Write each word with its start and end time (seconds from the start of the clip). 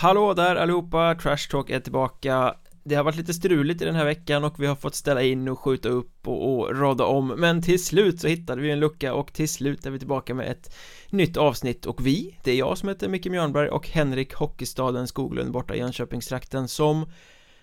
Hallå 0.00 0.34
där 0.34 0.56
allihopa, 0.56 1.14
Trash 1.14 1.50
Talk 1.50 1.70
är 1.70 1.80
tillbaka 1.80 2.54
Det 2.84 2.94
har 2.94 3.04
varit 3.04 3.16
lite 3.16 3.34
struligt 3.34 3.82
i 3.82 3.84
den 3.84 3.94
här 3.94 4.04
veckan 4.04 4.44
och 4.44 4.62
vi 4.62 4.66
har 4.66 4.74
fått 4.74 4.94
ställa 4.94 5.22
in 5.22 5.48
och 5.48 5.58
skjuta 5.58 5.88
upp 5.88 6.28
och, 6.28 6.58
och 6.58 6.78
rada 6.78 7.04
om 7.04 7.28
Men 7.28 7.62
till 7.62 7.84
slut 7.84 8.20
så 8.20 8.28
hittade 8.28 8.62
vi 8.62 8.70
en 8.70 8.80
lucka 8.80 9.14
och 9.14 9.32
till 9.32 9.48
slut 9.48 9.86
är 9.86 9.90
vi 9.90 9.98
tillbaka 9.98 10.34
med 10.34 10.50
ett 10.50 10.74
nytt 11.10 11.36
avsnitt 11.36 11.86
och 11.86 12.06
vi, 12.06 12.38
det 12.44 12.50
är 12.50 12.56
jag 12.56 12.78
som 12.78 12.88
heter 12.88 13.08
Micke 13.08 13.26
Mjörnberg 13.26 13.68
och 13.68 13.88
Henrik 13.88 14.34
Hockeystaden 14.34 15.06
Skoglund 15.06 15.52
borta 15.52 15.74
i 15.74 15.78
Jönköpingstrakten 15.78 16.68
som 16.68 17.12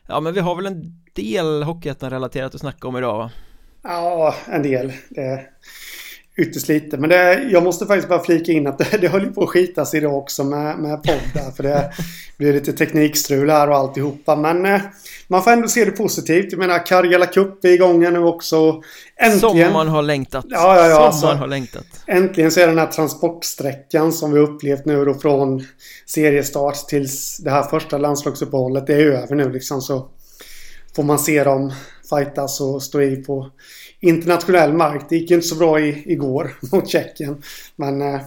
Ja 0.08 0.20
men 0.20 0.34
vi 0.34 0.40
har 0.40 0.56
väl 0.56 0.66
en 0.66 1.04
del 1.14 1.64
Hockeyettan-relaterat 1.64 2.56
att 2.56 2.62
snacka 2.62 2.88
om 2.88 2.98
idag 2.98 3.18
va? 3.18 3.32
Ja, 3.84 4.36
en 4.48 4.64
del. 4.64 4.94
Det 5.10 5.50
ytterst 6.38 6.68
lite. 6.68 6.98
Men 6.98 7.10
det, 7.10 7.44
jag 7.52 7.64
måste 7.64 7.86
faktiskt 7.86 8.10
bara 8.10 8.24
flika 8.24 8.52
in 8.52 8.68
att 8.68 8.78
det, 8.78 8.98
det 9.02 9.08
höll 9.08 9.34
på 9.34 9.44
att 9.44 9.50
skitas 9.50 9.94
idag 9.94 10.18
också 10.18 10.44
med, 10.44 10.80
med 10.80 11.04
podd 11.04 11.56
För 11.56 11.64
det 11.64 11.92
blir 12.38 12.54
lite 12.54 12.74
teknikstrul 12.74 13.50
här 13.50 13.70
och 13.70 13.76
alltihopa. 13.76 14.36
Men 14.36 14.66
eh, 14.66 14.82
man 15.28 15.44
får 15.44 15.52
ändå 15.52 15.68
se 15.68 15.86
det 15.86 15.92
positivt. 15.92 16.52
Jag 16.52 16.60
menar 16.60 16.86
Karjala 16.86 17.26
Cup 17.26 17.66
är 17.66 17.70
igång 17.70 18.00
nu 18.00 18.20
också. 18.20 18.82
Äntligen. 19.16 19.66
Som 19.66 19.74
man 19.74 19.88
har 19.88 20.02
längtat. 20.02 20.46
Ja, 20.50 20.76
ja, 20.78 20.88
ja. 20.88 20.96
Som 20.96 21.04
alltså, 21.04 21.26
man 21.26 21.38
har 21.38 21.48
längtat. 21.48 21.86
Äntligen 22.08 22.52
så 22.52 22.60
är 22.60 22.68
den 22.68 22.78
här 22.78 22.88
transportsträckan 22.88 24.14
som 24.14 24.34
vi 24.34 24.40
upplevt 24.40 24.86
nu 24.86 25.06
då 25.06 25.14
från 25.14 25.66
seriestart 26.06 26.76
tills 26.88 27.38
det 27.38 27.50
här 27.50 27.64
första 27.64 27.98
landslagsuppehållet. 27.98 28.88
Det 28.88 28.94
är 28.94 29.06
över 29.06 29.36
nu 29.36 29.52
liksom. 29.52 29.82
Så 29.82 30.10
får 30.96 31.04
man 31.04 31.20
se 31.20 31.44
dem 31.44 31.72
fightas 32.10 32.62
och 32.62 32.84
stå 32.84 33.02
i 33.02 33.16
på 33.16 33.52
internationell 34.00 34.74
mark. 34.74 35.06
Det 35.10 35.16
gick 35.18 35.32
inte 35.32 35.48
så 35.48 35.56
bra 35.56 35.80
i, 35.80 36.12
igår 36.12 36.58
mot 36.72 36.88
Tjeckien. 36.90 37.42
Men 37.76 38.02
eh, 38.02 38.22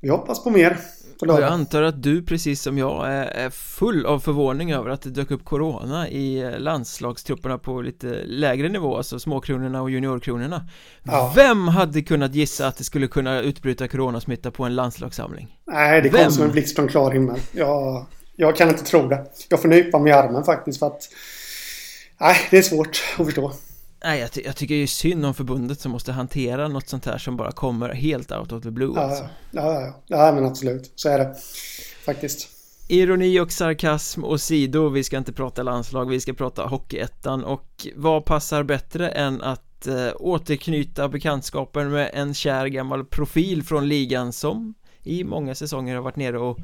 vi 0.00 0.08
hoppas 0.08 0.44
på 0.44 0.50
mer. 0.50 0.78
Jag 1.26 1.42
antar 1.42 1.82
att 1.82 2.02
du 2.02 2.22
precis 2.22 2.62
som 2.62 2.78
jag 2.78 3.12
är 3.12 3.50
full 3.50 4.06
av 4.06 4.20
förvåning 4.20 4.72
över 4.72 4.90
att 4.90 5.02
det 5.02 5.10
dök 5.10 5.30
upp 5.30 5.44
Corona 5.44 6.08
i 6.08 6.42
eh, 6.42 6.58
landslagstrupperna 6.58 7.58
på 7.58 7.80
lite 7.80 8.24
lägre 8.24 8.68
nivå, 8.68 8.96
alltså 8.96 9.18
småkronorna 9.18 9.82
och 9.82 9.90
juniorkronorna. 9.90 10.68
Ja. 11.02 11.32
Vem 11.36 11.68
hade 11.68 12.02
kunnat 12.02 12.34
gissa 12.34 12.66
att 12.66 12.76
det 12.76 12.84
skulle 12.84 13.06
kunna 13.06 13.40
utbryta 13.40 13.88
coronasmitta 13.88 14.50
på 14.50 14.64
en 14.64 14.74
landslagssamling? 14.74 15.58
Nej, 15.66 16.02
det 16.02 16.08
kom 16.08 16.18
Vem? 16.18 16.30
som 16.30 16.44
en 16.44 16.50
blixt 16.50 16.76
från 16.76 16.88
klar 16.88 17.10
himmel. 17.10 17.40
Jag, 17.52 18.06
jag 18.36 18.56
kan 18.56 18.68
inte 18.68 18.84
tro 18.84 19.08
det. 19.08 19.26
Jag 19.48 19.62
får 19.62 19.68
nypa 19.68 19.98
mig 19.98 20.10
i 20.10 20.14
armen 20.14 20.44
faktiskt 20.44 20.78
för 20.78 20.86
att 20.86 21.08
Nej, 22.20 22.36
det 22.50 22.58
är 22.58 22.62
svårt 22.62 23.02
att 23.18 23.26
förstå. 23.26 23.52
Nej, 24.04 24.20
jag, 24.20 24.32
ty 24.32 24.42
jag 24.44 24.56
tycker 24.56 24.74
det 24.74 24.82
är 24.82 24.86
synd 24.86 25.26
om 25.26 25.34
förbundet 25.34 25.80
som 25.80 25.92
måste 25.92 26.12
hantera 26.12 26.68
något 26.68 26.88
sånt 26.88 27.06
här 27.06 27.18
som 27.18 27.36
bara 27.36 27.52
kommer 27.52 27.88
helt 27.88 28.32
out 28.32 28.52
of 28.52 28.62
the 28.62 28.70
blue 28.70 28.92
ja, 28.96 29.02
alltså. 29.02 29.24
ja, 29.50 29.74
ja, 29.74 30.02
ja, 30.06 30.26
ja, 30.26 30.32
men 30.32 30.44
absolut. 30.44 30.92
Så 30.94 31.08
är 31.08 31.18
det 31.18 31.36
faktiskt. 32.04 32.48
Ironi 32.88 33.40
och 33.40 33.52
sarkasm 33.52 34.24
och 34.24 34.40
sido, 34.40 34.88
vi 34.88 35.04
ska 35.04 35.18
inte 35.18 35.32
prata 35.32 35.62
landslag, 35.62 36.08
vi 36.08 36.20
ska 36.20 36.32
prata 36.32 36.66
Hockeyettan 36.66 37.44
och 37.44 37.86
vad 37.94 38.24
passar 38.24 38.62
bättre 38.62 39.08
än 39.08 39.42
att 39.42 39.86
eh, 39.86 40.08
återknyta 40.16 41.08
bekantskapen 41.08 41.90
med 41.90 42.10
en 42.14 42.34
kär 42.34 42.66
gammal 42.66 43.04
profil 43.04 43.62
från 43.62 43.88
ligan 43.88 44.32
som 44.32 44.74
i 45.02 45.24
många 45.24 45.54
säsonger 45.54 45.94
har 45.94 46.02
varit 46.02 46.16
nere 46.16 46.38
och 46.38 46.58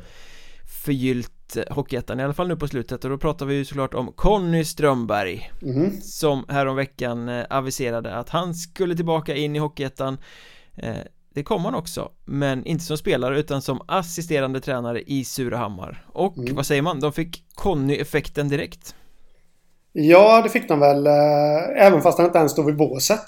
förgyllt 0.84 1.32
Hockeyettan 1.70 2.20
i 2.20 2.24
alla 2.24 2.34
fall 2.34 2.48
nu 2.48 2.56
på 2.56 2.68
slutet 2.68 3.04
och 3.04 3.10
då 3.10 3.18
pratar 3.18 3.46
vi 3.46 3.54
ju 3.54 3.64
såklart 3.64 3.94
om 3.94 4.12
Conny 4.12 4.64
Strömberg 4.64 5.50
mm. 5.62 6.00
som 6.00 6.44
häromveckan 6.48 7.28
eh, 7.28 7.46
aviserade 7.50 8.14
att 8.14 8.28
han 8.28 8.54
skulle 8.54 8.96
tillbaka 8.96 9.34
in 9.34 9.56
i 9.56 9.58
Hockeyettan. 9.58 10.18
Eh, 10.76 10.96
det 11.34 11.42
kom 11.42 11.64
han 11.64 11.74
också, 11.74 12.12
men 12.24 12.66
inte 12.66 12.84
som 12.84 12.96
spelare 12.96 13.40
utan 13.40 13.62
som 13.62 13.80
assisterande 13.88 14.60
tränare 14.60 15.02
i 15.02 15.24
Surahammar. 15.24 16.04
Och 16.12 16.38
mm. 16.38 16.54
vad 16.54 16.66
säger 16.66 16.82
man, 16.82 17.00
de 17.00 17.12
fick 17.12 17.44
Conny-effekten 17.54 18.48
direkt. 18.48 18.94
Ja, 19.92 20.42
det 20.42 20.48
fick 20.48 20.68
de 20.68 20.80
väl, 20.80 21.06
eh, 21.06 21.86
även 21.86 22.02
fast 22.02 22.18
han 22.18 22.26
inte 22.26 22.38
ens 22.38 22.52
stod 22.52 22.66
vid 22.66 22.76
båset 22.76 23.24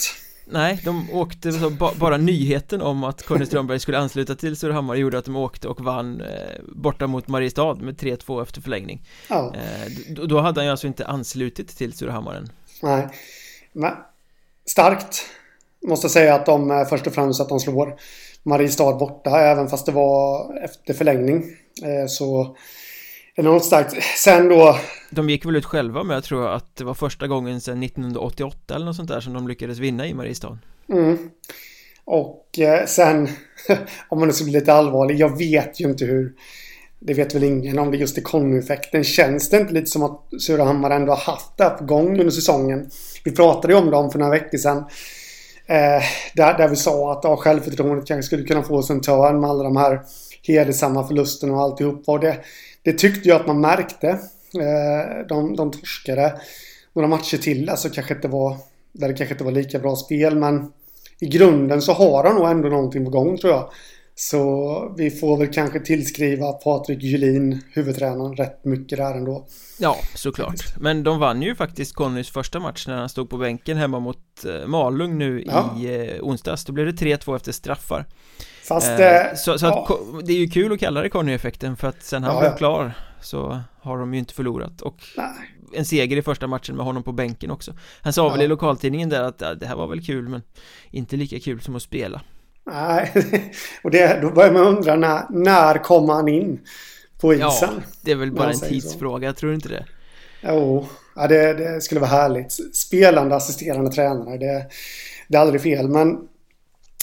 Nej, 0.53 0.81
de 0.85 1.11
åkte 1.13 1.53
så 1.53 1.71
bara 1.97 2.17
nyheten 2.17 2.83
om 2.83 3.05
att 3.05 3.23
Conny 3.23 3.47
Strömberg 3.47 3.81
skulle 3.81 3.99
ansluta 3.99 4.35
till 4.35 4.57
Surahammar 4.57 4.95
gjorde 4.95 5.19
att 5.19 5.25
de 5.25 5.37
åkte 5.37 5.69
och 5.69 5.81
vann 5.81 6.21
eh, 6.21 6.29
borta 6.75 7.07
mot 7.07 7.29
Mariestad 7.29 7.75
med 7.75 7.97
3-2 7.97 8.43
efter 8.43 8.61
förlängning. 8.61 9.03
Ja. 9.29 9.55
eh, 9.55 9.93
då, 10.09 10.27
då, 10.27 10.41
hade 10.41 10.61
han 10.61 10.65
ju 10.65 10.71
alltså 10.71 10.87
inte 10.87 11.07
anslutit 11.07 11.77
till 11.77 11.93
Surahammaren 11.93 12.49
Nej, 12.83 13.09
men 13.73 13.93
starkt 14.67 15.27
Måste 15.83 16.09
säga 16.09 16.35
att 16.35 16.47
de 16.47 16.71
eh, 16.71 16.85
först 16.85 17.07
och 17.07 17.15
främst 17.15 17.41
att 17.41 17.49
de 17.49 17.61
slår 17.61 17.97
Mariestad 18.43 18.93
borta 18.93 19.41
även 19.41 19.69
fast 19.69 19.87
det 19.87 19.93
var 19.93 20.55
efter 20.65 20.95
förlängning. 20.95 21.45
Eh, 21.85 22.07
så 22.09 22.57
enormt 23.35 23.65
starkt. 23.65 24.03
Sen 24.17 24.49
då... 24.49 24.79
De 25.11 25.31
gick 25.31 25.47
väl 25.47 25.57
ut 25.57 25.65
själva 25.65 26.03
med, 26.03 26.17
jag 26.17 26.25
tror 26.25 26.49
att 26.49 26.77
det 26.77 26.85
var 26.85 26.95
första 26.95 27.27
gången 27.27 27.61
sedan 27.61 27.83
1988 27.83 28.75
eller 28.75 28.87
något 28.87 28.97
sånt 28.97 29.09
där 29.09 29.21
som 29.21 29.33
de 29.33 29.49
lyckades 29.49 29.79
vinna 29.79 30.07
i 30.07 30.15
Mariestad. 30.15 30.59
Mm. 30.89 31.31
Och 32.05 32.59
eh, 32.59 32.87
sen, 32.87 33.29
om 34.09 34.19
man 34.19 34.29
nu 34.29 34.35
ska 34.35 34.45
bli 34.45 34.53
lite 34.53 34.73
allvarlig, 34.73 35.19
jag 35.19 35.39
vet 35.39 35.81
ju 35.81 35.85
inte 35.85 36.05
hur 36.05 36.33
det 37.01 37.15
vet 37.15 37.35
väl 37.35 37.45
ingen 37.45 37.79
om 37.79 37.91
det 37.91 37.97
just 37.97 38.19
är 38.19 38.23
Conny-effekten. 38.23 39.05
Känns 39.05 39.51
det 39.51 39.57
inte 39.57 39.75
lite 39.75 39.87
som 39.87 40.03
att 40.03 40.21
Surahammar 40.41 40.91
ändå 40.91 41.13
har 41.13 41.33
haft 41.33 41.57
det 41.57 41.65
här 41.65 41.71
på 41.71 41.85
gång 41.85 42.11
under 42.11 42.31
säsongen? 42.31 42.91
Vi 43.25 43.33
pratade 43.33 43.73
ju 43.73 43.79
om 43.79 43.91
dem 43.91 44.11
för 44.11 44.19
några 44.19 44.33
veckor 44.33 44.59
sedan. 44.59 44.79
Eh, 45.67 46.03
där, 46.35 46.59
där 46.59 46.69
vi 46.69 46.77
sa 46.77 47.13
att 47.13 47.21
ja, 47.25 47.37
självförtroendet 47.37 48.07
kanske 48.07 48.27
skulle 48.27 48.43
kunna 48.43 48.63
få 48.63 48.83
sig 48.83 48.97
en 48.97 49.03
törn 49.03 49.41
med 49.41 49.51
alla 49.51 49.65
de 49.65 49.77
här 49.77 50.01
hedersamma 50.43 51.07
förlusterna 51.07 51.55
och 51.55 51.61
alltihop. 51.61 52.03
Och 52.07 52.21
det, 52.21 52.37
det 52.83 52.93
tyckte 52.93 53.29
jag 53.29 53.41
att 53.41 53.47
man 53.47 53.61
märkte. 53.61 54.09
Eh, 54.55 55.27
de, 55.29 55.57
de 55.57 55.71
torskade 55.71 56.41
några 56.93 57.09
matcher 57.09 57.37
till. 57.39 57.69
Alltså 57.69 57.89
kanske 57.89 58.15
inte 58.15 58.29
var, 58.29 58.57
där 58.93 59.09
det 59.09 59.15
kanske 59.15 59.35
inte 59.35 59.45
var 59.45 59.53
lika 59.53 59.79
bra 59.79 59.97
spel. 59.97 60.37
Men 60.37 60.73
i 61.21 61.27
grunden 61.27 61.83
så 61.83 61.93
har 61.93 62.25
han 62.25 62.35
nog 62.35 62.51
ändå 62.51 62.69
någonting 62.69 63.05
på 63.05 63.11
gång 63.11 63.39
tror 63.39 63.53
jag. 63.53 63.71
Så 64.23 64.95
vi 64.97 65.11
får 65.11 65.37
väl 65.37 65.53
kanske 65.53 65.81
tillskriva 65.81 66.53
Patrik 66.53 67.03
Julin, 67.03 67.63
huvudtränaren, 67.73 68.37
rätt 68.37 68.65
mycket 68.65 68.99
där 68.99 69.15
ändå. 69.15 69.47
Ja, 69.79 69.97
såklart. 70.15 70.79
Men 70.81 71.03
de 71.03 71.19
vann 71.19 71.43
ju 71.43 71.55
faktiskt 71.55 71.95
Connys 71.95 72.31
första 72.31 72.61
match 72.61 72.87
när 72.87 72.97
han 72.97 73.09
stod 73.09 73.31
på 73.31 73.37
bänken 73.37 73.77
hemma 73.77 74.01
mot 74.01 74.45
eh, 74.45 74.67
Malung 74.67 75.19
nu 75.19 75.45
ja. 75.47 75.77
i 75.81 76.11
eh, 76.15 76.23
onsdags. 76.23 76.65
Då 76.65 76.73
blev 76.73 76.87
det 76.87 76.93
3-2 76.93 77.37
efter 77.37 77.53
straffar. 77.53 78.07
Fast 78.65 79.01
eh, 79.01 79.35
Så, 79.37 79.59
så 79.59 79.67
ja. 79.67 79.99
att, 80.19 80.27
det 80.27 80.33
är 80.33 80.39
ju 80.39 80.49
kul 80.49 80.73
att 80.73 80.81
kalla 80.81 81.01
det 81.01 81.09
Conny-effekten 81.09 81.77
för 81.77 81.89
att 81.89 82.03
sen 82.03 82.25
han 82.25 82.35
ja, 82.35 82.41
blev 82.41 82.57
klar 82.57 82.93
så 83.21 83.61
har 83.81 83.99
de 83.99 84.15
ju 84.15 84.21
inte 84.21 84.35
förlorat 84.35 84.81
och 84.81 85.03
Nej. 85.17 85.27
en 85.75 85.85
seger 85.85 86.17
i 86.17 86.23
första 86.23 86.47
matchen 86.47 86.77
med 86.77 86.85
honom 86.85 87.03
på 87.03 87.13
bänken 87.13 87.51
också 87.51 87.73
Han 88.01 88.13
sa 88.13 88.29
väl 88.29 88.43
i 88.43 88.49
lokaltidningen 88.49 89.09
där 89.09 89.23
att 89.23 89.39
det 89.39 89.67
här 89.67 89.77
var 89.77 89.87
väl 89.87 90.07
kul 90.07 90.29
men 90.29 90.43
inte 90.91 91.17
lika 91.17 91.41
kul 91.41 91.61
som 91.61 91.77
att 91.77 91.83
spela 91.83 92.21
Nej, 92.67 93.13
och 93.85 93.91
det, 93.91 94.19
då 94.23 94.31
börjar 94.31 94.53
man 94.53 94.67
undra 94.67 94.97
när, 94.97 95.23
när 95.31 95.79
kom 95.79 96.09
han 96.09 96.29
in 96.29 96.61
på 97.21 97.35
isen? 97.35 97.49
Ja, 97.61 97.69
det 98.03 98.11
är 98.11 98.17
väl 98.17 98.33
bara 98.33 98.51
en 98.51 98.61
tidsfråga, 98.61 99.31
så. 99.31 99.37
tror 99.37 99.49
du 99.51 99.55
inte 99.55 99.69
det? 99.69 99.85
Jo, 100.43 100.87
ja, 101.17 101.27
det, 101.27 101.55
det, 101.55 101.81
skulle 101.81 102.01
vara 102.01 102.11
härligt. 102.11 102.77
Spelande 102.77 103.37
assisterande 103.37 103.91
tränare, 103.91 104.39
det, 104.39 104.67
det 105.29 105.37
är 105.37 105.41
aldrig 105.41 105.63
fel. 105.63 105.89
Men 105.89 106.19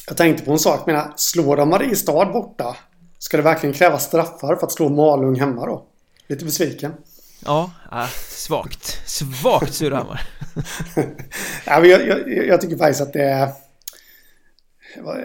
jag 0.08 0.18
tänkte 0.18 0.46
på 0.46 0.52
en 0.52 0.60
sak. 0.60 0.88
Menar, 0.88 1.14
slår 1.16 1.58
de 1.58 1.70
Mariestad 1.70 2.26
borta? 2.26 2.76
Ska 3.20 3.38
det 3.38 3.44
verkligen 3.44 3.74
krävas 3.74 4.04
straffar 4.04 4.56
för 4.56 4.66
att 4.66 4.72
slå 4.72 4.90
Malung 4.90 5.40
hemma 5.40 5.66
då? 5.66 5.86
Lite 6.28 6.46
besviken. 6.46 6.94
Ja, 7.46 7.72
äh, 7.92 8.08
svagt. 8.30 9.10
Svagt 9.10 9.74
Surahammar. 9.74 10.30
ja, 11.66 11.86
jag, 11.86 12.08
jag, 12.08 12.48
jag, 12.48 12.62
tycker 12.62 12.78
faktiskt 12.78 13.02
att 13.02 13.14
det 13.14 13.24
är... 13.24 13.50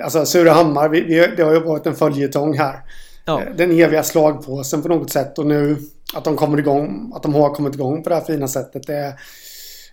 Alltså 0.03 0.27
Surahammar, 0.27 0.89
vi, 0.89 1.01
vi, 1.01 1.27
det 1.37 1.43
har 1.43 1.53
ju 1.53 1.61
varit 1.61 1.87
en 1.87 1.95
följetong 1.95 2.59
här. 2.59 2.81
Ja. 3.25 3.43
Den 3.57 3.71
eviga 3.71 4.03
slagpåsen 4.03 4.83
på 4.83 4.89
något 4.89 5.11
sätt 5.11 5.39
och 5.39 5.47
nu 5.47 5.77
att 6.15 6.25
de 6.25 6.37
kommer 6.37 6.59
igång, 6.59 7.13
att 7.15 7.23
de 7.23 7.35
har 7.35 7.55
kommit 7.55 7.75
igång 7.75 8.03
på 8.03 8.09
det 8.09 8.15
här 8.15 8.25
fina 8.25 8.49
sättet. 8.49 8.87
Det, 8.87 9.15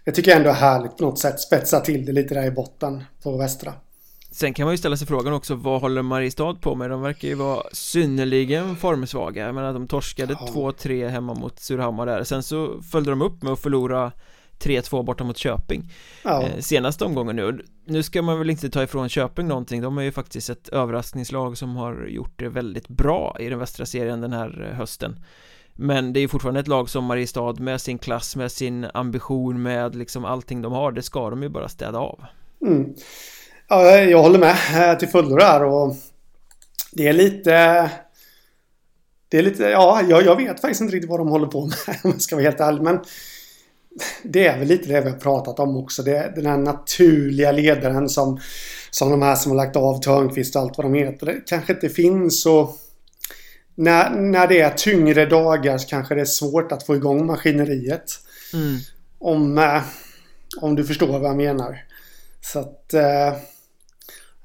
det 0.06 0.12
tycker 0.12 0.32
jag 0.32 0.38
ändå 0.38 0.50
är 0.50 0.54
härligt 0.54 0.98
på 0.98 1.04
något 1.04 1.20
sätt. 1.20 1.40
Spetsa 1.40 1.80
till 1.80 2.06
det 2.06 2.12
lite 2.12 2.34
där 2.34 2.46
i 2.46 2.52
botten 2.52 3.04
på 3.24 3.38
västra. 3.38 3.74
Sen 4.32 4.54
kan 4.54 4.66
man 4.66 4.74
ju 4.74 4.78
ställa 4.78 4.98
sig 4.98 5.08
frågan 5.08 5.34
också, 5.34 5.56
vad 5.56 5.82
håller 5.82 6.02
Mariestad 6.02 6.54
på 6.54 6.76
med? 6.76 6.90
De 6.90 7.02
verkar 7.02 7.28
ju 7.28 7.36
vara 7.36 7.64
synnerligen 7.72 8.76
formsvaga 8.76 9.46
Jag 9.46 9.56
menar, 9.56 9.74
de 9.74 9.88
torskade 9.88 10.38
ja. 10.40 10.48
2-3 10.54 11.08
hemma 11.08 11.34
mot 11.34 11.60
Surahammar 11.60 12.06
där 12.06 12.24
Sen 12.24 12.44
så 12.44 12.82
följde 12.92 13.12
de 13.12 13.22
upp 13.22 13.44
med 13.44 13.54
att 13.54 13.60
förlora 13.60 14.12
3-2 14.60 15.04
borta 15.04 15.24
mot 15.24 15.38
Köping 15.38 15.92
ja. 16.24 16.44
eh, 16.44 16.60
Senaste 16.60 17.06
omgången 17.06 17.36
nu 17.36 17.66
Nu 17.86 18.04
ska 18.04 18.22
man 18.22 18.40
väl 18.40 18.50
inte 18.50 18.70
ta 18.70 18.84
ifrån 18.84 19.10
Köping 19.10 19.48
någonting 19.48 19.82
De 19.82 19.98
är 19.98 20.02
ju 20.02 20.12
faktiskt 20.12 20.50
ett 20.50 20.70
överraskningslag 20.70 21.58
som 21.58 21.76
har 21.76 22.06
gjort 22.06 22.40
det 22.40 22.50
väldigt 22.50 22.88
bra 22.88 23.38
i 23.40 23.50
den 23.50 23.60
västra 23.60 23.86
serien 23.86 24.22
den 24.22 24.34
här 24.34 24.74
hösten 24.78 25.24
men 25.82 26.14
det 26.14 26.20
är 26.20 26.28
fortfarande 26.28 26.60
ett 26.60 26.68
lag 26.68 26.90
som 26.90 27.06
Mariestad 27.06 27.54
med 27.54 27.82
sin 27.82 27.98
klass, 27.98 28.36
med 28.36 28.52
sin 28.52 28.88
ambition, 28.94 29.62
med 29.62 29.96
liksom 29.96 30.26
allting 30.26 30.62
de 30.62 30.74
har 30.74 30.92
Det 30.92 31.02
ska 31.02 31.30
de 31.30 31.44
ju 31.44 31.50
bara 31.50 31.70
städa 31.70 32.00
av 32.00 32.26
mm. 32.62 32.96
Ja, 33.68 33.98
jag 33.98 34.22
håller 34.22 34.40
med 34.40 34.56
eh, 34.92 34.98
till 34.98 35.08
fullo 35.08 35.36
där 35.36 35.64
och 35.64 35.96
det 36.92 37.08
är 37.08 37.14
lite... 37.14 37.52
det 39.30 39.38
är 39.38 39.42
lite, 39.42 39.64
ja, 39.64 40.02
jag, 40.10 40.26
jag 40.26 40.36
vet 40.36 40.62
faktiskt 40.62 40.82
inte 40.82 40.96
riktigt 40.96 41.10
vad 41.10 41.20
de 41.20 41.28
håller 41.28 41.48
på 41.48 41.66
med 41.66 41.74
om 42.04 42.12
jag 42.12 42.22
ska 42.22 42.36
vara 42.36 42.44
helt 42.44 42.60
ärlig. 42.60 42.82
Men 42.82 43.00
det 44.24 44.48
är 44.48 44.60
väl 44.60 44.68
lite 44.68 44.90
det 44.90 45.02
vi 45.02 45.10
har 45.10 45.18
pratat 45.18 45.60
om 45.60 45.78
också. 45.78 46.04
Det 46.04 46.34
den 46.36 46.46
här 46.46 46.58
naturliga 46.58 47.52
ledaren 47.52 48.10
som, 48.10 48.40
som 48.92 49.12
de 49.12 49.22
här 49.22 49.36
som 49.36 49.52
har 49.52 49.58
lagt 49.58 49.76
av 49.76 50.02
Törnqvist 50.02 50.56
och 50.56 50.62
allt 50.62 50.78
vad 50.78 50.86
de 50.86 50.94
heter. 50.94 51.26
Det 51.26 51.42
kanske 51.46 51.74
inte 51.74 51.90
finns 51.90 52.46
och 52.46 52.78
när, 53.76 54.10
när 54.10 54.48
det 54.48 54.62
är 54.62 54.70
tyngre 54.70 55.26
dagar 55.26 55.78
så 55.78 55.88
kanske 55.88 56.16
det 56.16 56.22
är 56.22 56.26
svårt 56.26 56.72
att 56.72 56.86
få 56.86 56.96
igång 56.96 57.26
maskineriet. 57.26 58.12
Mm. 58.54 58.78
Om, 59.20 59.58
eh, 59.58 59.82
om 60.62 60.76
du 60.76 60.86
förstår 60.86 61.20
vad 61.20 61.30
jag 61.30 61.38
menar. 61.38 61.86
Så 62.42 62.60
att... 62.60 62.94
Eh, 62.94 63.34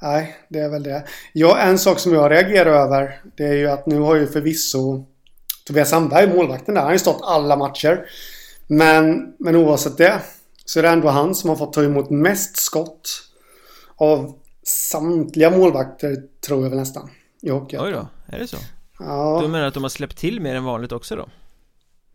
nej, 0.03 0.37
det 0.49 0.59
är 0.59 0.69
väl 0.69 0.83
det. 0.83 1.05
Ja, 1.33 1.59
en 1.59 1.79
sak 1.79 1.99
som 1.99 2.15
jag 2.15 2.31
reagerar 2.31 2.71
över 2.71 3.21
det 3.37 3.45
är 3.45 3.55
ju 3.55 3.71
att 3.71 3.87
nu 3.87 3.99
har 3.99 4.17
ju 4.17 4.27
förvisso 4.27 5.05
Tobias 5.67 5.91
Sandberg, 5.91 6.35
målvakten 6.35 6.75
där, 6.75 6.81
han 6.81 6.89
har 6.89 6.95
ju 6.95 6.99
stått 6.99 7.21
alla 7.23 7.57
matcher. 7.57 8.07
Men, 8.67 9.35
men 9.39 9.57
oavsett 9.57 9.97
det 9.97 10.21
så 10.65 10.79
är 10.79 10.83
det 10.83 10.89
ändå 10.89 11.09
han 11.09 11.35
som 11.35 11.51
har 11.51 11.57
fått 11.57 11.73
ta 11.73 11.83
emot 11.83 12.11
mest 12.11 12.57
skott 12.57 13.11
av 13.97 14.35
samtliga 14.63 15.51
målvakter 15.51 16.17
tror 16.47 16.63
jag 16.63 16.71
väl 16.71 16.79
nästan 16.79 17.11
i 17.43 17.51
hockey. 17.51 17.79
Oj 17.81 17.93
då, 17.93 18.09
är 18.27 18.39
det 18.39 18.47
så? 18.47 18.57
Ja. 18.99 19.39
Du 19.43 19.49
menar 19.49 19.67
att 19.67 19.75
de 19.75 19.83
har 19.83 19.91
släppt 19.91 20.19
till 20.19 20.41
mer 20.41 20.55
än 20.55 20.65
vanligt 20.65 20.93
också 20.93 21.17
då? 21.17 21.29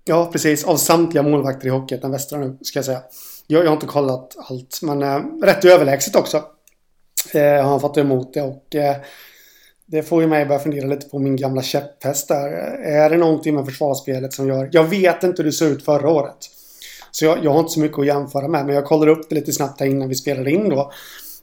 Ja, 0.05 0.29
precis. 0.31 0.63
Av 0.63 0.77
samtliga 0.77 1.23
målvakter 1.23 1.67
i 1.67 1.69
Hockeyettan 1.69 2.11
Västra 2.11 2.39
nu, 2.39 2.57
ska 2.61 2.77
jag 2.77 2.85
säga. 2.85 3.01
Jag, 3.47 3.63
jag 3.63 3.69
har 3.69 3.73
inte 3.73 3.85
kollat 3.85 4.35
allt, 4.37 4.79
men 4.81 5.03
eh, 5.03 5.45
rätt 5.45 5.65
överlägset 5.65 6.15
också. 6.15 6.43
Eh, 7.33 7.41
har 7.41 7.69
han 7.69 7.79
fått 7.79 7.97
emot 7.97 8.33
det 8.33 8.41
och 8.41 8.75
eh, 8.75 8.95
det 9.91 10.03
får 10.03 10.21
ju 10.21 10.27
mig 10.27 10.41
att 10.41 10.47
börja 10.47 10.59
fundera 10.59 10.87
lite 10.87 11.09
på 11.09 11.19
min 11.19 11.35
gamla 11.35 11.61
käpphäst 11.61 12.27
där. 12.27 12.47
Är 12.83 13.09
det 13.09 13.17
någonting 13.17 13.55
med 13.55 13.65
försvarsspelet 13.65 14.33
som 14.33 14.47
gör... 14.47 14.69
Jag 14.71 14.83
vet 14.83 15.23
inte 15.23 15.41
hur 15.41 15.45
det 15.45 15.51
såg 15.51 15.69
ut 15.69 15.85
förra 15.85 16.09
året. 16.09 16.37
Så 17.11 17.25
jag, 17.25 17.43
jag 17.43 17.51
har 17.51 17.59
inte 17.59 17.71
så 17.71 17.79
mycket 17.79 17.99
att 17.99 18.05
jämföra 18.05 18.47
med, 18.47 18.65
men 18.65 18.75
jag 18.75 18.85
kollade 18.85 19.11
upp 19.11 19.29
det 19.29 19.35
lite 19.35 19.53
snabbt 19.53 19.79
här 19.79 19.87
innan 19.87 20.09
vi 20.09 20.15
spelade 20.15 20.51
in 20.51 20.69
då. 20.69 20.91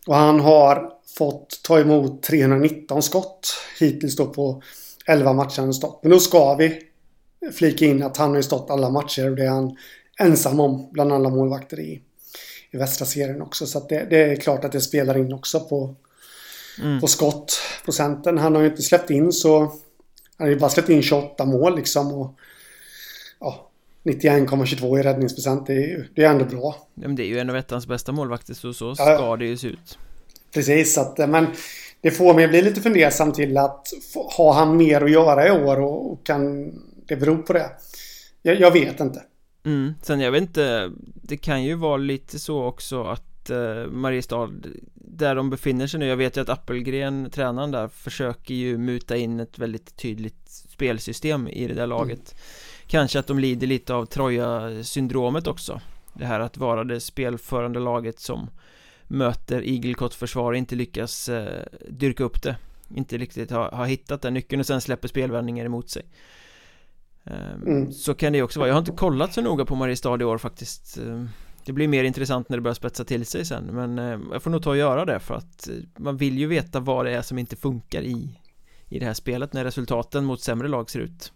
Och 0.07 0.15
han 0.15 0.41
har 0.41 0.93
fått 1.19 1.61
ta 1.65 1.81
emot 1.81 2.23
319 2.23 3.03
skott 3.03 3.55
hittills 3.79 4.17
då 4.17 4.27
på 4.27 4.63
11 5.07 5.33
matcher 5.33 5.59
han 5.59 5.67
har 5.67 5.73
stått. 5.73 6.03
Men 6.03 6.13
då 6.13 6.19
ska 6.19 6.55
vi 6.55 6.81
flika 7.53 7.85
in 7.85 8.03
att 8.03 8.17
han 8.17 8.31
har 8.31 8.37
ju 8.37 8.43
stått 8.43 8.71
alla 8.71 8.91
matcher 8.91 9.31
och 9.31 9.37
det 9.37 9.45
är 9.45 9.49
han 9.51 9.77
ensam 10.21 10.61
om 10.61 10.89
bland 10.93 11.13
alla 11.13 11.31
målvakter 11.31 11.81
i, 11.81 12.03
i 12.71 12.77
västra 12.77 13.07
serien 13.07 13.43
också. 13.43 13.67
Så 13.67 13.79
att 13.79 13.89
det, 13.89 14.07
det 14.11 14.23
är 14.23 14.37
klart 14.37 14.65
att 14.65 14.73
det 14.73 14.81
spelar 14.81 15.19
in 15.19 15.33
också 15.33 15.61
på, 15.61 15.95
Mm. 16.83 17.01
på 17.01 17.07
skottprocenten. 17.07 18.39
Han 18.39 18.55
har 18.55 18.63
ju 18.63 18.69
inte 18.69 18.83
släppt 18.83 19.11
in 19.11 19.33
så... 19.33 19.59
Han 20.39 20.47
har 20.47 20.49
ju 20.49 20.57
bara 20.59 20.71
släppt 20.71 20.89
in 20.89 21.03
28 21.03 21.45
mål 21.45 21.77
liksom 21.77 22.13
och... 22.13 22.39
Ja, 23.41 23.71
91,22 24.05 24.99
i 24.99 25.03
räddningsprocent. 25.03 25.67
Det 25.67 25.73
är 25.73 25.77
ju 25.89 26.05
det 26.15 26.25
är 26.25 26.31
ändå 26.31 26.45
bra. 26.45 26.77
Ja, 26.95 27.09
men 27.09 27.17
det 27.17 27.23
är 27.23 27.27
ju 27.27 27.39
en 27.39 27.51
av 27.51 27.57
ettans 27.57 27.87
bästa 27.87 28.13
målvakter 28.13 28.55
så 28.55 28.73
så 28.73 28.85
Ja. 28.87 28.95
ska 28.95 29.37
det 29.37 29.47
ju 29.47 29.57
se 29.57 29.67
ut 29.69 29.99
Precis, 30.55 30.99
att, 30.99 31.19
eh, 31.19 31.27
men 31.27 31.47
det 32.01 32.11
får 32.11 32.35
mig 32.35 32.45
att 32.45 32.51
bli 32.51 32.63
lite 32.63 32.81
fundersam 32.81 33.33
till 33.33 33.57
att 33.57 33.87
har 34.37 34.53
han 34.53 34.77
mer 34.77 35.01
att 35.01 35.11
göra 35.11 35.49
i 35.49 35.51
år 35.51 35.81
och, 35.81 36.13
och 36.13 36.27
kan 36.27 36.73
det 37.09 37.17
bero 37.17 37.43
på 37.43 37.53
det? 37.53 37.71
Jag, 38.43 38.61
jag 38.61 38.71
vet 38.71 39.01
inte. 39.01 39.23
mm. 39.65 39.95
Sen 40.03 40.21
jag 40.21 40.33
vet 40.33 40.43
inte 40.43 40.91
Det 41.23 41.37
kan 41.37 41.65
ju 41.65 41.75
vara 41.75 41.97
lite 41.97 42.39
så 42.39 42.65
också 42.65 43.05
att 43.05 43.23
eh, 43.51 43.87
Mariestad 43.87 44.51
Där 44.95 45.35
de 45.35 45.51
befinner 45.51 45.87
sig 45.87 46.01
nu 46.01 46.07
Jag 46.07 46.17
vet 46.17 46.37
ju 46.37 46.41
att 46.41 46.49
Appelgren, 46.49 47.31
tränaren 47.31 47.71
där 47.71 47.89
Försöker 47.89 48.55
ju 48.55 48.79
muta 48.79 49.17
in 49.17 49.41
ett 49.41 49.59
väldigt 49.59 49.97
tydligt 49.97 50.49
spelsystem 50.49 51.49
i 51.49 51.69
det 51.69 51.75
där 51.75 51.87
laget. 51.87 52.35
Kanske 52.87 53.19
att 53.19 53.27
de 53.27 53.39
lider 53.39 53.67
lite 53.67 53.95
av 53.95 54.07
Troja-syndromet 54.07 55.47
också. 55.47 55.81
Det 56.15 56.25
här 56.25 56.41
att 56.41 56.57
vara 56.57 56.85
det 56.85 57.01
spelförande 57.01 57.81
laget 57.81 58.21
som 58.21 58.51
Möter 59.09 59.63
igelkottförsvar 59.63 60.53
och 60.53 60.57
inte 60.57 60.75
lyckas 60.75 61.29
eh, 61.29 61.63
dyrka 61.89 62.25
upp 62.25 62.43
det. 62.43 62.57
Inte 62.95 63.19
riktigt 63.19 63.51
ha, 63.51 63.77
ha 63.77 63.85
hittat 63.85 64.23
den 64.23 64.35
nyckeln 64.35 64.61
och 64.61 64.67
sen 64.67 64.81
släpper 64.81 65.09
spelvändningar 65.09 65.65
emot 65.65 65.91
sig. 65.91 66.03
Ehm, 67.25 67.63
Mm. 67.67 67.93
Så 67.93 68.15
kan 68.15 68.33
det 68.33 68.43
också 68.43 68.59
vara, 68.61 68.69
jag 68.69 68.75
har 68.75 68.81
inte 68.81 68.93
kollat 68.93 69.35
så 69.35 69.41
noga 69.41 69.65
på 69.65 69.75
Mariestad 69.75 70.21
i 70.21 70.25
år 70.25 70.39
faktiskt 70.39 70.99
Ehm, 70.99 71.29
Det 71.67 71.73
blir 71.73 71.89
mer 71.89 72.05
intressant 72.05 72.49
när 72.49 72.57
det 72.57 72.61
börjar 72.61 72.75
spetsa 72.75 73.05
till 73.05 73.27
sig 73.27 73.45
sen 73.45 73.65
Men 73.65 73.99
eh, 73.99 74.19
jag 74.33 74.43
får 74.43 74.51
nog 74.51 74.63
ta 74.63 74.71
och 74.71 74.77
göra 74.77 75.05
det 75.05 75.21
för 75.21 75.35
att 75.35 75.69
eh, 75.69 75.75
Man 75.99 76.17
vill 76.17 76.39
ju 76.39 76.47
veta 76.47 76.81
vad 76.81 77.05
det 77.05 77.13
är 77.17 77.23
som 77.23 77.39
inte 77.39 77.57
funkar 77.57 78.03
i 78.03 78.41
I 78.89 78.99
det 78.99 79.07
här 79.07 79.15
spelet 79.15 79.53
när 79.53 79.65
resultaten 79.65 80.25
mot 80.25 80.41
sämre 80.41 80.69
lag 80.69 80.91
ser 80.91 81.01
ut 81.01 81.33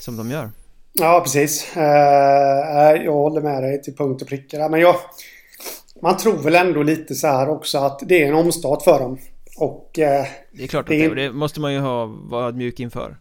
Som 0.00 0.16
de 0.16 0.30
gör 0.30 0.50
Ja, 0.92 1.20
precis. 1.24 1.76
Eh, 1.76 3.02
jag 3.04 3.12
håller 3.12 3.40
med 3.40 3.62
dig 3.62 3.82
till 3.82 3.96
punkt 3.96 4.22
och 4.22 4.28
pricka. 4.28 4.68
Men 4.68 4.80
jag... 4.80 4.94
Man 6.02 6.16
tror 6.16 6.36
väl 6.42 6.54
ändå 6.54 6.82
lite 6.82 7.14
så 7.14 7.26
här 7.26 7.48
också 7.48 7.78
att 7.78 8.00
det 8.06 8.22
är 8.22 8.28
en 8.28 8.34
omstart 8.34 8.82
för 8.82 8.98
dem. 8.98 9.18
Och 9.58 9.90
Det 9.94 10.62
är 10.62 10.66
klart 10.66 10.82
att 10.84 10.88
Det 10.88 11.04
är- 11.04 11.14
det 11.14 11.32
måste 11.32 11.60
man 11.60 11.72
ju 11.72 11.78
ha, 11.80 12.06
vara 12.06 12.46
ödmjuk 12.46 12.80
inför 12.80 13.16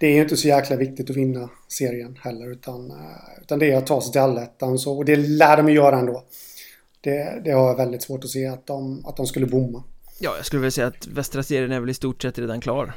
det 0.00 0.06
är 0.06 0.22
inte 0.22 0.36
så 0.36 0.48
jäkla 0.48 0.76
viktigt 0.76 1.10
att 1.10 1.16
vinna 1.16 1.48
serien 1.68 2.18
heller. 2.22 2.50
Utan, 2.52 2.90
eh, 2.90 2.96
utan 3.42 3.58
det 3.58 3.70
är 3.72 3.76
att 3.76 3.86
ta 3.86 4.00
sig 4.00 4.12
till 4.12 4.20
allettan. 4.20 4.78
Och 4.86 5.04
det 5.04 5.16
lär 5.16 5.56
de 5.56 5.68
göra 5.72 5.98
ändå. 5.98 6.24
Det, 7.00 7.42
det 7.44 7.50
har 7.50 7.68
jag 7.68 7.76
väldigt 7.76 8.02
svårt 8.02 8.24
att 8.24 8.30
se 8.30 8.46
att 8.46 8.66
de, 8.66 9.06
att 9.06 9.16
de 9.16 9.26
skulle 9.26 9.46
bomma. 9.46 9.82
Ja, 10.20 10.36
jag 10.36 10.46
skulle 10.46 10.62
väl 10.62 10.72
säga 10.72 10.86
att 10.86 11.06
västra 11.06 11.42
serien 11.42 11.72
är 11.72 11.80
väl 11.80 11.90
i 11.90 11.94
stort 11.94 12.22
sett 12.22 12.38
redan 12.38 12.60
klar 12.60 12.92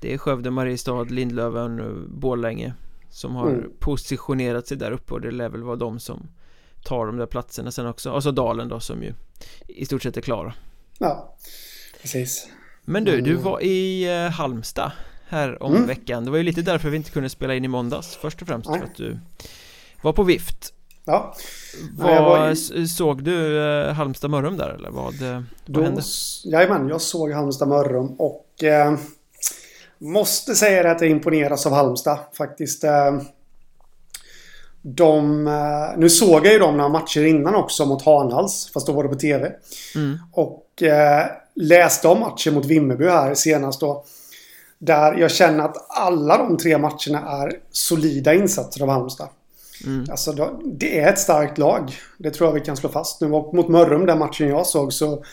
Det 0.00 0.12
är 0.14 0.18
Skövde, 0.18 0.50
Mariestad, 0.50 1.04
Lindlöven, 1.04 2.04
Borlänge 2.20 2.74
Som 3.10 3.34
har 3.34 3.48
Mm. 3.48 3.70
positionerat 3.80 4.66
sig 4.66 4.76
där 4.76 4.90
uppe 4.92 5.14
och 5.14 5.20
det 5.20 5.30
lär 5.30 5.48
väl 5.48 5.62
vara 5.62 5.76
de 5.76 6.00
som 6.00 6.28
tar 6.84 7.06
de 7.06 7.16
där 7.16 7.26
platserna 7.26 7.70
sen 7.70 7.86
också 7.86 8.10
Och 8.10 8.22
så 8.22 8.30
Dalen 8.30 8.68
då 8.68 8.80
som 8.80 9.02
ju 9.02 9.14
i 9.66 9.86
stort 9.86 10.02
sett 10.02 10.16
är 10.16 10.20
klara 10.20 10.54
Ja, 10.98 11.36
precis. 12.02 12.48
Men 12.84 13.04
du, 13.04 13.20
du 13.20 13.30
Mm. 13.30 13.42
var 13.42 13.60
i 13.62 14.04
eh, 14.24 14.30
Halmstad 14.30 14.92
här 15.28 15.62
om 15.62 15.74
Mm. 15.76 15.86
veckan 15.86 16.24
Det 16.24 16.30
var 16.30 16.38
ju 16.38 16.44
lite 16.44 16.62
därför 16.62 16.90
vi 16.90 16.96
inte 16.96 17.10
kunde 17.10 17.28
spela 17.28 17.54
in 17.54 17.64
i 17.64 17.68
måndags 17.68 18.16
Först 18.20 18.42
och 18.42 18.48
främst 18.48 18.66
för 18.68 18.74
att 18.76 18.94
du 18.96 19.18
var 20.02 20.12
på 20.12 20.22
vift 20.22 20.72
Ja, 21.08 21.34
Vad 21.98 22.24
var 22.24 22.50
i- 22.50 22.88
såg 22.88 23.22
du 23.22 23.62
eh, 23.86 23.92
Halmstad 23.92 24.30
Mörrum 24.30 24.56
där 24.56 24.68
eller 24.68 24.90
vad, 24.90 25.22
eh, 25.22 25.32
vad 25.32 25.42
Då, 25.66 25.82
hände? 25.82 26.02
jajamän, 26.44 26.88
jag 26.88 27.00
såg 27.00 27.32
Halmstad 27.32 27.68
Mörrum 27.68 28.06
och 28.06 28.64
eh, 28.64 28.94
måste 29.98 30.54
säga 30.54 30.90
att 30.90 31.00
jag 31.00 31.10
imponeras 31.10 31.66
av 31.66 31.72
Halmstad 31.72 32.18
faktiskt. 32.38 32.84
Eh, 32.84 33.18
de, 34.82 35.46
eh, 35.46 35.98
nu 35.98 36.10
såg 36.10 36.46
jag 36.46 36.52
ju 36.52 36.58
dem 36.58 36.76
några 36.76 36.88
matcher 36.88 37.24
innan 37.24 37.54
också 37.54 37.86
mot 37.86 38.02
Hanhals, 38.02 38.70
fast 38.74 38.86
då 38.86 38.92
var 38.92 39.02
det 39.02 39.08
på 39.08 39.14
TV. 39.14 39.52
Mm. 39.94 40.18
Och 40.32 40.62
läste 41.54 42.08
om 42.08 42.20
matchen 42.20 42.54
mot 42.54 42.64
Vimmerby 42.66 43.04
här 43.08 43.34
senast 43.34 43.80
då. 43.80 44.04
Där 44.78 45.14
jag 45.14 45.30
känner 45.30 45.64
att 45.64 45.86
alla 45.88 46.38
de 46.38 46.56
tre 46.56 46.78
matcherna 46.78 47.42
är 47.42 47.52
solida 47.70 48.34
insatser 48.34 48.82
av 48.82 48.88
Halmstad. 48.88 49.28
Mm. 49.84 50.06
Alltså 50.10 50.32
det 50.64 51.00
är 51.00 51.08
ett 51.08 51.18
starkt 51.18 51.58
lag. 51.58 51.94
Det 52.18 52.30
tror 52.30 52.48
jag 52.48 52.54
vi 52.54 52.60
kan 52.60 52.76
slå 52.76 52.88
fast 52.88 53.20
nu. 53.20 53.32
Och 53.32 53.54
mot 53.54 53.68
Mörrum, 53.68 54.06
den 54.06 54.18
matchen 54.18 54.48
jag 54.48 54.66
såg, 54.66 54.92
så 54.92 55.24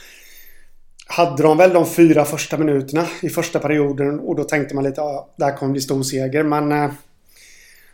hade 1.07 1.43
de 1.43 1.57
väl 1.57 1.73
de 1.73 1.85
fyra 1.85 2.25
första 2.25 2.57
minuterna 2.57 3.07
i 3.21 3.29
första 3.29 3.59
perioden. 3.59 4.19
Och 4.19 4.35
då 4.35 4.43
tänkte 4.43 4.75
man 4.75 4.83
lite, 4.83 5.01
ja, 5.01 5.29
det 5.35 5.45
här 5.45 5.57
kommer 5.57 5.71
bli 5.71 5.81
stor 5.81 6.03
seger. 6.03 6.43
Men 6.43 6.71
eh, 6.71 6.91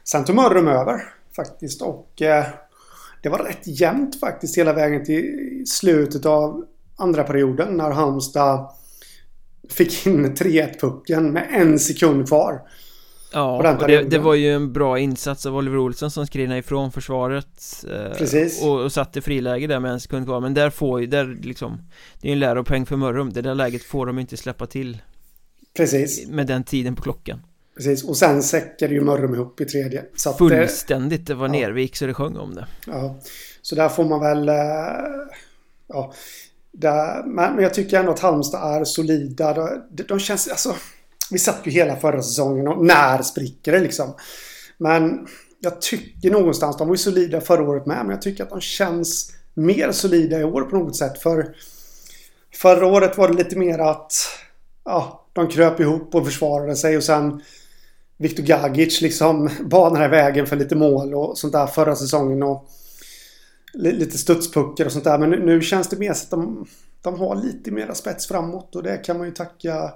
sen 0.04 0.26
tog 0.26 0.36
Mörrum 0.36 0.68
över 0.68 1.14
faktiskt. 1.36 1.82
Och 1.82 2.22
eh, 2.22 2.46
det 3.22 3.30
var 3.30 3.40
rätt 3.40 3.68
jämnt 3.68 4.20
faktiskt 4.20 4.58
hela 4.58 4.74
vägen 4.74 5.06
till 5.06 5.64
slutet 5.68 6.26
av 6.26 6.66
andra 6.96 7.24
perioden. 7.24 7.78
När 7.78 7.92
Halmstad 7.92 8.70
fick 9.70 10.06
in 10.08 10.36
3-1 10.36 10.80
pucken 10.80 11.34
med 11.34 11.48
en 11.52 11.80
sekund 11.80 12.28
kvar. 12.28 12.62
Ja, 13.34 13.74
och 13.82 13.88
det, 13.88 14.02
det 14.02 14.20
var 14.20 14.34
ju 14.34 14.54
en 14.54 14.74
bra 14.74 15.00
insats 15.00 15.46
av 15.46 15.56
Oliver 15.56 15.78
Olsson 15.78 16.12
som 16.12 16.28
skrinade 16.28 16.60
ifrån 16.60 16.92
försvaret 16.92 17.86
eh, 17.92 18.18
Precis. 18.18 18.64
och, 18.64 18.82
och 18.84 18.92
satte 18.92 19.22
friläge 19.22 19.68
där 19.68 19.80
med 19.80 19.92
en 19.92 20.00
sekund 20.00 20.26
kvar 20.26 20.40
Men 20.40 20.54
där 20.54 20.70
får 20.70 21.02
ju, 21.02 21.08
där 21.08 21.38
liksom 21.42 21.78
Det 22.22 22.28
är 22.28 22.30
ju 22.30 22.34
en 22.34 22.40
läropeng 22.40 22.86
för 22.86 22.96
Mörrum 22.96 23.34
Det 23.34 23.42
där 23.42 23.56
läget 23.56 23.84
får 23.84 24.06
de 24.06 24.20
inte 24.20 24.38
släppa 24.38 24.66
till 24.66 24.98
Precis. 25.78 26.28
Med 26.28 26.48
den 26.48 26.64
tiden 26.64 26.96
på 26.96 27.02
klockan 27.02 27.40
Precis. 27.76 28.04
Och 28.04 28.18
sen 28.18 28.44
säckade 28.44 28.94
ju 28.94 29.02
Mörrum 29.02 29.34
ihop 29.34 29.62
i 29.62 29.66
tredje. 29.66 30.06
Så 30.16 30.34
Fullständigt, 30.34 31.28
det 31.28 31.34
var 31.34 31.48
ja. 31.48 31.52
Nervik 31.52 31.96
så 31.96 32.06
det 32.06 32.14
sjöng 32.14 32.38
om 32.38 32.56
det 32.56 32.68
Ja, 32.88 33.20
så 33.62 33.76
där 33.76 33.90
får 33.90 34.06
man 34.06 34.20
väl... 34.20 34.50
eh, 34.50 34.56
Ja, 35.88 36.14
där, 36.72 37.24
men 37.24 37.64
jag 37.64 37.74
tycker 37.74 38.00
ändå 38.00 38.12
att 38.12 38.20
Halmstad 38.20 38.82
är 38.82 38.86
solida. 38.86 39.54
De, 39.54 40.04
de 40.04 40.20
känns... 40.20 40.48
Alltså, 40.48 40.76
vi 41.32 41.40
satt 41.40 41.60
ju 41.64 41.72
hela 41.72 41.96
förra 41.96 42.22
säsongen 42.22 42.68
och 42.68 42.86
när 42.86 43.22
spricker 43.22 43.72
det 43.72 43.80
liksom? 43.80 44.14
Men 44.78 45.28
jag 45.60 45.82
tycker 45.82 46.32
någonstans, 46.32 46.78
de 46.78 46.88
var 46.88 46.94
ju 46.94 46.98
solida 46.98 47.42
förra 47.42 47.64
året 47.64 47.86
med, 47.86 47.98
men 47.98 48.10
jag 48.10 48.22
tycker 48.22 48.44
att 48.44 48.50
de 48.50 48.62
känns 48.62 49.32
mer 49.54 49.92
solida 49.92 50.40
i 50.40 50.44
år 50.44 50.62
på 50.62 50.76
något 50.76 50.96
sätt. 50.96 51.22
För 51.22 51.56
förra 52.54 52.86
året 52.86 53.18
var 53.18 53.28
det 53.28 53.34
lite 53.34 53.58
mer 53.58 53.80
att 53.80 54.14
ja, 54.86 55.26
de 55.34 55.48
kröp 55.48 55.80
ihop 55.80 56.16
och 56.16 56.26
försvarade 56.26 56.76
sig 56.76 56.98
och 56.98 57.04
sen 57.04 57.42
Viktor 58.18 58.44
Gagic 58.44 59.02
liksom 59.02 59.50
banade 59.62 60.08
vägen 60.08 60.48
för 60.48 60.56
lite 60.56 60.76
mål 60.76 61.14
och 61.14 61.38
sånt 61.38 61.54
där 61.54 61.68
förra 61.68 61.96
säsongen. 61.96 62.44
Och 62.44 62.70
lite 63.74 64.18
studspuckar 64.18 64.86
och 64.86 64.92
sånt 64.92 65.04
där. 65.04 65.18
Men 65.18 65.30
nu, 65.30 65.46
nu 65.46 65.62
känns 65.62 65.88
det 65.88 65.98
mer 65.98 66.14
så 66.14 66.24
att 66.24 66.32
de, 66.32 66.66
de 67.02 67.20
har 67.20 67.36
lite 67.36 67.72
mera 67.72 67.96
spets 67.96 68.28
framåt. 68.28 68.76
Och 68.76 68.84
det 68.84 68.98
kan 68.98 69.18
man 69.18 69.28
ju 69.28 69.34
tacka 69.34 69.94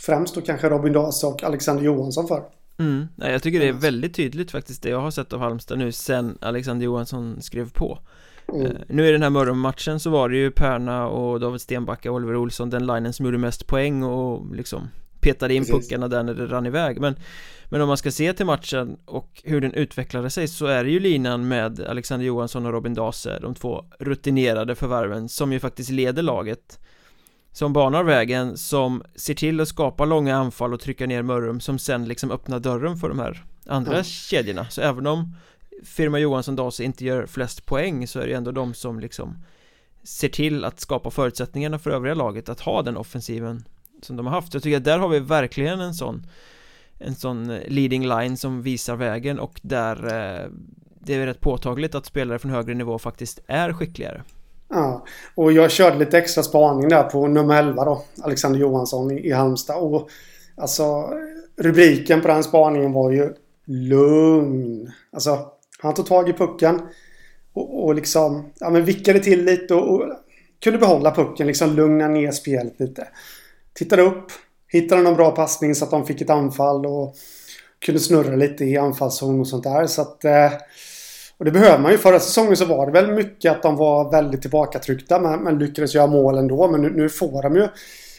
främst 0.00 0.34
då 0.34 0.40
kanske 0.40 0.68
Robin 0.68 0.92
Daas 0.92 1.24
och 1.24 1.42
Alexander 1.42 1.84
Johansson 1.84 2.28
för. 2.28 2.42
Mm. 2.78 3.06
Jag 3.16 3.42
tycker 3.42 3.60
det 3.60 3.68
är 3.68 3.72
väldigt 3.72 4.14
tydligt 4.14 4.50
faktiskt 4.50 4.82
det 4.82 4.90
jag 4.90 5.00
har 5.00 5.10
sett 5.10 5.32
av 5.32 5.40
Halmstad 5.40 5.78
nu 5.78 5.92
sen 5.92 6.38
Alexander 6.40 6.84
Johansson 6.84 7.42
skrev 7.42 7.70
på 7.72 7.98
mm. 8.48 8.66
uh, 8.66 8.72
Nu 8.88 9.08
i 9.08 9.12
den 9.12 9.22
här 9.22 9.30
Mörrum-matchen 9.30 10.00
så 10.00 10.10
var 10.10 10.28
det 10.28 10.36
ju 10.36 10.50
Perna 10.50 11.08
och 11.08 11.40
David 11.40 11.60
Stenbacka 11.60 12.10
och 12.10 12.16
Oliver 12.16 12.36
Olsson 12.36 12.70
den 12.70 12.86
linen 12.86 13.12
som 13.12 13.26
gjorde 13.26 13.38
mest 13.38 13.66
poäng 13.66 14.02
och 14.02 14.54
liksom 14.54 14.88
petade 15.20 15.54
in 15.54 15.62
Precis. 15.62 15.74
puckarna 15.74 16.08
där 16.08 16.22
när 16.22 16.34
det 16.34 16.46
rann 16.46 16.66
iväg 16.66 17.00
men 17.00 17.16
Men 17.72 17.80
om 17.80 17.88
man 17.88 17.96
ska 17.96 18.10
se 18.10 18.32
till 18.32 18.46
matchen 18.46 18.96
och 19.04 19.42
hur 19.44 19.60
den 19.60 19.74
utvecklade 19.74 20.30
sig 20.30 20.48
så 20.48 20.66
är 20.66 20.84
det 20.84 20.90
ju 20.90 21.00
linan 21.00 21.48
med 21.48 21.80
Alexander 21.80 22.26
Johansson 22.26 22.66
och 22.66 22.72
Robin 22.72 22.94
Dase 22.94 23.38
De 23.38 23.54
två 23.54 23.84
rutinerade 23.98 24.74
förvärven 24.74 25.28
som 25.28 25.52
ju 25.52 25.60
faktiskt 25.60 25.90
leder 25.90 26.22
laget 26.22 26.80
Som 27.52 27.72
banar 27.72 28.02
vägen, 28.02 28.56
som 28.56 29.02
ser 29.14 29.34
till 29.34 29.60
att 29.60 29.68
skapa 29.68 30.04
långa 30.04 30.36
anfall 30.36 30.74
och 30.74 30.80
trycka 30.80 31.06
ner 31.06 31.22
Mörrum 31.22 31.60
som 31.60 31.78
sen 31.78 32.08
liksom 32.08 32.30
öppnar 32.30 32.58
dörren 32.60 32.96
för 32.96 33.08
de 33.08 33.18
här 33.18 33.44
andra 33.66 33.96
ja. 33.96 34.02
kedjorna 34.02 34.66
Så 34.70 34.80
även 34.80 35.06
om 35.06 35.36
Firma 35.84 36.18
Johansson 36.18 36.56
Dase 36.56 36.84
inte 36.84 37.04
gör 37.04 37.26
flest 37.26 37.66
poäng 37.66 38.06
så 38.06 38.20
är 38.20 38.26
det 38.26 38.34
ändå 38.34 38.52
de 38.52 38.74
som 38.74 39.00
liksom 39.00 39.44
ser 40.02 40.28
till 40.28 40.64
att 40.64 40.80
skapa 40.80 41.10
förutsättningarna 41.10 41.78
för 41.78 41.90
övriga 41.90 42.14
laget 42.14 42.48
att 42.48 42.60
ha 42.60 42.82
den 42.82 42.96
offensiven 42.96 43.64
som 44.02 44.16
de 44.16 44.26
har 44.26 44.32
haft 44.34 44.54
Jag 44.54 44.62
tycker 44.62 44.76
att 44.76 44.84
där 44.84 44.98
har 44.98 45.08
vi 45.08 45.18
verkligen 45.18 45.80
en 45.80 45.94
sån 45.94 46.26
en 47.06 47.14
sån 47.14 47.50
eh, 47.50 47.60
leading 47.68 48.08
line 48.08 48.36
som 48.36 48.62
visar 48.62 48.96
vägen 48.96 49.38
och 49.38 49.60
där 49.62 49.96
eh, 49.96 50.50
Det 51.00 51.14
är 51.14 51.26
rätt 51.26 51.40
påtagligt 51.40 51.94
att 51.94 52.06
spelare 52.06 52.38
från 52.38 52.50
högre 52.50 52.74
nivå 52.74 52.98
faktiskt 52.98 53.40
är 53.46 53.72
skickligare. 53.72 54.22
Ja, 54.68 55.04
och 55.34 55.52
jag 55.52 55.70
körde 55.70 55.98
lite 55.98 56.18
extra 56.18 56.42
spaning 56.42 56.88
där 56.88 57.02
på 57.02 57.28
nummer 57.28 57.58
11 57.58 57.84
då 57.84 58.04
Alexander 58.22 58.60
Johansson 58.60 59.10
i, 59.10 59.26
i 59.28 59.32
Halmstad. 59.32 59.76
Och 59.76 60.08
Alltså 60.56 61.14
Rubriken 61.56 62.20
på 62.20 62.28
den 62.28 62.44
spaningen 62.44 62.92
var 62.92 63.10
ju 63.10 63.34
Lugn. 63.66 64.90
Alltså 65.12 65.46
Han 65.78 65.94
tog 65.94 66.06
tag 66.06 66.28
i 66.28 66.32
pucken 66.32 66.80
och, 67.52 67.84
och 67.84 67.94
liksom 67.94 68.52
Ja 68.58 68.70
men 68.70 68.84
vickade 68.84 69.20
till 69.20 69.44
lite 69.44 69.74
och, 69.74 69.94
och 69.94 70.12
kunde 70.62 70.78
behålla 70.78 71.14
pucken, 71.14 71.46
liksom 71.46 71.76
lugna 71.76 72.08
ner 72.08 72.30
spelet 72.30 72.80
lite. 72.80 73.08
Tittade 73.72 74.02
upp, 74.02 74.32
hittade 74.72 75.02
någon 75.02 75.16
bra 75.16 75.30
passning 75.30 75.74
så 75.74 75.84
att 75.84 75.90
de 75.90 76.06
fick 76.06 76.20
ett 76.20 76.30
anfall 76.30 76.86
och 76.86 77.14
kunde 77.84 78.00
snurra 78.00 78.36
lite 78.36 78.64
i 78.64 78.76
anfallszon 78.76 79.40
och 79.40 79.48
sånt 79.48 79.64
där. 79.64 79.86
Så 79.86 80.02
att, 80.02 80.24
eh, 80.24 80.52
och 81.38 81.44
det 81.44 81.50
behöver 81.50 81.78
man 81.78 81.92
ju. 81.92 81.98
Förra 81.98 82.20
säsongen 82.20 82.56
så 82.56 82.64
var 82.64 82.86
det 82.86 82.92
väl 82.92 83.12
mycket 83.12 83.52
att 83.52 83.62
de 83.62 83.76
var 83.76 84.10
väldigt 84.10 84.42
tillbakatryckta 84.42 85.20
men, 85.20 85.40
men 85.40 85.58
lyckades 85.58 85.94
göra 85.94 86.06
mål 86.06 86.38
ändå. 86.38 86.70
Men 86.70 86.82
nu, 86.82 86.90
nu 86.90 87.08
får 87.08 87.42
de 87.42 87.56
ju... 87.56 87.68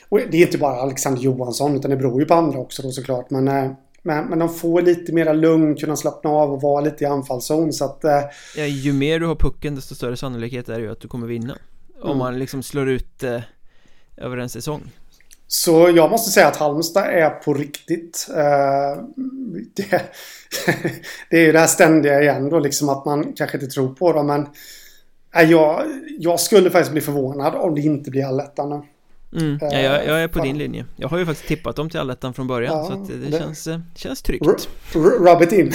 Och 0.09 0.19
det 0.31 0.37
är 0.37 0.45
inte 0.45 0.57
bara 0.57 0.81
Alexander 0.81 1.21
Johansson 1.21 1.75
utan 1.75 1.91
det 1.91 1.97
beror 1.97 2.19
ju 2.19 2.25
på 2.25 2.33
andra 2.33 2.59
också 2.59 2.81
då 2.81 2.91
såklart. 2.91 3.29
Men, 3.29 3.47
eh, 3.47 3.71
men, 4.01 4.25
men 4.25 4.39
de 4.39 4.49
får 4.49 4.81
lite 4.81 5.13
mera 5.13 5.33
lugn, 5.33 5.75
kunna 5.75 5.95
slappna 5.95 6.29
av 6.29 6.53
och 6.53 6.61
vara 6.61 6.81
lite 6.81 7.03
i 7.03 7.07
anfallszon 7.07 7.73
så 7.73 7.85
att... 7.85 8.03
Eh, 8.03 8.21
ja, 8.57 8.65
ju 8.65 8.93
mer 8.93 9.19
du 9.19 9.25
har 9.25 9.35
pucken 9.35 9.75
desto 9.75 9.95
större 9.95 10.17
sannolikhet 10.17 10.69
är 10.69 10.73
det 10.73 10.81
ju 10.81 10.91
att 10.91 11.01
du 11.01 11.07
kommer 11.07 11.27
vinna. 11.27 11.57
Om 12.01 12.07
mm. 12.07 12.17
man 12.17 12.39
liksom 12.39 12.63
slår 12.63 12.89
ut 12.89 13.23
eh, 13.23 13.41
över 14.17 14.37
en 14.37 14.49
säsong. 14.49 14.91
Så 15.47 15.91
jag 15.95 16.11
måste 16.11 16.31
säga 16.31 16.47
att 16.47 16.57
Halmstad 16.57 17.05
är 17.05 17.29
på 17.29 17.53
riktigt. 17.53 18.27
Eh, 18.29 19.03
det, 19.75 19.89
det, 21.29 21.37
är 21.37 21.45
ju 21.45 21.51
det 21.51 21.59
här 21.59 21.67
ständiga 21.67 22.21
igen 22.21 22.49
då, 22.49 22.59
liksom 22.59 22.89
att 22.89 23.05
man 23.05 23.33
kanske 23.33 23.57
inte 23.57 23.69
tror 23.69 23.93
på 23.93 24.13
dem. 24.13 24.27
Men 24.27 24.47
jag, 25.49 25.83
jag 26.19 26.39
skulle 26.39 26.69
faktiskt 26.69 26.91
bli 26.91 27.01
förvånad 27.01 27.55
om 27.55 27.75
det 27.75 27.81
inte 27.81 28.11
blir 28.11 28.25
allettan 28.25 28.69
nu. 28.69 28.81
Mm, 29.35 29.57
ja, 29.61 29.79
jag, 29.79 30.05
jag, 30.05 30.23
är 30.23 30.27
på 30.27 30.39
din 30.39 30.57
linje 30.57 30.85
Jag 30.95 31.07
har 31.07 31.17
ju 31.17 31.25
faktiskt 31.25 31.47
tippat 31.47 31.75
dem 31.75 31.89
till 31.89 31.99
allettan 31.99 32.33
från 32.33 32.47
början 32.47 32.77
ja, 32.77 32.85
Så 32.85 32.93
att 32.93 33.07
det, 33.07 33.17
det, 33.17 33.37
känns, 33.37 33.67
eh, 33.67 33.79
känns 33.95 34.21
tryggt 34.21 34.67
Rub 34.93 35.41
it 35.41 35.51
in 35.51 35.67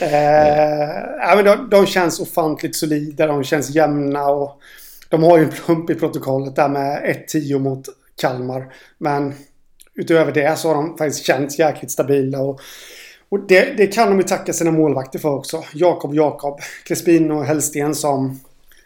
eh, 0.00 1.36
men 1.36 1.44
de, 1.44 1.68
de 1.70 1.86
känns 1.86 2.20
ofantligt 2.20 2.76
solida 2.76 3.26
De 3.26 3.44
känns 3.44 3.70
jämna 3.70 4.26
och 4.26 4.60
De 5.08 5.22
har 5.22 5.38
ju 5.38 5.44
en 5.44 5.50
plump 5.50 5.90
i 5.90 5.94
protokollet 5.94 6.56
där 6.56 6.68
med 6.68 7.16
1-10 7.28 7.58
mot 7.58 7.88
Kalmar. 8.20 8.74
Men 8.98 9.34
utöver 9.94 10.32
det 10.32 10.58
så 10.58 10.68
har 10.68 10.74
de 10.74 10.96
faktiskt 10.98 11.26
känts 11.26 11.58
jäkligt 11.58 11.90
stabila. 11.90 12.40
Och, 12.40 12.60
och 13.28 13.40
det, 13.40 13.76
det, 13.76 13.86
kan 13.86 14.08
de 14.08 14.16
ju 14.16 14.22
tacka 14.22 14.52
sina 14.52 14.70
målvakter 14.70 15.18
för 15.18 15.34
också. 15.34 15.64
Jakob 15.74 16.14
Jakob, 16.14 16.60
Crespin 16.84 17.30
och 17.30 17.44
Hellsten 17.44 17.94
som... 17.94 18.40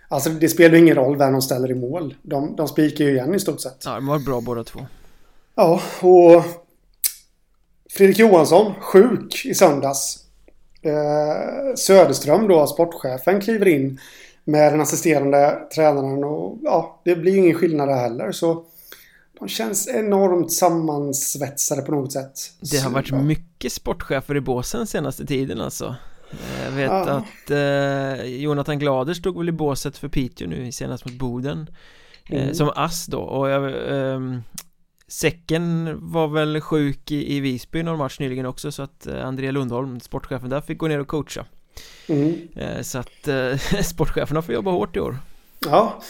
Alltså 0.09 0.31
det 0.31 0.49
spelar 0.49 0.75
ju 0.75 0.81
ingen 0.81 0.95
roll 0.95 1.17
vem 1.17 1.33
de 1.33 1.43
ställer 1.43 1.71
i 1.71 1.75
mål. 1.75 2.15
De, 2.23 2.57
de 2.57 2.69
spikar 2.69 3.05
ju 3.05 3.11
igen 3.11 3.35
i 3.35 3.41
stort 3.41 3.61
sett. 3.61 3.83
Ja, 3.85 3.95
de 3.95 4.07
var 4.07 4.19
bra 4.19 4.41
båda 4.41 4.65
två. 4.65 4.81
Ja, 5.55 5.83
och 6.01 6.45
Fredrik 7.91 8.19
Johansson, 8.19 8.75
sjuk 8.81 9.47
i 9.47 9.55
söndags. 9.55 10.19
Eh, 10.83 11.75
Söderström 11.77 12.49
då, 12.49 12.67
sportchefen, 12.67 13.41
kliver 13.41 13.69
in 13.69 14.01
med 14.45 14.73
den 14.73 14.81
assisterande 14.81 15.59
tränaren 15.75 16.25
och 16.25 16.59
ja, 16.63 17.01
det 17.05 17.17
blir 17.17 17.33
ju 17.33 17.39
ingen 17.39 17.55
skillnad 17.55 17.89
där 17.89 17.97
heller. 17.97 18.33
Så 18.33 18.65
de 19.39 19.49
känns 19.49 19.89
enormt 19.89 20.53
sammansvetsade 20.53 21.83
på 21.83 21.93
något 21.93 22.13
sätt. 22.13 22.33
Det 22.61 22.79
har 22.79 22.91
varit 22.91 23.11
mycket 23.11 23.73
sportchefer 23.73 24.37
i 24.37 24.41
båsen 24.41 24.87
senaste 24.87 25.27
tiden 25.27 25.61
alltså. 25.61 25.97
Jag 26.65 26.71
vet 26.71 26.91
ja. 26.91 27.11
att 27.11 27.51
eh, 27.51 28.25
Jonathan 28.25 28.79
Glader 28.79 29.15
stod 29.15 29.39
väl 29.39 29.49
i 29.49 29.53
båset 29.53 29.97
för 29.97 30.09
Piteå 30.09 30.49
nu 30.49 30.73
senast 30.73 31.05
mot 31.05 31.15
Boden 31.15 31.71
eh, 32.31 32.43
mm. 32.43 32.55
Som 32.55 32.73
ass 32.75 33.07
då 33.07 33.21
och 33.21 33.49
jag, 33.49 33.65
eh, 33.99 34.21
Säcken 35.09 35.99
var 36.13 36.29
väl 36.29 36.61
sjuk 36.61 37.11
i, 37.11 37.37
i 37.37 37.41
Visby 37.41 37.83
någon 37.83 37.99
match 37.99 38.19
nyligen 38.19 38.47
också 38.47 38.73
så 38.73 38.83
att 38.83 39.07
eh, 39.07 39.27
Andrea 39.27 39.51
Lundholm, 39.51 40.01
sportchefen 40.01 40.51
där, 40.51 40.61
fick 40.61 40.79
gå 40.79 40.89
ner 40.89 41.01
och 41.01 41.09
coacha 41.09 41.47
mm. 42.09 42.49
Eh, 42.57 42.83
så 42.83 42.99
att 42.99 43.29
eh, 43.29 43.57
sportcheferna 43.83 44.43
får 44.43 44.55
jobba 44.55 44.71
hårt 44.71 44.97
i 44.97 45.01
år 45.01 45.19
Ja 45.61 46.01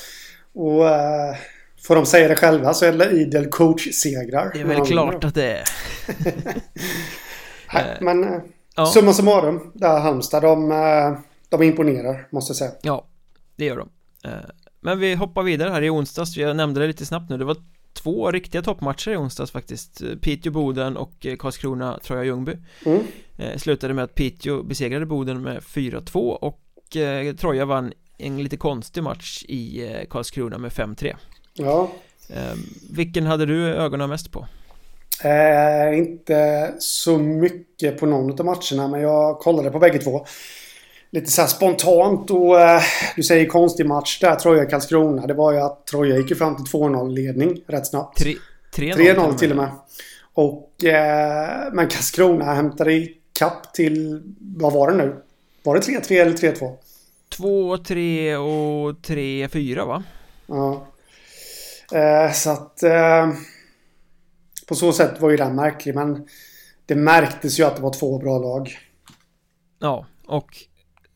och 0.52 0.88
eh, 0.88 1.37
Får 1.82 1.94
de 1.94 2.06
säga 2.06 2.28
det 2.28 2.37
själva 2.37 2.75
så 2.75 2.85
är 2.85 2.92
det 2.92 3.11
idel 3.11 3.47
coach-segrar. 3.47 4.50
Det 4.54 4.61
är 4.61 4.64
väl 4.64 4.87
klart 4.87 5.25
att 5.25 5.35
det 5.35 5.52
är. 5.52 5.64
Nej, 7.75 7.99
men 8.00 8.25
eh, 8.25 8.40
ja. 8.76 8.87
summa 8.87 9.12
summarum, 9.12 9.73
där 9.75 10.00
Halmstad, 10.00 10.42
de, 10.42 10.73
eh, 10.73 11.18
de 11.49 11.62
imponerar 11.62 12.28
måste 12.30 12.50
jag 12.50 12.56
säga. 12.56 12.70
Ja, 12.82 13.06
det 13.56 13.64
gör 13.64 13.76
de. 13.76 13.88
Eh, 14.28 14.38
men 14.80 14.99
vi 14.99 15.14
hoppar 15.14 15.42
vidare 15.42 15.70
här 15.70 15.82
i 15.82 15.90
onsdags, 15.90 16.37
jag 16.37 16.56
nämnde 16.56 16.80
det 16.80 16.87
lite 16.87 17.06
snabbt 17.06 17.30
nu, 17.30 17.38
det 17.38 17.44
var 17.44 17.56
två 17.92 18.30
riktiga 18.30 18.62
toppmatcher 18.62 19.11
i 19.11 19.16
onsdags 19.16 19.50
faktiskt 19.50 20.02
Piteå-Boden 20.20 20.97
och 20.97 21.26
Karlskrona-Troja-Ljungby 21.38 22.56
mm. 22.87 23.02
Slutade 23.58 23.94
med 23.94 24.04
att 24.04 24.14
Piteå 24.14 24.62
besegrade 24.62 25.06
Boden 25.06 25.42
med 25.42 25.58
4-2 25.58 26.18
och 26.18 26.61
Troja 27.38 27.64
vann 27.64 27.92
en 28.18 28.42
lite 28.42 28.56
konstig 28.56 29.02
match 29.02 29.44
i 29.49 29.87
Karlskrona 30.11 30.58
med 30.58 30.70
5-3 30.70 31.16
Ja. 31.59 31.91
Eh, 32.29 32.55
vilken 32.91 33.27
hade 33.27 33.47
du 33.47 33.67
ögonen 33.67 34.11
mest 34.11 34.33
på? 34.33 34.47
Eh, 35.25 35.99
inte 35.99 36.71
så 36.79 37.19
mycket 37.19 38.00
på 38.00 38.07
någon 38.07 38.41
av 38.41 38.45
matcherna 38.47 38.88
men 38.88 39.00
jag 39.00 39.38
kollade 39.38 39.71
på 39.71 39.79
bägge 39.79 39.99
två. 39.99 40.27
Lite 41.11 41.31
så 41.31 41.47
spontant 41.47 42.31
och 42.31 42.61
eh, 42.61 42.81
du 43.17 43.23
säger 43.23 43.47
konstig 43.47 43.87
match 43.87 44.21
där 44.21 44.35
Troja-Karlskrona. 44.37 45.27
Det 45.27 45.35
var 45.35 45.53
ju 45.53 45.59
att 45.59 45.87
Troja 45.87 46.17
gick 46.17 46.38
fram 46.38 46.57
till 46.57 46.65
2-0 46.65 47.11
ledning 47.11 47.61
rätt 47.67 47.87
snabbt. 47.87 48.21
3-0 48.77 49.38
till 49.38 49.50
och 49.50 49.57
med. 49.57 49.71
Och, 50.35 50.85
eh, 50.85 51.73
men 51.73 51.88
Karlskrona 51.88 52.55
hämtade 52.55 52.93
i 52.93 53.15
kapp 53.38 53.75
till, 53.75 54.23
vad 54.57 54.73
var 54.73 54.91
det 54.91 54.97
nu? 54.97 55.17
Var 55.62 55.75
det 55.75 55.81
3-3 55.81 56.21
eller 56.21 56.33
3-2? 56.33 56.77
2-3 57.31 58.37
och 58.37 58.97
3-4 59.03 59.87
va? 59.87 60.03
Ja. 60.47 60.87
Eh, 61.92 62.33
så 62.33 62.50
att 62.50 62.83
eh, 62.83 63.33
på 64.68 64.75
så 64.75 64.92
sätt 64.92 65.21
var 65.21 65.30
ju 65.30 65.37
den 65.37 65.54
märklig 65.54 65.95
men 65.95 66.26
det 66.87 66.95
märktes 66.95 67.61
ju 67.61 67.64
att 67.64 67.76
det 67.76 67.83
var 67.83 67.92
två 67.92 68.18
bra 68.18 68.38
lag. 68.38 68.78
Ja, 69.78 70.07
och 70.26 70.47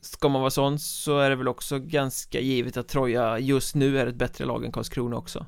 ska 0.01 0.29
man 0.29 0.41
vara 0.41 0.51
sån 0.51 0.79
så 0.79 1.19
är 1.19 1.31
det 1.31 1.37
väl 1.37 1.49
också 1.49 1.79
ganska 1.79 2.41
givet 2.41 2.77
att 2.77 2.89
Troja 2.89 3.39
just 3.39 3.75
nu 3.75 3.99
är 3.99 4.07
ett 4.07 4.15
bättre 4.15 4.45
lag 4.45 4.65
än 4.65 4.73
Karlskrona 4.73 5.17
också. 5.17 5.47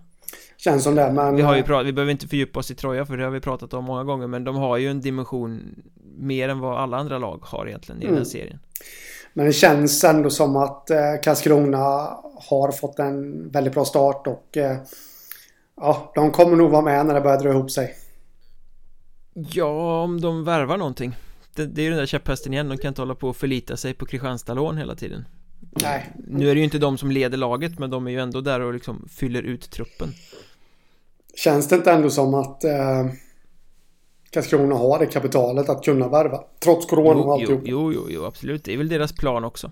Känns 0.56 0.84
som 0.84 0.94
det, 0.94 1.12
men... 1.12 1.36
Vi 1.36 1.42
har 1.42 1.56
ju 1.56 1.62
pratat, 1.62 1.86
vi 1.86 1.92
behöver 1.92 2.12
inte 2.12 2.28
fördjupa 2.28 2.58
oss 2.60 2.70
i 2.70 2.74
Troja 2.74 3.06
för 3.06 3.16
det 3.16 3.24
har 3.24 3.30
vi 3.30 3.40
pratat 3.40 3.74
om 3.74 3.84
många 3.84 4.04
gånger 4.04 4.26
men 4.26 4.44
de 4.44 4.56
har 4.56 4.76
ju 4.76 4.88
en 4.88 5.00
dimension 5.00 5.82
mer 6.16 6.48
än 6.48 6.60
vad 6.60 6.78
alla 6.78 6.96
andra 6.96 7.18
lag 7.18 7.40
har 7.42 7.68
egentligen 7.68 8.02
i 8.02 8.04
mm. 8.04 8.14
den 8.14 8.24
här 8.24 8.30
serien. 8.30 8.58
Men 9.32 9.46
det 9.46 9.52
känns 9.52 10.04
ändå 10.04 10.30
som 10.30 10.56
att 10.56 10.90
eh, 10.90 11.14
Karlskrona 11.22 11.78
har 12.48 12.72
fått 12.72 12.98
en 12.98 13.48
väldigt 13.50 13.74
bra 13.74 13.84
start 13.84 14.26
och 14.26 14.56
eh, 14.56 14.76
Ja, 15.76 16.12
de 16.14 16.30
kommer 16.30 16.56
nog 16.56 16.70
vara 16.70 16.82
med 16.82 17.06
när 17.06 17.14
det 17.14 17.20
börjar 17.20 17.38
dra 17.38 17.50
ihop 17.50 17.70
sig. 17.70 17.94
Ja, 19.34 20.02
om 20.02 20.20
de 20.20 20.44
värvar 20.44 20.76
någonting 20.76 21.16
det, 21.54 21.66
det 21.66 21.80
är 21.80 21.84
ju 21.84 21.90
den 21.90 21.98
där 21.98 22.06
käpphästen 22.06 22.52
igen, 22.52 22.68
de 22.68 22.78
kan 22.78 22.88
inte 22.88 23.00
hålla 23.00 23.14
på 23.14 23.28
och 23.28 23.36
förlita 23.36 23.76
sig 23.76 23.94
på 23.94 24.06
Kristianstadlån 24.06 24.76
hela 24.76 24.94
tiden 24.94 25.24
Nej 25.82 26.12
Nu 26.28 26.50
är 26.50 26.54
det 26.54 26.58
ju 26.58 26.64
inte 26.64 26.78
de 26.78 26.98
som 26.98 27.10
leder 27.10 27.38
laget, 27.38 27.78
men 27.78 27.90
de 27.90 28.06
är 28.06 28.10
ju 28.10 28.20
ändå 28.20 28.40
där 28.40 28.60
och 28.60 28.74
liksom 28.74 29.08
fyller 29.10 29.42
ut 29.42 29.70
truppen 29.70 30.12
Känns 31.34 31.68
det 31.68 31.76
inte 31.76 31.92
ändå 31.92 32.10
som 32.10 32.34
att 32.34 32.64
eh, 32.64 33.06
Karlskrona 34.30 34.74
har 34.74 34.98
det 34.98 35.06
kapitalet 35.06 35.68
att 35.68 35.84
kunna 35.84 36.08
värva? 36.08 36.40
Trots 36.58 36.86
corona 36.86 37.20
och 37.20 37.32
alltihop. 37.32 37.62
Jo, 37.64 37.92
jo, 37.92 38.06
jo, 38.10 38.24
absolut. 38.24 38.64
Det 38.64 38.72
är 38.72 38.78
väl 38.78 38.88
deras 38.88 39.12
plan 39.12 39.44
också. 39.44 39.70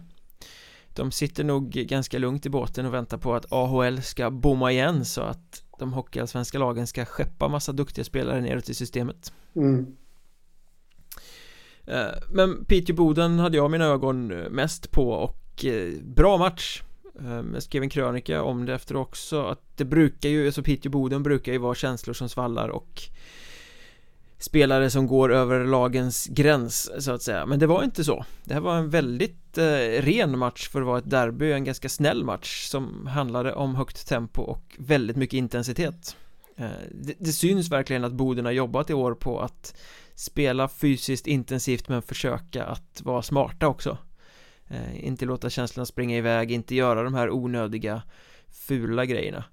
De 0.95 1.11
sitter 1.11 1.45
nog 1.45 1.71
ganska 1.71 2.19
lugnt 2.19 2.47
i 2.47 2.51
båten 2.51 2.87
och 2.87 2.95
väntar 2.95 3.19
på 3.19 3.35
att 3.35 3.53
AHL 3.53 4.03
ska 4.03 4.31
bomma 4.31 4.73
igen 4.73 5.05
så 5.05 5.21
att 5.21 5.65
de 5.79 5.93
hockeyallsvenska 5.93 6.59
lagen 6.59 6.87
ska 6.87 7.05
skeppa 7.05 7.49
massa 7.49 7.73
duktiga 7.73 8.05
spelare 8.05 8.41
neråt 8.41 8.69
i 8.69 8.75
systemet. 8.75 9.33
Mm. 9.57 9.97
Eh, 11.87 12.23
men 12.31 12.65
Piteå 12.65 12.97
Boden 12.97 13.39
hade 13.39 13.57
jag 13.57 13.71
mina 13.71 13.85
ögon 13.85 14.27
mest 14.27 14.91
på 14.91 15.11
och 15.11 15.65
eh, 15.65 15.93
bra 16.03 16.37
match 16.37 16.83
eh, 17.21 17.43
jag 17.53 17.63
skrev 17.63 17.83
en 17.83 17.91
krönika 17.91 18.43
om 18.43 18.67
det 18.67 18.75
efter 18.75 18.97
också 18.97 19.45
att 19.45 19.77
det 19.77 19.85
brukar 19.85 20.29
ju, 20.29 20.47
alltså 20.47 20.63
Piteå 20.63 20.91
Boden 20.91 21.23
brukar 21.23 21.53
ju 21.53 21.59
vara 21.59 21.75
känslor 21.75 22.15
som 22.15 22.29
svallar 22.29 22.69
och 22.69 23.03
spelare 24.43 24.91
som 24.91 25.07
går 25.07 25.33
över 25.33 25.65
lagens 25.65 26.27
gräns 26.27 27.05
så 27.05 27.13
att 27.13 27.23
säga. 27.23 27.47
Men 27.47 27.59
det 27.59 27.67
var 27.67 27.85
inte 27.85 28.05
så. 28.05 28.25
Det 28.45 28.55
här 28.55 28.61
var 28.61 28.77
en 28.77 28.91
väldigt 28.91 29.59
eh, 29.59 30.03
ren 30.03 30.39
match 30.39 30.69
för 30.69 30.81
att 30.81 30.87
vara 30.87 30.99
ett 30.99 31.11
derby 31.11 31.53
En 31.53 31.65
ganska 31.65 31.89
snäll 31.89 32.25
match 32.25 32.67
som 32.67 33.07
handlade 33.07 33.55
om 33.55 33.75
högt 33.75 34.09
tempo 34.09 34.43
och 34.43 34.77
väldigt 34.79 35.17
mycket 35.17 35.35
intensitet. 35.35 36.17
Eh, 36.57 36.67
det, 36.91 37.15
det, 37.19 37.33
syns 37.33 37.71
verkligen 37.71 38.05
att 38.05 38.13
Boden 38.13 38.45
har 38.45 38.53
jobbat 38.53 38.91
i 38.91 38.95
år 38.95 39.15
på 39.15 39.41
att 39.41 39.75
Spela 40.15 40.69
fysiskt 40.69 41.27
intensivt 41.27 41.89
men 41.89 42.03
försöka 42.03 42.65
att 42.65 43.03
vara 43.05 43.23
smarta 43.23 43.69
också. 43.69 43.99
Eh, 44.69 45.05
Inte 45.07 45.25
låta 45.25 45.51
känslorna 45.51 45.87
springa 45.87 46.17
iväg, 46.17 46.53
inte 46.53 46.75
göra 46.75 47.03
de 47.03 47.15
här 47.15 47.31
onödiga 47.31 48.03
Fula 48.49 49.05
grejerna. 49.05 49.45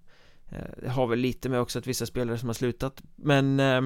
Eh, 0.50 0.82
det 0.84 0.90
har 0.90 1.08
väl 1.08 1.20
lite 1.20 1.50
med 1.50 1.60
också 1.62 1.80
att 1.80 1.88
vissa 1.88 2.06
spelare 2.06 2.38
som 2.38 2.50
har 2.50 2.54
slutat. 2.54 3.02
Men 3.16 3.60
eh, 3.60 3.82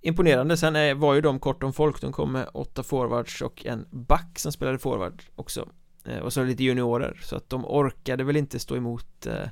imponerande. 0.00 0.56
Sen 0.56 0.76
är, 0.76 0.94
var 0.94 1.14
ju 1.14 1.20
de 1.20 1.40
kort 1.40 1.62
om 1.62 1.72
folk. 1.72 2.00
De 2.00 2.12
kom 2.12 2.32
med 2.32 2.48
åtta 2.54 2.82
forwards 2.82 3.42
och 3.42 3.66
en 3.66 3.86
back 3.90 4.38
som 4.38 4.52
spelade 4.52 4.78
forward 4.78 5.22
också. 5.34 5.68
Eh, 6.04 6.18
och 6.18 6.32
så 6.32 6.44
lite 6.44 6.64
juniorer. 6.64 7.20
Så 7.22 7.36
att 7.36 7.50
de 7.50 7.64
orkade 7.64 8.24
väl 8.24 8.36
inte 8.36 8.58
stå 8.58 8.76
emot 8.76 9.26
eh, 9.26 9.48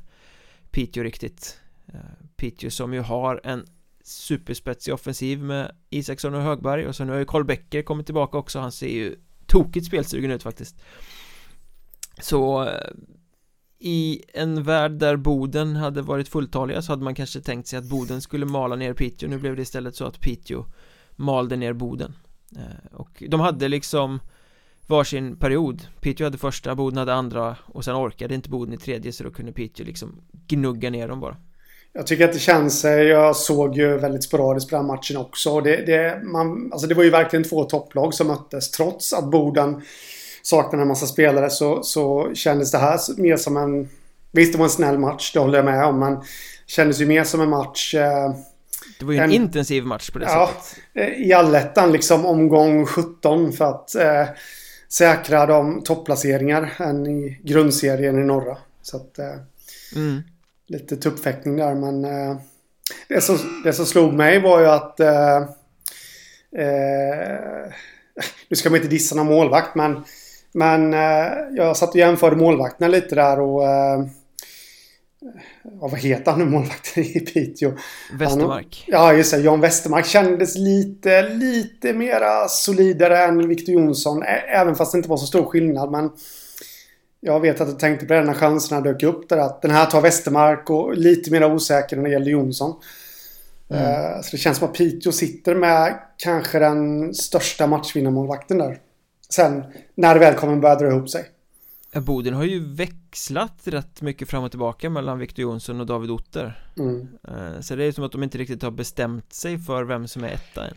Piteå 0.70 1.02
riktigt. 1.02 1.60
Eh, 1.86 2.26
Piteå 2.36 2.70
som 2.70 2.94
ju 2.94 3.00
har 3.00 3.40
en 3.44 3.66
superspetsig 4.04 4.94
offensiv 4.94 5.42
med 5.42 5.76
Isaksson 5.90 6.34
och 6.34 6.42
Högberg 6.42 6.86
och 6.86 6.96
så 6.96 7.04
nu 7.04 7.12
har 7.12 7.18
ju 7.18 7.24
Karl 7.24 7.44
Becker 7.44 7.82
kommit 7.82 8.06
tillbaka 8.06 8.38
också. 8.38 8.58
Han 8.58 8.72
ser 8.72 8.88
ju 8.88 9.16
tokigt 9.46 9.86
spelsugen 9.86 10.30
ut 10.30 10.42
faktiskt. 10.42 10.76
Så 12.20 12.64
eh, 12.64 12.90
i 13.78 14.22
en 14.34 14.62
värld 14.62 14.92
där 14.92 15.16
Boden 15.16 15.76
hade 15.76 16.02
varit 16.02 16.28
fulltaliga 16.28 16.82
så 16.82 16.92
hade 16.92 17.04
man 17.04 17.14
kanske 17.14 17.40
tänkt 17.40 17.66
sig 17.66 17.78
att 17.78 17.84
Boden 17.84 18.20
skulle 18.20 18.46
mala 18.46 18.76
ner 18.76 18.94
Piteå 18.94 19.28
Nu 19.28 19.38
blev 19.38 19.56
det 19.56 19.62
istället 19.62 19.96
så 19.96 20.04
att 20.04 20.20
Piteå 20.20 20.64
malde 21.16 21.56
ner 21.56 21.72
Boden 21.72 22.14
eh, 22.56 22.96
Och 22.96 23.22
de 23.28 23.40
hade 23.40 23.68
liksom 23.68 24.20
varsin 24.86 25.36
period 25.36 25.82
Piteå 26.00 26.26
hade 26.26 26.38
första, 26.38 26.74
Boden 26.74 26.98
hade 26.98 27.14
andra 27.14 27.56
och 27.64 27.84
sen 27.84 27.96
orkade 27.96 28.34
inte 28.34 28.50
Boden 28.50 28.74
i 28.74 28.78
tredje 28.78 29.12
så 29.12 29.24
då 29.24 29.30
kunde 29.30 29.52
Piteå 29.52 29.86
liksom 29.86 30.20
gnugga 30.46 30.90
ner 30.90 31.08
dem 31.08 31.20
bara 31.20 31.36
jag 31.96 32.06
tycker 32.06 32.24
att 32.24 32.32
det 32.32 32.38
känns... 32.38 32.84
Eh, 32.84 33.02
jag 33.02 33.36
såg 33.36 33.76
ju 33.76 33.98
väldigt 33.98 34.24
sporadiskt 34.24 34.70
på 34.70 34.76
den 34.76 34.86
matchen 34.86 35.16
också. 35.16 35.60
Det, 35.60 35.76
det, 35.86 36.20
man, 36.22 36.72
alltså 36.72 36.88
det 36.88 36.94
var 36.94 37.04
ju 37.04 37.10
verkligen 37.10 37.44
två 37.44 37.64
topplag 37.64 38.14
som 38.14 38.26
möttes. 38.26 38.70
Trots 38.70 39.12
att 39.12 39.30
Boden 39.30 39.82
saknar 40.46 40.80
en 40.80 40.88
massa 40.88 41.06
spelare 41.06 41.50
så, 41.50 41.82
så 41.82 42.30
kändes 42.34 42.70
det 42.70 42.78
här 42.78 43.20
mer 43.20 43.36
som 43.36 43.56
en... 43.56 43.88
Visst, 44.32 44.52
det 44.52 44.58
var 44.58 44.64
en 44.64 44.70
snäll 44.70 44.98
match, 44.98 45.32
det 45.32 45.38
håller 45.38 45.58
jag 45.58 45.64
med 45.64 45.84
om, 45.84 45.98
men 45.98 46.18
kändes 46.66 47.00
ju 47.00 47.06
mer 47.06 47.24
som 47.24 47.40
en 47.40 47.50
match... 47.50 47.94
Eh, 47.94 48.34
det 48.98 49.04
var 49.04 49.12
ju 49.12 49.18
en, 49.18 49.24
en, 49.24 49.32
intensiv 49.32 49.84
match 49.84 50.10
på 50.10 50.18
det 50.18 50.24
ja, 50.24 50.50
sättet. 50.64 50.84
Eh, 50.94 51.26
I 51.26 51.32
allettan 51.32 51.92
liksom 51.92 52.26
omgång 52.26 52.86
17 52.86 53.52
för 53.52 53.64
att 53.64 53.94
eh, 53.94 54.26
säkra 54.88 55.46
de 55.46 55.82
topplaceringar 55.82 56.72
än 56.78 57.06
i 57.06 57.40
grundserien 57.42 58.18
i 58.18 58.24
norra. 58.24 58.58
Så 58.82 58.96
att... 58.96 59.18
Eh, 59.18 59.34
mm. 59.94 60.22
Lite 60.66 60.96
tuppfäktning 60.96 61.56
där, 61.56 61.74
men... 61.74 62.04
Eh, 62.04 62.36
det, 63.08 63.20
som, 63.20 63.62
det 63.64 63.72
som 63.72 63.86
slog 63.86 64.12
mig 64.12 64.42
var 64.42 64.60
ju 64.60 64.66
att... 64.66 65.00
Eh, 65.00 65.36
eh 66.56 67.72
nu 68.48 68.56
ska 68.56 68.70
man 68.70 68.76
inte 68.76 68.88
dissa 68.88 69.14
någon 69.14 69.26
målvakt, 69.26 69.74
men 69.74 70.04
men 70.56 70.94
eh, 70.94 71.32
jag 71.54 71.76
satt 71.76 71.90
och 71.90 71.96
jämförde 71.96 72.36
målvakterna 72.36 72.88
lite 72.88 73.14
där 73.14 73.40
och... 73.40 73.64
Eh, 73.64 74.06
vad 75.62 75.98
heter 75.98 76.30
han 76.30 76.40
nu 76.40 76.46
målvakten 76.46 77.02
i 77.02 77.20
Piteå? 77.20 77.72
Westermark. 78.12 78.84
Han, 78.86 79.00
ja 79.00 79.12
just 79.12 79.30
det, 79.32 79.40
Jan 79.40 79.60
Westermark 79.60 80.06
kändes 80.06 80.56
lite, 80.56 81.28
lite 81.28 81.92
mera 81.92 82.48
solidare 82.48 83.18
än 83.18 83.48
Victor 83.48 83.74
Jonsson. 83.74 84.22
Även 84.48 84.74
fast 84.74 84.92
det 84.92 84.98
inte 84.98 85.08
var 85.08 85.16
så 85.16 85.26
stor 85.26 85.44
skillnad 85.44 85.90
men... 85.90 86.10
Jag 87.20 87.40
vet 87.40 87.60
att 87.60 87.68
jag 87.68 87.78
tänkte 87.78 88.06
på 88.06 88.12
det 88.12 88.24
när 88.24 88.34
chanserna 88.34 88.80
dök 88.80 89.02
upp 89.02 89.28
där 89.28 89.38
att 89.38 89.62
den 89.62 89.70
här 89.70 89.86
tar 89.86 90.00
Westermark 90.00 90.70
och 90.70 90.96
lite 90.96 91.30
mer 91.30 91.52
osäker 91.52 91.96
när 91.96 92.04
det 92.04 92.10
gäller 92.10 92.30
Jonsson. 92.30 92.80
Mm. 93.70 93.82
Uh, 93.82 94.20
så 94.22 94.28
det 94.30 94.38
känns 94.38 94.58
som 94.58 94.68
att 94.68 94.74
Piteå 94.74 95.12
sitter 95.12 95.54
med 95.54 95.98
kanske 96.16 96.58
den 96.58 97.14
största 97.14 97.66
matchvinnarmålvakten 97.66 98.58
där. 98.58 98.78
Sen 99.28 99.64
när 99.94 100.14
det 100.14 100.20
väl 100.20 100.34
kommer 100.34 100.56
börja 100.56 100.74
dra 100.74 100.88
ihop 100.88 101.10
sig. 101.10 101.30
Boden 102.00 102.34
har 102.34 102.44
ju 102.44 102.74
växlat 102.74 103.60
rätt 103.64 104.02
mycket 104.02 104.28
fram 104.28 104.44
och 104.44 104.50
tillbaka 104.50 104.90
mellan 104.90 105.18
Victor 105.18 105.42
Jonsson 105.42 105.80
och 105.80 105.86
David 105.86 106.10
Otter 106.10 106.66
mm. 106.78 107.08
Eh, 107.28 107.60
så 107.60 107.76
det 107.76 107.84
är 107.84 107.92
som 107.92 108.04
att 108.04 108.12
de 108.12 108.22
inte 108.22 108.38
riktigt 108.38 108.62
har 108.62 108.70
bestämt 108.70 109.32
sig 109.32 109.58
för 109.58 109.84
vem 109.84 110.08
som 110.08 110.24
är 110.24 110.28
etta 110.28 110.64
än 110.66 110.74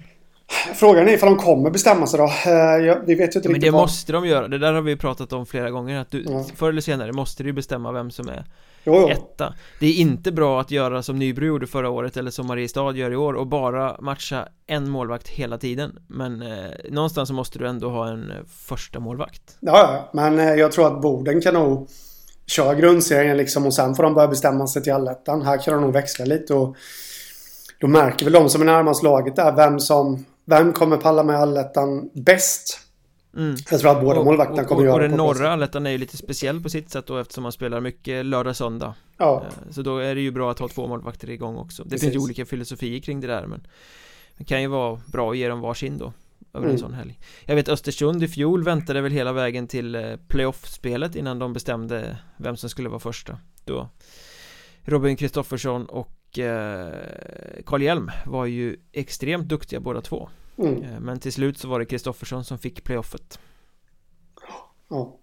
Frågan 0.73 1.07
är 1.07 1.13
ifall 1.13 1.29
de 1.29 1.37
kommer 1.37 1.69
bestämma 1.69 2.07
sig 2.07 2.17
då. 2.17 2.25
Eh, 2.25 2.97
vi 3.05 3.15
vet 3.15 3.35
ju 3.35 3.39
inte 3.39 3.47
ja, 3.49 3.51
Men 3.51 3.61
det 3.61 3.69
vad... 3.69 3.81
måste 3.81 4.11
de 4.11 4.27
göra, 4.27 4.47
det 4.47 4.57
där 4.57 4.73
har 4.73 4.81
vi 4.81 4.95
pratat 4.95 5.33
om 5.33 5.45
flera 5.45 5.71
gånger 5.71 5.99
att 5.99 6.11
du, 6.11 6.25
ja. 6.27 6.45
Förr 6.55 6.69
eller 6.69 6.81
senare 6.81 7.13
måste 7.13 7.43
du 7.43 7.53
bestämma 7.53 7.91
vem 7.91 8.11
som 8.11 8.29
är 8.29 8.45
jo, 8.95 9.09
etta. 9.09 9.53
Det 9.79 9.87
är 9.87 9.93
inte 9.93 10.31
bra 10.31 10.61
att 10.61 10.71
göra 10.71 11.03
som 11.03 11.19
Nybro 11.19 11.45
gjorde 11.45 11.67
förra 11.67 11.89
året 11.89 12.17
eller 12.17 12.31
som 12.31 12.47
Mariestad 12.47 12.95
gör 12.95 13.11
i 13.11 13.15
år 13.15 13.33
och 13.33 13.47
bara 13.47 13.95
matcha 14.01 14.47
en 14.67 14.89
målvakt 14.89 15.27
hela 15.27 15.57
tiden. 15.57 15.99
Men 16.07 16.41
eh, 16.41 16.91
någonstans 16.91 17.27
så 17.27 17.33
måste 17.33 17.59
du 17.59 17.67
ändå 17.67 17.89
ha 17.89 18.07
en 18.07 18.31
eh, 18.31 18.37
första 18.47 18.99
målvakt. 18.99 19.57
Ja, 19.59 19.71
ja, 19.71 20.09
men 20.13 20.39
eh, 20.39 20.53
jag 20.53 20.71
tror 20.71 20.87
att 20.87 21.01
Boden 21.01 21.41
kan 21.41 21.53
nog 21.53 21.89
köra 22.45 22.75
grundserien 22.75 23.37
liksom 23.37 23.65
och 23.65 23.73
sen 23.73 23.95
får 23.95 24.03
de 24.03 24.13
börja 24.13 24.27
bestämma 24.27 24.67
sig 24.67 24.83
till 24.83 24.93
allettan. 24.93 25.41
Här 25.41 25.57
kan 25.57 25.73
de 25.73 25.81
nog 25.81 25.93
växla 25.93 26.25
lite 26.25 26.53
och 26.53 26.75
då 27.79 27.87
märker 27.87 28.25
väl 28.25 28.33
de 28.33 28.49
som 28.49 28.61
är 28.61 28.65
närmast 28.65 29.03
laget 29.03 29.35
där 29.35 29.55
vem 29.55 29.79
som 29.79 30.25
vem 30.45 30.73
kommer 30.73 30.97
palla 30.97 31.23
med 31.23 31.35
allettan 31.35 32.09
bäst? 32.13 32.79
Mm. 33.37 33.55
Jag 33.71 33.79
tror 33.79 33.91
att 33.91 34.01
båda 34.01 34.23
målvakterna 34.23 34.63
kommer 34.63 34.81
och, 34.81 34.87
göra 34.87 34.97
det. 34.97 35.03
Och 35.03 35.09
den 35.09 35.17
norra 35.17 35.53
allettan 35.53 35.85
är 35.85 35.91
ju 35.91 35.97
lite 35.97 36.17
speciell 36.17 36.61
på 36.61 36.69
sitt 36.69 36.89
sätt 36.89 37.05
då 37.07 37.17
eftersom 37.17 37.43
man 37.43 37.51
spelar 37.51 37.81
mycket 37.81 38.25
lördag-söndag 38.25 38.93
Ja 39.17 39.43
eh, 39.45 39.71
Så 39.71 39.81
då 39.81 39.97
är 39.97 40.15
det 40.15 40.21
ju 40.21 40.31
bra 40.31 40.51
att 40.51 40.59
ha 40.59 40.67
två 40.67 40.87
målvakter 40.87 41.29
igång 41.29 41.55
också 41.55 41.83
Det 41.83 41.89
Precis. 41.89 42.03
finns 42.03 42.15
ju 42.15 42.19
olika 42.19 42.45
filosofier 42.45 42.99
kring 42.99 43.21
det 43.21 43.27
där 43.27 43.47
men 43.47 43.67
Det 44.37 44.43
kan 44.43 44.61
ju 44.61 44.67
vara 44.67 45.01
bra 45.07 45.31
att 45.31 45.37
ge 45.37 45.47
dem 45.47 45.61
varsin 45.61 45.97
då 45.97 46.13
Över 46.53 46.65
mm. 46.65 46.71
en 46.71 46.79
sån 46.79 46.93
helg 46.93 47.19
Jag 47.45 47.55
vet 47.55 47.69
Östersund 47.69 48.23
i 48.23 48.27
fjol 48.27 48.63
väntade 48.63 49.01
väl 49.01 49.11
hela 49.11 49.33
vägen 49.33 49.67
till 49.67 49.95
eh, 49.95 50.15
playoff-spelet 50.27 51.15
innan 51.15 51.39
de 51.39 51.53
bestämde 51.53 52.17
vem 52.37 52.57
som 52.57 52.69
skulle 52.69 52.89
vara 52.89 52.99
första 52.99 53.37
Då 53.65 53.89
Robin 54.81 55.15
Kristoffersson 55.15 55.85
och 55.85 56.11
och 56.29 56.39
eh, 56.39 56.93
Carl 57.65 57.81
Hjelm 57.81 58.11
var 58.25 58.45
ju 58.45 58.77
extremt 58.91 59.47
duktiga 59.47 59.79
båda 59.79 60.01
två 60.01 60.29
mm. 60.59 60.83
Eh, 60.83 60.99
men 60.99 61.19
till 61.19 61.33
slut 61.33 61.57
så 61.57 61.67
var 61.67 61.79
det 61.79 61.85
Kristoffersson 61.85 62.43
som 62.43 62.59
fick 62.59 62.83
playoffet 62.83 63.39
Ja 64.89 65.15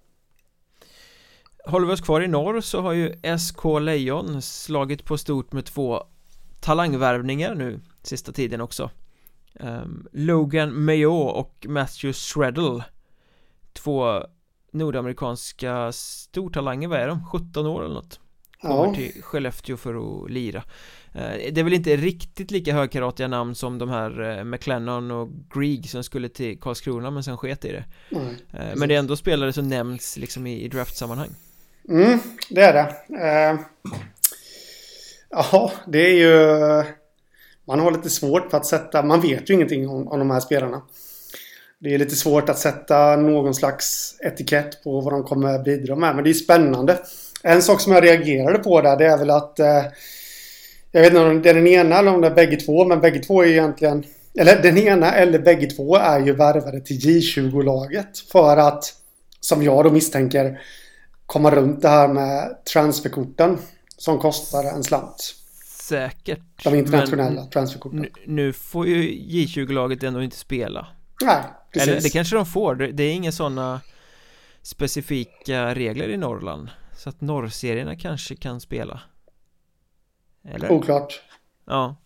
Håller 1.67 1.87
vi 1.87 1.93
oss 1.93 2.01
kvar 2.01 2.21
i 2.21 2.29
norr 2.29 2.61
så 2.61 2.81
har 2.81 2.93
ju 2.93 3.39
SK 3.39 3.65
Lejon 3.81 4.43
slagit 4.43 5.05
på 5.05 5.19
stort 5.19 5.53
med 5.53 5.65
två 5.65 6.05
talangvärvningar 6.61 7.55
nu 7.55 7.81
sista 8.03 8.33
tiden 8.33 8.61
också 8.61 8.91
um, 9.55 10.09
Logan 10.13 10.85
Mayo 10.85 11.13
och 11.13 11.67
Matthew 11.69 12.13
Shreddle 12.13 12.85
Två 13.77 14.23
nordamerikanska 14.73 15.93
stortalanger, 15.93 16.89
vad 16.89 17.01
är 17.01 17.09
de? 17.09 17.25
17 17.25 17.67
år 17.67 17.85
eller 17.85 17.95
något? 17.95 18.21
Kommer 18.61 18.87
ja. 18.87 18.95
till 18.95 19.23
Skellefteå 19.23 19.77
för 19.77 20.25
att 20.25 20.31
lira 20.31 20.63
Eh, 21.17 21.53
det 21.53 21.61
är 21.61 21.65
väl 21.65 21.73
inte 21.73 21.97
riktigt 21.97 22.51
lika 22.51 22.73
högkaratiga 22.73 23.29
namn 23.29 23.55
som 23.55 23.79
de 23.79 23.89
här 23.89 24.39
eh, 24.39 24.45
McLennan 24.45 25.11
och 25.11 25.29
Grieg 25.55 25.91
som 25.91 26.05
skulle 26.05 26.29
till 26.29 26.61
Karlskrona 26.61 27.11
men 27.11 27.25
sen 27.25 27.37
sket 27.37 27.65
i 27.65 27.73
det 27.73 27.85
mm, 28.17 28.35
Men 28.79 28.89
det 28.89 28.95
är 28.95 28.99
ändå 28.99 29.17
spelare 29.17 29.53
som 29.53 29.69
nämns 29.69 30.17
liksom 30.17 30.47
i, 30.47 30.63
i 30.63 30.69
draftsammanhang 30.69 31.29
Mm, 31.89 32.19
det 32.51 32.61
är 32.61 32.73
det 32.73 32.91
uh, 33.53 33.61
Ja, 35.31 35.73
det 35.87 35.99
är 35.99 36.15
ju 36.15 36.85
man 37.65 37.81
har 37.81 37.91
lite 37.91 38.11
svårt 38.11 38.51
för 38.51 38.57
att 38.57 38.67
sätta, 38.67 39.03
man 39.03 39.21
vet 39.21 39.51
ju 39.51 39.55
ingenting 39.55 39.89
om, 39.89 40.09
om 40.09 40.19
de 40.19 40.31
här 40.31 40.41
spelarna. 40.41 40.83
Det 41.79 41.95
är 41.95 41.99
lite 41.99 42.15
svårt 42.15 42.49
att 42.49 42.59
sätta 42.59 43.17
någon 43.17 43.55
slags 43.55 44.17
etikett 44.21 44.85
på 44.85 45.01
vad 45.01 45.13
de 45.13 45.25
kommer 45.25 45.59
bidra 45.59 45.97
med. 45.97 46.15
Men 46.15 46.25
det 46.25 46.31
är 46.31 46.35
spännande. 46.35 46.99
En 47.47 47.63
sak 47.63 47.81
som 47.81 47.93
jag 47.93 48.05
reagerade 48.05 48.59
på 48.59 48.81
där 48.81 48.97
det 48.97 49.07
är 49.07 49.19
väl 49.19 49.31
att 49.31 49.59
eh, 49.59 49.85
Jag 50.91 51.01
vet 51.01 51.11
inte 51.11 51.25
om 51.25 51.43
det 51.43 51.51
är 51.51 51.55
den 51.55 51.67
ena 51.67 51.99
eller 51.99 52.15
om 52.15 52.21
det 52.21 52.27
är 52.27 52.35
bägge 52.35 52.57
två. 52.57 52.85
Men 52.85 53.01
bägge 53.01 53.19
två 53.19 53.43
är 53.43 53.47
egentligen 53.47 54.05
Eller 54.39 54.63
den 54.63 54.79
ena 54.79 55.13
eller 55.13 55.39
bägge 55.39 55.67
två 55.67 55.97
är 55.97 56.21
ju 56.21 56.33
värvade 56.33 56.81
till 56.81 56.99
J20-laget. 56.99 58.19
För 58.19 58.57
att 58.57 58.95
Som 59.41 59.63
jag 59.63 59.85
då 59.85 59.91
misstänker 59.91 60.61
Komma 61.27 61.51
runt 61.51 61.83
det 61.83 61.89
här 61.89 62.09
med 62.09 62.65
transferkorten. 62.73 63.59
Som 63.97 64.19
kostar 64.19 64.65
en 64.65 64.85
slant. 64.85 65.35
Säkert 65.83 66.65
De 66.65 66.75
internationella 66.75 67.45
transferkorten. 67.45 68.01
Nu, 68.01 68.11
nu 68.27 68.53
får 68.53 68.87
ju 68.87 69.03
J20-laget 69.11 70.03
ändå 70.03 70.23
inte 70.23 70.37
spela 70.37 70.87
Nej, 71.25 71.43
precis. 71.73 71.89
Eller 71.89 72.01
det 72.01 72.11
kanske 72.11 72.37
de 72.37 72.47
får, 72.47 72.75
det, 72.75 72.93
det 72.93 73.03
är 73.03 73.13
inga 73.13 73.33
sådana 73.33 73.81
specifika 74.63 75.75
regler 75.75 76.09
i 76.09 76.17
Norrland 76.17 76.71
Så 76.97 77.09
att 77.09 77.21
norrserierna 77.21 77.97
kanske 77.97 78.37
kan 78.37 78.61
spela 78.61 79.01
Eller? 80.45 80.73
Oklart. 80.73 81.21
Ja 81.65 81.97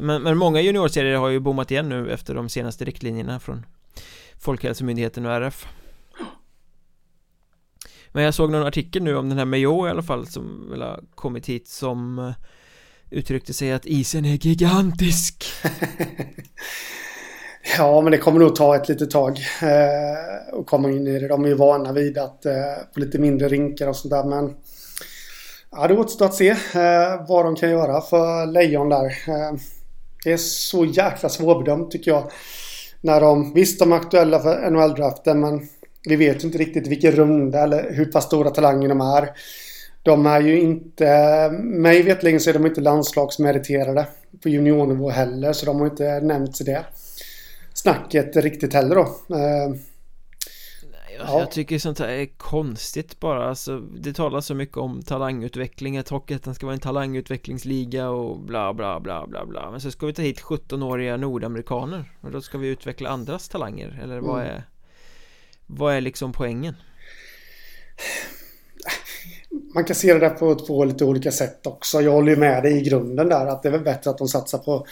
men, 0.00 0.22
men 0.22 0.38
många 0.38 0.60
juniorserier 0.60 1.16
har 1.16 1.28
ju 1.28 1.40
bommat 1.40 1.70
igen 1.70 1.88
nu 1.88 2.12
efter 2.12 2.34
de 2.34 2.48
senaste 2.48 2.84
riktlinjerna 2.84 3.40
från 3.40 3.66
Folkhälsomyndigheten 4.38 5.26
och 5.26 5.32
RF 5.32 5.66
Men 8.08 8.24
jag 8.24 8.34
såg 8.34 8.50
någon 8.50 8.66
artikel 8.66 9.02
nu 9.02 9.16
om 9.16 9.28
den 9.28 9.38
här 9.38 9.44
Mayo 9.44 9.86
i 9.86 9.90
alla 9.90 10.02
fall 10.02 10.26
som 10.26 10.70
väl 10.70 10.82
har 10.82 11.04
kommit 11.14 11.48
hit 11.48 11.68
som 11.68 12.18
eh, 12.18 12.32
uttryckte 13.10 13.52
sig 13.52 13.72
att 13.72 13.86
isen 13.86 14.24
är 14.24 14.46
gigantisk 14.46 15.44
Ja, 17.76 18.00
men 18.00 18.10
det 18.10 18.18
kommer 18.18 18.40
nog 18.40 18.56
ta 18.56 18.76
ett 18.76 18.88
litet 18.88 19.10
tag 19.10 19.38
eh, 19.62 20.58
att 20.58 20.66
komma 20.66 20.90
in 20.90 21.06
i 21.06 21.18
det. 21.18 21.28
De 21.28 21.44
är 21.44 21.48
ju 21.48 21.54
vana 21.54 21.92
vid 21.92 22.18
att 22.18 22.46
eh, 22.46 22.54
på 22.94 23.00
lite 23.00 23.18
mindre 23.18 23.48
rinkar 23.48 23.88
och 23.88 23.96
sånt 23.96 24.10
där. 24.10 24.24
Men 24.24 24.54
ja, 25.70 25.88
det 25.88 25.94
återstår 25.94 26.26
att 26.26 26.34
se 26.34 26.48
eh, 26.50 27.26
vad 27.28 27.44
de 27.44 27.56
kan 27.56 27.70
göra 27.70 28.00
för 28.00 28.46
Lejon 28.46 28.88
där. 28.88 29.04
Eh, 29.04 29.58
det 30.24 30.32
är 30.32 30.36
så 30.36 30.84
jäkla 30.84 31.28
svårbedömt 31.28 31.90
tycker 31.90 32.10
jag. 32.10 32.30
När 33.00 33.20
de, 33.20 33.54
visst 33.54 33.78
de 33.78 33.92
är 33.92 33.96
aktuella 33.96 34.40
för 34.40 34.70
NHL-draften 34.70 35.40
men 35.40 35.68
vi 36.08 36.16
vet 36.16 36.44
inte 36.44 36.58
riktigt 36.58 36.86
vilken 36.86 37.12
runda 37.12 37.62
eller 37.62 37.92
hur 37.92 38.04
pass 38.04 38.24
stora 38.24 38.50
talanger 38.50 38.88
de 38.88 39.00
är. 39.00 39.30
De 40.02 40.26
är 40.26 40.40
ju 40.40 40.60
inte, 40.60 41.50
mig 41.52 42.02
vetligen 42.02 42.40
så 42.40 42.50
är 42.50 42.54
de 42.54 42.66
inte 42.66 42.80
landslagsmeriterade 42.80 44.06
på 44.42 44.48
juniornivå 44.48 45.10
heller 45.10 45.52
så 45.52 45.66
de 45.66 45.80
har 45.80 45.86
inte 45.86 46.20
nämnts 46.20 46.60
i 46.60 46.64
det 46.64 46.84
snacket 47.82 48.36
riktigt 48.36 48.74
heller 48.74 48.94
då. 48.94 49.02
Eh, 49.36 49.74
Jag, 51.18 51.26
Ja. 51.28 51.38
jag 51.38 51.50
tycker 51.50 51.78
sånt 51.78 51.98
här 51.98 52.08
är 52.08 52.26
konstigt 52.36 53.20
bara 53.20 53.48
alltså, 53.48 53.78
Det 53.80 54.12
talas 54.12 54.46
så 54.46 54.54
mycket 54.54 54.76
om 54.76 55.02
talangutveckling 55.02 55.98
Att 55.98 56.08
Hockeyettan 56.08 56.54
ska 56.54 56.66
vara 56.66 56.74
en 56.74 56.80
talangutvecklingsliga 56.80 58.10
och 58.10 58.38
bla 58.40 58.74
bla 58.74 59.00
bla 59.00 59.26
bla 59.26 59.46
bla 59.46 59.70
Men 59.70 59.80
så 59.80 59.90
ska 59.90 60.06
vi 60.06 60.12
ta 60.12 60.22
hit 60.22 60.40
17-åriga 60.40 61.16
nordamerikaner 61.16 62.12
Och 62.20 62.30
då 62.30 62.40
ska 62.40 62.58
vi 62.58 62.68
utveckla 62.68 63.08
andras 63.10 63.48
talanger 63.48 64.00
Eller 64.02 64.20
vad 64.20 64.40
Mm. 64.40 64.52
är 64.56 64.62
Vad 65.66 65.94
är 65.94 66.00
liksom 66.00 66.32
poängen? 66.32 66.74
man 69.74 69.84
kan 69.84 69.96
se 69.96 70.12
det 70.14 70.20
där 70.20 70.30
på 70.30 70.54
två 70.54 70.84
lite 70.84 71.04
olika 71.04 71.30
sätt 71.32 71.66
också. 71.66 72.00
Jag 72.00 72.12
håller 72.12 72.32
ju 72.32 72.38
med 72.38 72.62
dig 72.62 72.78
i 72.78 72.82
grunden 72.82 73.28
där 73.28 73.46
att 73.46 73.62
det 73.62 73.68
är 73.68 73.72
väl 73.72 73.80
bättre 73.84 74.10
att 74.10 74.18
de 74.18 74.28
satsar 74.28 74.58
på 74.58 74.86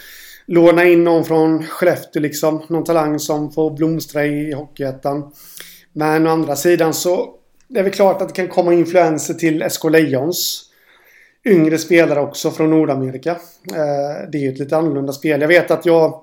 låna 0.47 0.85
in 0.85 1.03
någon 1.03 1.25
från 1.25 1.63
Skellefteå 1.63 2.21
liksom. 2.21 2.63
Någon 2.69 2.83
talang 2.83 3.19
som 3.19 3.51
får 3.51 3.71
blomstra 3.71 4.25
i 4.25 4.51
Hockeyettan. 4.53 5.31
Men 5.93 6.27
å 6.27 6.29
andra 6.29 6.55
sidan 6.55 6.93
så 6.93 7.33
det 7.67 7.79
är 7.79 7.83
väl 7.83 7.91
klart 7.93 8.21
att 8.21 8.27
det 8.27 8.33
kan 8.33 8.47
komma 8.47 8.73
influenser 8.73 9.33
till 9.33 9.63
SK 9.69 9.83
Lions. 9.89 10.63
Yngre 11.45 11.77
spelare 11.77 12.19
också 12.19 12.51
från 12.51 12.69
Nordamerika. 12.69 13.31
Eh, 13.31 14.29
Det 14.31 14.37
är 14.37 14.41
ju 14.41 14.49
ett 14.53 14.59
lite 14.59 14.77
annorlunda 14.77 15.13
spel. 15.13 15.41
Jag 15.41 15.47
vet 15.47 15.71
att 15.71 15.85
jag 15.85 16.21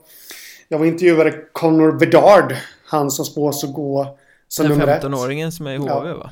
jag 0.69 0.79
var 0.79 0.87
intervjuade 0.87 1.35
Connor 1.53 1.93
Bedard. 1.93 2.55
Han 2.87 3.11
som 3.11 3.25
spås 3.25 3.65
att 3.65 3.73
gå 3.75 4.19
som 4.49 4.69
Den 4.69 4.79
nummer 4.79 4.93
ett. 4.93 5.03
15-åringen 5.05 5.51
som 5.53 5.67
är 5.67 5.75
i 5.75 5.77
HV 5.77 5.89
Ja. 6.09 6.17
va? 6.17 6.31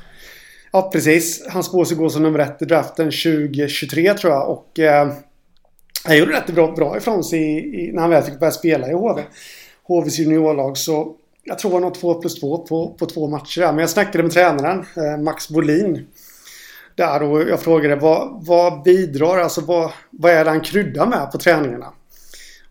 Ja, 0.71 0.89
precis. 0.93 1.45
Han 1.49 1.63
spås 1.63 1.91
att 1.91 1.97
gå 1.97 2.09
som 2.09 2.23
nummer 2.23 2.39
ett 2.39 2.61
i 2.61 2.65
draften 2.65 3.05
2023 3.05 4.13
tror 4.13 4.33
jag. 4.33 4.49
Och 4.49 4.79
eh, 4.79 5.13
han 6.05 6.17
gjorde 6.17 6.33
rätt 6.33 6.47
bra, 6.55 6.71
bra 6.71 6.97
ifrån 6.97 7.23
sig 7.23 7.39
i, 7.39 7.81
i, 7.81 7.91
när 7.93 8.01
han 8.01 8.09
väl 8.09 8.23
fick 8.23 8.39
börja 8.39 8.51
spela 8.51 8.87
i 8.89 8.93
HV. 8.93 9.23
HVs 9.87 10.19
juniorlag. 10.19 10.77
Så 10.77 11.15
jag 11.43 11.59
tror 11.59 11.71
han 11.73 11.83
har 11.83 11.91
två 11.91 12.13
plus 12.13 12.39
två 12.39 12.57
på, 12.57 12.93
på 12.99 13.05
två 13.05 13.27
matcher. 13.27 13.61
Men 13.61 13.77
jag 13.77 13.89
snackade 13.89 14.23
med 14.23 14.31
tränaren, 14.33 14.85
eh, 14.97 15.17
Max 15.17 15.49
Bolin. 15.49 16.07
Där 16.95 17.23
och 17.23 17.41
jag 17.41 17.59
frågade 17.59 17.95
vad, 17.95 18.45
vad 18.45 18.83
bidrar, 18.83 19.37
alltså 19.37 19.61
vad, 19.61 19.91
vad 20.09 20.31
är 20.31 20.43
det 20.43 20.49
han 20.49 20.61
kryddar 20.61 21.05
med 21.05 21.31
på 21.31 21.37
träningarna? 21.37 21.93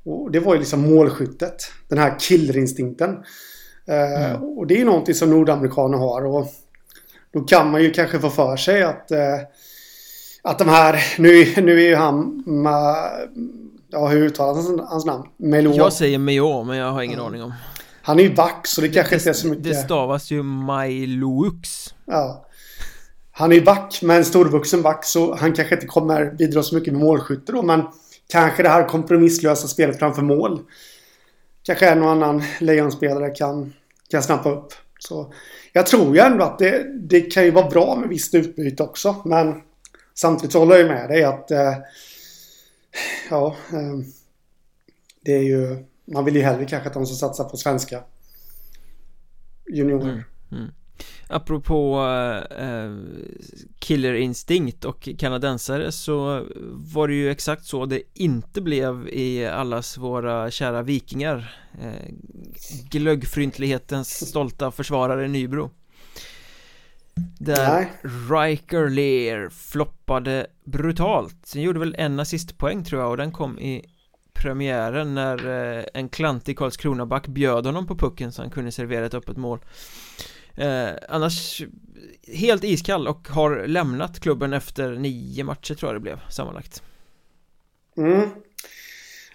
Och 0.05 0.31
det 0.31 0.41
var 0.41 0.55
ju 0.55 0.61
liksom 0.61 0.95
målskyttet. 0.95 1.57
Den 1.89 1.99
här 1.99 2.19
killerinstinkten. 2.19 3.11
Eh, 3.87 4.43
Och 4.43 4.67
det 4.67 4.75
är 4.75 4.79
ju 4.79 4.85
någonting 4.85 5.15
som 5.15 5.31
nordamerikaner 5.31 5.99
har. 5.99 6.25
Och 6.27 6.47
då 7.33 7.41
kan 7.41 7.71
man 7.71 7.83
ju 7.83 7.91
kanske 7.91 8.19
få 8.19 8.31
för 8.31 8.57
sig 8.57 8.83
att 8.83 9.11
eh, 9.11 9.39
att 10.45 10.59
de 10.59 10.69
här, 10.69 11.05
nu, 11.19 11.55
nu 11.63 11.81
är 11.83 11.89
ju 11.89 11.95
han, 11.95 12.43
ma, 12.47 12.97
ja 13.91 14.07
hur 14.09 14.23
uttalas 14.27 14.67
hans, 14.67 14.81
hans 14.91 15.05
namn? 15.05 15.25
Melo. 15.37 15.73
Jag 15.75 15.93
säger 15.93 16.19
Meo 16.19 16.65
men 16.65 16.77
jag 16.77 16.93
har 16.93 17.03
ingen 17.03 17.21
aning 17.21 17.43
om 17.43 17.53
Han 18.03 18.19
är 18.19 18.23
ju 18.23 18.35
back 18.35 18.67
så 18.67 18.81
det 18.81 18.89
kanske 18.89 19.15
inte 19.15 19.29
är 19.31 19.33
så 19.33 19.49
Det 19.49 19.57
mycket. 19.57 19.81
stavas 19.81 20.31
ju 20.31 20.43
Mailoux 20.43 21.95
Ja. 22.07 22.47
Han 23.35 23.53
är 23.53 23.57
ju 23.57 23.63
back, 23.63 24.01
men 24.03 24.25
storvuxen 24.25 24.83
back 24.83 25.05
så 25.05 25.35
han 25.35 25.53
kanske 25.53 25.75
inte 25.75 25.87
kommer 25.87 26.31
bidra 26.31 26.63
så 26.63 26.75
mycket 26.75 26.93
med 26.93 27.03
målskytte 27.03 27.53
då 27.53 27.63
men 27.63 27.83
kanske 28.29 28.63
det 28.63 28.69
här 28.69 28.89
kompromisslösa 28.89 29.69
spelet 29.69 29.99
framför 29.99 30.23
mål. 30.23 30.61
Kanske 31.63 31.89
en 31.89 32.03
och 32.03 32.11
annan 32.11 32.43
lejonspelare 32.61 33.31
kan, 33.31 33.73
kan 34.11 34.23
snappa 34.23 34.51
upp. 34.51 34.73
Så 34.99 35.33
jag 35.73 35.87
tror 35.87 36.15
ju 36.15 36.21
ändå 36.21 36.45
att 36.45 36.59
det, 36.59 36.87
det 37.09 37.21
kan 37.21 37.45
ju 37.45 37.51
vara 37.51 37.69
bra 37.69 37.97
med 37.97 38.09
visst 38.09 38.35
utbyte 38.35 38.83
också 38.83 39.17
men 39.25 39.55
samtidigt 40.23 40.53
så 40.53 40.59
håller 40.59 40.77
jag 40.77 40.83
ju 40.83 40.89
med 40.89 41.09
dig 41.09 41.25
att 41.25 41.51
eh, 41.51 41.77
ja 43.31 43.57
eh, 43.73 44.07
det 45.21 45.33
är 45.33 45.43
ju 45.43 45.85
man 46.05 46.25
vill 46.25 46.37
ju 46.37 46.43
hellre 46.43 46.67
kanske 46.67 46.89
att 46.89 46.95
de 46.95 47.07
som 47.07 47.17
satsar 47.17 47.45
på 47.45 47.57
svenska 47.57 48.03
juniorer. 49.69 50.09
Mm. 50.09 50.23
mm. 50.53 50.71
Apropå 51.29 52.01
eh, 52.01 52.67
eh 52.67 52.97
killerinstinkt 53.79 54.85
och 54.85 55.09
kanadensare 55.19 55.93
så 55.93 56.47
var 56.95 57.09
det 57.09 57.15
ju 57.15 57.31
exakt 57.31 57.65
så 57.65 57.87
det 57.87 58.03
inte 58.15 58.61
blev 58.61 59.09
i 59.09 59.47
allas 59.47 59.99
våra 59.99 60.51
kära 60.51 60.83
vikingar 60.83 61.57
eh, 61.83 62.15
Glöggfryntlighetens 62.91 64.29
stolta 64.29 64.71
försvarare 64.71 65.29
Nybro 65.29 65.71
där 67.15 67.75
Nej. 67.75 67.93
Riker 68.31 68.89
Lear 68.89 69.49
floppade 69.49 70.47
brutalt 70.65 71.37
Sen 71.45 71.63
gjorde 71.63 71.79
väl 71.79 71.95
en 71.99 72.21
assistpoäng 72.21 72.85
tror 72.85 73.03
jag 73.03 73.11
och 73.11 73.17
den 73.17 73.33
kom 73.33 73.59
i 73.59 73.85
premiären 74.33 75.15
när 75.15 75.77
eh, 75.79 75.85
en 75.95 76.09
klantig 76.09 76.59
Karlskronaback 76.59 77.27
bjöd 77.27 77.67
honom 77.67 77.87
på 77.87 77.97
pucken 77.97 78.33
så 78.33 78.43
han 78.43 78.51
kunde 78.51 78.73
servera 78.73 79.07
ett 79.07 79.15
öppet 79.15 79.37
mål 79.37 79.59
eh, 80.57 80.89
Annars 81.09 81.63
helt 82.27 82.65
iskall 82.65 83.09
och 83.09 83.29
har 83.29 83.67
lämnat 83.67 84.21
klubben 84.21 84.53
efter 84.53 84.93
nio 84.93 85.45
matcher 85.45 85.75
tror 85.75 85.89
jag 85.89 85.97
det 85.97 86.01
blev 86.01 86.21
sammanlagt 86.31 86.83
Mm. 87.97 88.29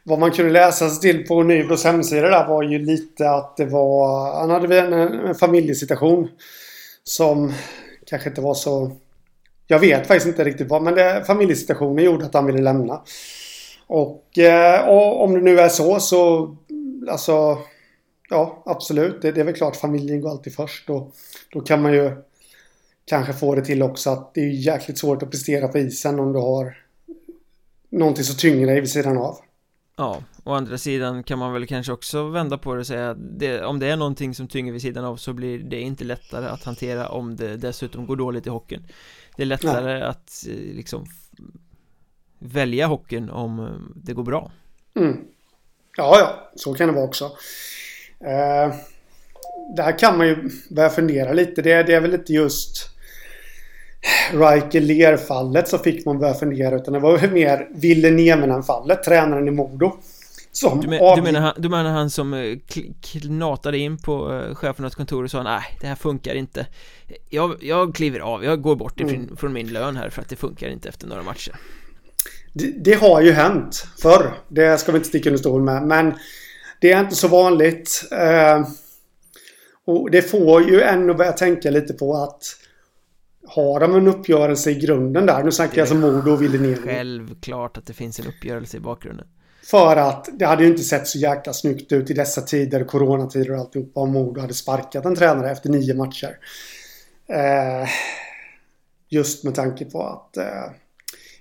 Vad 0.04 0.20
man 0.20 0.32
kunde 0.32 0.52
läsa 0.52 0.90
sig 0.90 1.00
till 1.00 1.28
på 1.28 1.44
Nybros 1.44 1.84
hemsida 1.84 2.30
där 2.30 2.48
var 2.48 2.64
ju 2.64 2.80
lite 2.80 3.30
att 3.30 3.58
det 3.58 3.66
var... 3.66 4.34
Han 4.40 4.50
hade 4.50 4.80
en, 4.80 4.94
en 4.94 5.36
familjesituation. 5.36 6.30
Som 7.08 7.54
kanske 8.06 8.30
inte 8.30 8.42
var 8.42 8.54
så... 8.54 8.92
Jag 9.68 9.80
vet 9.80 10.08
faktiskt 10.08 10.28
inte 10.28 10.44
riktigt 10.44 10.70
vad, 10.70 10.82
men 10.82 10.96
det, 10.96 11.24
familjesituationen 11.28 12.06
gjorde 12.06 12.26
att 12.26 12.34
han 12.34 12.46
ville 12.46 12.62
lämna. 12.62 13.02
Och, 13.88 14.38
eh, 14.38 14.90
och 14.90 15.24
om 15.24 15.34
det 15.34 15.42
nu 15.42 15.60
är 15.60 15.70
så 15.70 16.00
så... 16.00 16.56
Alltså... 17.10 17.58
Ja, 18.30 18.64
absolut. 18.66 19.22
Det, 19.22 19.32
det 19.32 19.42
är 19.42 19.46
väl 19.46 19.56
klart 19.56 19.76
familjen 19.76 20.22
går 20.22 20.30
alltid 20.30 20.56
först. 20.56 20.90
Och 20.90 21.16
då 21.54 21.62
kan 21.62 21.82
man 21.82 21.94
ju 21.94 22.12
kanske 23.06 23.34
få 23.34 23.56
det 23.56 23.66
till 23.66 23.84
också 23.84 24.10
att 24.10 24.34
det 24.34 24.42
är 24.42 24.50
jäkligt 24.50 24.98
svårt 24.98 25.24
att 25.24 25.32
prestera 25.32 25.68
på 25.68 25.78
isen 25.78 26.20
om 26.20 26.34
du 26.34 26.40
har 26.40 26.78
någonting 27.90 28.24
så 28.24 28.34
tynger 28.34 28.68
dig 28.68 28.82
vid 28.82 28.92
sidan 28.92 29.18
av. 29.18 29.38
Ja, 30.00 30.24
å 30.44 30.54
andra 30.54 30.78
sidan 30.78 31.24
kan 31.24 31.40
man 31.40 31.54
väl 31.54 31.68
kanske 31.68 31.92
också 31.92 32.28
vända 32.30 32.58
på 32.58 32.74
det 32.74 32.80
och 32.80 32.88
säga 32.88 33.10
att 33.10 33.18
det, 33.20 33.64
om 33.64 33.80
det 33.80 33.88
är 33.88 33.98
någonting 33.98 34.36
som 34.36 34.48
tynger 34.48 34.72
vid 34.72 34.82
sidan 34.82 35.06
av 35.06 35.16
så 35.16 35.34
blir 35.34 35.60
det 35.60 35.82
inte 35.82 36.04
lättare 36.04 36.46
att 36.46 36.64
hantera 36.64 37.10
om 37.10 37.36
det 37.36 37.58
dessutom 37.58 38.06
går 38.06 38.16
dåligt 38.16 38.48
i 38.48 38.50
hockeyn 38.50 38.88
Det 39.36 39.44
är 39.44 39.46
lättare 39.46 40.02
att 40.02 40.46
eh, 40.50 40.76
liksom 40.76 41.06
välja 42.40 42.88
hockeyn 42.88 43.30
om 43.30 43.60
eh, 43.60 43.66
det 43.96 44.14
går 44.14 44.24
bra 44.24 44.52
Mm. 44.96 45.18
Ja, 45.98 46.20
ja. 46.20 46.52
Så 46.56 46.74
kan 46.74 46.88
det 46.88 46.94
vara 46.94 47.06
också. 47.06 47.26
Eh, 48.20 48.76
där 49.76 50.00
kan 50.00 50.18
man 50.18 50.28
ju 50.28 50.50
börja 50.70 50.90
fundera 50.90 51.34
lite. 51.34 51.62
Det, 51.62 51.84
det 51.84 51.94
är 51.94 52.02
väl 52.02 52.14
inte 52.14 52.34
just 52.34 52.97
Riker 54.34 54.82
Ler-fallet 54.82 55.68
så 55.68 55.78
fick 55.78 56.06
man 56.06 56.20
börja 56.20 56.34
fundera 56.34 56.76
utan 56.76 56.94
det 56.94 57.00
var 57.00 57.28
mer 57.28 57.68
Ville 57.76 58.12
Nieminen-fallet, 58.12 59.04
tränaren 59.04 59.48
i 59.48 59.52
Modo. 59.52 59.92
Som 60.52 60.82
du, 60.82 60.88
men, 60.88 61.16
du, 61.16 61.22
menar 61.22 61.40
han, 61.40 61.54
du 61.58 61.70
menar 61.70 61.92
han 61.92 62.10
som 62.10 62.34
eh, 62.34 62.58
knatade 63.02 63.78
in 63.78 63.98
på 63.98 64.32
uh, 64.32 64.56
chefernas 64.56 64.96
kontor 64.96 65.24
och 65.24 65.32
sa 65.32 65.44
nej, 65.44 65.62
det 65.82 65.88
här 65.88 65.96
funkar 65.96 66.36
inte 66.36 66.68
Jag, 67.30 67.56
jag 67.62 67.96
kliver 67.96 68.20
av, 68.20 68.44
jag 68.44 68.62
går 68.62 68.76
bort 68.76 69.00
ifrån, 69.00 69.16
mm. 69.16 69.38
från 69.38 69.54
min 69.54 69.74
lön 69.74 69.96
här 69.96 70.10
för 70.10 70.22
att 70.22 70.30
det 70.30 70.36
funkar 70.36 70.70
inte 70.70 70.90
efter 70.90 71.08
några 71.08 71.24
matcher 71.24 71.56
det, 72.54 72.84
det, 72.84 72.94
har 72.94 73.22
ju 73.22 73.32
hänt 73.32 73.88
förr, 74.02 74.34
det 74.48 74.78
ska 74.78 74.92
vi 74.92 74.98
inte 74.98 75.10
sticka 75.10 75.30
under 75.30 75.40
stol 75.40 75.62
med, 75.62 75.84
men 75.84 76.14
det 76.82 76.92
är 76.92 77.00
inte 77.00 77.16
så 77.16 77.28
vanligt 77.28 78.04
uh, 78.12 78.68
Och 79.88 80.12
det 80.12 80.22
får 80.22 80.70
ju 80.70 80.82
ändå 80.82 81.14
börja 81.14 81.32
tänka 81.32 81.70
lite 81.70 81.94
på 81.94 82.16
att 82.16 82.44
har 83.48 83.80
de 83.80 83.96
en 83.96 84.08
uppgörelse 84.08 84.72
i 84.72 84.76
grunden 84.76 85.26
där? 85.26 85.44
Nu 85.44 85.52
snackar 85.52 85.78
jag 85.78 85.88
som 85.88 86.00
Modo 86.00 86.32
och 86.32 86.42
Ville 86.42 86.76
Självklart 86.76 87.78
att 87.78 87.86
det 87.86 87.94
finns 87.94 88.20
en 88.20 88.28
uppgörelse 88.28 88.78
i 88.78 88.80
bakgrunden. 88.80 89.28
För 89.64 89.96
att 89.96 90.30
det 90.34 90.46
hade 90.46 90.64
ju 90.64 90.70
inte 90.70 90.84
sett 90.84 91.08
så 91.08 91.18
jäkla 91.18 91.54
snyggt 91.54 91.92
ut 91.92 92.10
i 92.10 92.14
dessa 92.14 92.42
tider, 92.42 92.84
coronatider 92.84 93.52
och 93.52 93.60
alltihopa 93.60 94.00
om 94.00 94.12
Modo 94.12 94.42
hade 94.42 94.54
sparkat 94.54 95.06
en 95.06 95.16
tränare 95.16 95.52
efter 95.52 95.70
nio 95.70 95.94
matcher. 95.94 96.38
Eh, 97.28 97.90
just 99.10 99.44
med 99.44 99.56
tanke 99.56 99.86
på 99.86 100.04
att 100.04 100.38
eh, 100.38 100.72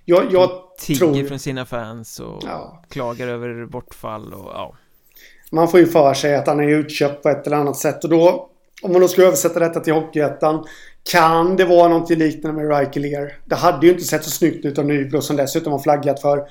jag, 0.05 0.31
jag 0.31 0.49
Tigger 0.79 0.99
tror... 0.99 1.23
från 1.23 1.39
sina 1.39 1.65
fans 1.65 2.19
och 2.19 2.43
ja. 2.45 2.83
klagar 2.89 3.27
över 3.27 3.65
bortfall 3.65 4.33
och 4.33 4.51
ja. 4.53 4.75
Man 5.51 5.67
får 5.67 5.79
ju 5.79 5.85
för 5.85 6.13
sig 6.13 6.35
att 6.35 6.47
han 6.47 6.59
är 6.59 6.67
utköpt 6.67 7.23
på 7.23 7.29
ett 7.29 7.47
eller 7.47 7.57
annat 7.57 7.77
sätt 7.77 8.03
och 8.03 8.09
då 8.09 8.49
om 8.81 8.91
man 8.91 9.01
då 9.01 9.07
ska 9.07 9.21
översätta 9.21 9.59
detta 9.59 9.79
till 9.79 9.93
Hockeyettan 9.93 10.65
kan 11.11 11.55
det 11.55 11.65
vara 11.65 11.87
någonting 11.87 12.17
liknande 12.17 12.63
med 12.63 12.79
Rikelier? 12.79 13.39
Det 13.45 13.55
hade 13.55 13.85
ju 13.85 13.91
inte 13.91 14.03
sett 14.03 14.23
så 14.23 14.31
snyggt 14.31 14.65
ut 14.65 14.77
av 14.77 14.85
Nybro 14.85 15.21
som 15.21 15.35
dessutom 15.35 15.71
har 15.71 15.79
flaggat 15.79 16.21
för 16.21 16.47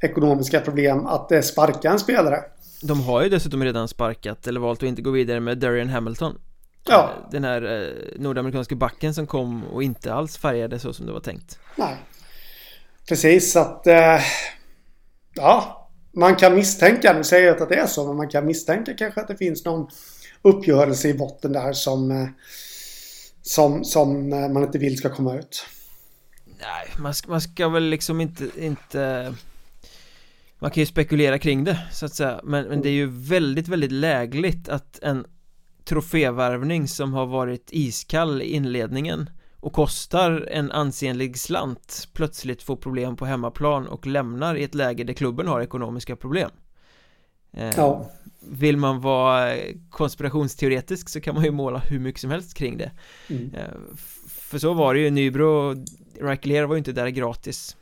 ekonomiska 0.00 0.60
problem 0.60 1.06
att 1.06 1.32
eh, 1.32 1.40
sparka 1.40 1.90
en 1.90 1.98
spelare. 1.98 2.40
De 2.82 3.00
har 3.00 3.22
ju 3.22 3.28
dessutom 3.28 3.64
redan 3.64 3.88
sparkat 3.88 4.46
eller 4.46 4.60
valt 4.60 4.82
att 4.82 4.88
inte 4.88 5.02
gå 5.02 5.10
vidare 5.10 5.40
med 5.40 5.58
Darian 5.58 5.88
Hamilton. 5.88 6.38
Ja. 6.88 7.10
Den 7.30 7.44
här 7.44 7.82
eh, 7.82 8.20
nordamerikanska 8.20 8.74
backen 8.74 9.14
som 9.14 9.26
kom 9.26 9.64
och 9.64 9.82
inte 9.82 10.14
alls 10.14 10.36
färgade 10.36 10.78
så 10.78 10.92
som 10.92 11.06
det 11.06 11.12
var 11.12 11.20
tänkt. 11.20 11.58
Nej. 11.76 11.96
Precis 13.08 13.52
så 13.52 13.58
att 13.58 13.86
eh, 13.86 14.20
Ja. 15.34 15.78
Man 16.14 16.36
kan 16.36 16.54
misstänka, 16.54 17.12
nu 17.12 17.24
säger 17.24 17.46
jag 17.46 17.54
inte 17.54 17.62
att 17.62 17.68
det 17.68 17.76
är 17.76 17.86
så 17.86 18.06
men 18.06 18.16
man 18.16 18.28
kan 18.28 18.46
misstänka 18.46 18.94
kanske 18.94 19.20
att 19.20 19.28
det 19.28 19.36
finns 19.36 19.64
någon 19.64 19.88
Uppgörelse 20.42 21.08
i 21.08 21.14
botten 21.14 21.52
där 21.52 21.72
som 21.72 22.10
eh, 22.10 22.28
som, 23.42 23.84
som 23.84 24.32
eh, 24.32 24.48
man 24.48 24.62
inte 24.62 24.78
vill 24.78 24.96
ska 24.96 25.14
komma 25.14 25.38
ut. 25.38 25.66
Nej, 26.44 26.88
man 26.98 27.14
ska, 27.14 27.30
man 27.30 27.40
ska 27.40 27.68
väl 27.68 27.84
liksom 27.84 28.20
inte, 28.20 28.50
inte 28.58 29.34
man 30.58 30.70
kan 30.70 30.80
ju 30.80 30.86
spekulera 30.86 31.38
kring 31.38 31.64
det 31.64 31.78
så 31.92 32.06
att 32.06 32.14
säga. 32.14 32.40
Men, 32.44 32.68
men 32.68 32.80
det 32.80 32.88
är 32.88 32.92
ju 32.92 33.06
väldigt, 33.10 33.68
väldigt 33.68 33.92
lägligt 33.92 34.68
att 34.68 34.98
en 35.02 35.26
trofévärvning 35.84 36.88
som 36.88 37.12
har 37.12 37.26
varit 37.26 37.68
iskall 37.72 38.42
i 38.42 38.44
inledningen 38.44 39.30
och 39.60 39.72
kostar 39.72 40.48
en 40.50 40.70
ansenlig 40.70 41.38
slant 41.38 42.08
plötsligt 42.12 42.62
får 42.62 42.76
problem 42.76 43.16
på 43.16 43.26
hemmaplan 43.26 43.86
och 43.86 44.06
lämnar 44.06 44.54
i 44.54 44.64
ett 44.64 44.74
läge 44.74 45.04
där 45.04 45.14
klubben 45.14 45.48
har 45.48 45.60
ekonomiska 45.60 46.16
problem 46.16 46.50
ja. 47.76 48.10
Vill 48.40 48.76
man 48.76 49.00
vara 49.00 49.56
konspirationsteoretisk 49.90 51.08
så 51.08 51.20
kan 51.20 51.34
man 51.34 51.44
ju 51.44 51.50
måla 51.50 51.78
hur 51.78 51.98
mycket 51.98 52.20
som 52.20 52.30
helst 52.30 52.54
kring 52.54 52.78
det. 52.78 52.90
Mm. 53.30 53.54
eh, 53.54 53.64
För 54.28 54.58
så 54.58 54.74
var 54.74 54.94
det 54.94 55.00
ju, 55.00 55.10
Nybro 55.10 55.46
och 55.46 55.76
Raikler 56.20 56.64
var 56.64 56.74
ju 56.74 56.78
inte 56.78 56.92
där 56.92 57.08
gratis. 57.08 57.76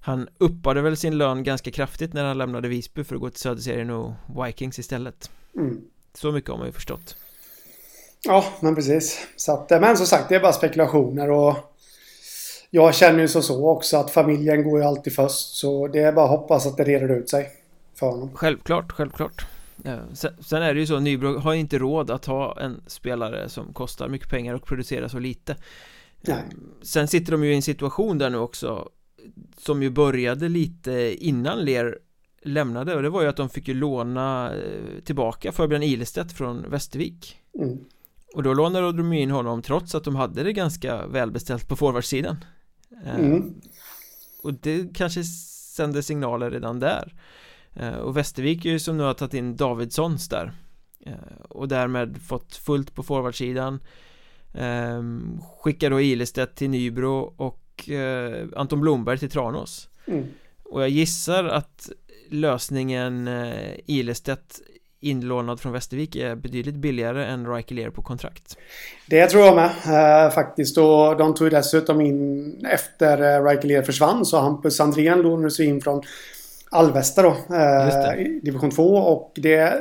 Han 0.00 0.28
uppade 0.38 0.82
väl 0.82 0.96
sin 0.96 1.18
lön 1.18 1.42
ganska 1.42 1.70
kraftigt 1.70 2.12
när 2.12 2.24
han 2.24 2.38
lämnade 2.38 2.68
Visby 2.68 3.04
för 3.04 3.14
att 3.14 3.20
gå 3.20 3.30
till 3.30 3.40
Söderserien 3.40 3.90
och 3.90 4.12
Vikings 4.46 4.78
istället. 4.78 5.30
Mm. 5.56 5.80
Så 6.14 6.32
mycket 6.32 6.50
har 6.50 6.58
man 6.58 6.66
ju 6.66 6.72
förstått. 6.72 7.16
Ja, 8.24 8.44
men 8.60 8.74
precis. 8.74 9.26
Så 9.36 9.52
att, 9.52 9.72
eh, 9.72 9.80
Men 9.80 9.96
som 9.96 10.06
sagt, 10.06 10.28
det 10.28 10.34
är 10.34 10.40
bara 10.40 10.52
spekulationer 10.52 11.30
och 11.30 11.56
Jag 12.70 12.94
känner 12.94 13.20
ju 13.20 13.28
så, 13.28 13.42
så 13.42 13.68
också 13.68 13.96
att 13.96 14.10
familjen 14.10 14.64
går 14.64 14.78
ju 14.78 14.84
alltid 14.84 15.14
först 15.14 15.56
Så 15.56 15.88
det 15.88 16.00
är 16.00 16.12
bara 16.12 16.24
att 16.24 16.40
hoppas 16.40 16.66
att 16.66 16.76
det 16.76 16.84
reder 16.84 17.08
ut 17.08 17.30
sig 17.30 17.50
För 17.94 18.06
honom 18.06 18.30
Självklart, 18.34 18.92
självklart 18.92 19.46
Sen 20.40 20.62
är 20.62 20.74
det 20.74 20.80
ju 20.80 20.86
så, 20.86 21.00
Nybro 21.00 21.38
har 21.38 21.54
inte 21.54 21.78
råd 21.78 22.10
att 22.10 22.24
ha 22.24 22.60
en 22.60 22.82
spelare 22.86 23.48
som 23.48 23.72
kostar 23.72 24.08
mycket 24.08 24.30
pengar 24.30 24.54
och 24.54 24.66
producerar 24.66 25.08
så 25.08 25.18
lite 25.18 25.56
Nej. 26.20 26.44
Sen 26.82 27.08
sitter 27.08 27.32
de 27.32 27.44
ju 27.44 27.52
i 27.52 27.56
en 27.56 27.62
situation 27.62 28.18
där 28.18 28.30
nu 28.30 28.38
också 28.38 28.88
som 29.58 29.82
ju 29.82 29.90
började 29.90 30.48
lite 30.48 31.16
innan 31.26 31.64
Ler 31.64 31.98
lämnade 32.42 32.94
och 32.94 33.02
det 33.02 33.10
var 33.10 33.22
ju 33.22 33.28
att 33.28 33.36
de 33.36 33.48
fick 33.48 33.68
ju 33.68 33.74
låna 33.74 34.54
eh, 34.54 35.00
tillbaka 35.04 35.52
Fabian 35.52 35.82
Ilestedt 35.82 36.32
från 36.32 36.70
Västervik 36.70 37.38
mm. 37.58 37.78
och 38.34 38.42
då 38.42 38.54
lånade 38.54 38.92
de 38.92 39.12
in 39.12 39.30
honom 39.30 39.62
trots 39.62 39.94
att 39.94 40.04
de 40.04 40.16
hade 40.16 40.42
det 40.42 40.52
ganska 40.52 41.06
välbeställt 41.06 41.68
på 41.68 41.76
forwardsidan 41.76 42.44
eh, 43.04 43.14
mm. 43.14 43.54
och 44.42 44.54
det 44.54 44.94
kanske 44.94 45.24
sände 45.24 46.02
signaler 46.02 46.50
redan 46.50 46.80
där 46.80 47.12
eh, 47.12 47.18
och 48.00 48.16
Västervik 48.16 48.64
är 48.64 48.70
ju 48.70 48.78
som 48.78 48.96
nu 48.96 49.02
har 49.02 49.14
tagit 49.14 49.34
in 49.34 49.56
Davidssons 49.56 50.28
där. 50.28 50.52
Och 51.48 51.68
därmed 51.68 52.22
fått 52.22 52.56
fullt 52.56 52.94
på 52.94 53.02
forwardsidan. 53.02 53.80
Skickar 55.62 55.90
då 55.90 56.00
Ilestedt 56.00 56.56
till 56.56 56.70
Nybro 56.70 57.34
och 57.36 57.90
eh, 57.90 58.46
Anton 58.56 58.80
Blomberg 58.80 59.18
till 59.18 59.30
Tranås. 59.30 59.88
Mm. 60.06 60.24
Och 60.64 60.82
jag 60.82 60.88
gissar 60.88 61.44
att 61.44 61.90
lösningen 62.30 63.28
eh, 63.28 63.72
Ilestedt 63.86 64.60
inlånad 65.00 65.60
från 65.60 65.72
Västervik 65.72 66.16
är 66.16 66.34
betydligt 66.34 66.74
billigare 66.74 67.24
än 67.24 67.46
Raikelier 67.46 67.90
på 67.90 68.02
kontrakt. 68.02 68.56
Det 69.06 69.26
tror 69.26 69.44
jag 69.44 69.56
med. 69.56 69.70
Eh, 70.26 70.30
faktiskt. 70.30 70.78
Och 70.78 71.16
de 71.16 71.34
tog 71.34 71.50
dessutom 71.50 72.00
in 72.00 72.66
efter 72.70 73.70
eh, 73.70 73.82
försvann 73.82 74.26
så 74.26 74.40
Hampus 74.40 74.80
Andrén 74.80 75.22
lånades 75.22 75.60
in 75.60 75.80
från 75.80 76.02
Alvesta 76.74 77.22
då 77.22 77.28
eh, 77.28 78.14
division 78.42 78.70
2 78.70 78.96
och 78.96 79.32
det 79.34 79.74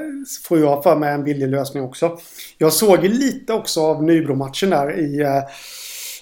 får 0.43 0.59
jag 0.59 0.83
för 0.83 0.95
mig 0.95 1.13
en 1.13 1.23
billig 1.23 1.47
lösning 1.47 1.83
också. 1.83 2.17
Jag 2.57 2.73
såg 2.73 3.03
ju 3.03 3.09
lite 3.09 3.53
också 3.53 3.81
av 3.81 4.03
Nybro-matchen 4.03 4.69
där 4.69 4.99
i 4.99 5.21
eh, 5.21 5.43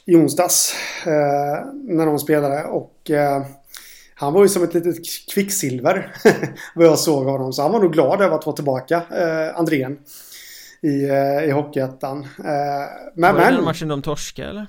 i 0.06 0.16
onsdags. 0.16 0.76
Eh, 1.06 1.66
när 1.84 2.06
de 2.06 2.20
spelade. 2.20 2.64
Och 2.64 3.12
eh, 3.12 3.46
han 4.16 4.34
var 4.34 4.42
ju 4.42 4.50
som 4.50 4.64
ett 4.64 4.74
litet 4.74 4.98
kvicksilver. 5.34 6.16
vad 6.76 6.86
jag 6.86 7.00
såg 7.00 7.28
av 7.28 7.32
honom. 7.32 7.54
Så 7.54 7.62
han 7.62 7.72
var 7.72 7.80
nog 7.80 7.94
glad 7.94 8.22
över 8.22 8.36
att 8.36 8.46
vara 8.46 8.56
tillbaka. 8.56 9.04
Eh, 9.12 9.60
Andrén. 9.60 10.00
I, 10.82 11.04
eh, 11.04 11.44
i 11.44 11.52
Hockeyettan. 11.52 12.28
Men, 13.16 13.36
var 13.36 13.42
det 13.42 13.52
den 13.52 13.64
matchen 13.64 13.88
de 13.88 14.02
torskade 14.02 14.50
eller? 14.50 14.68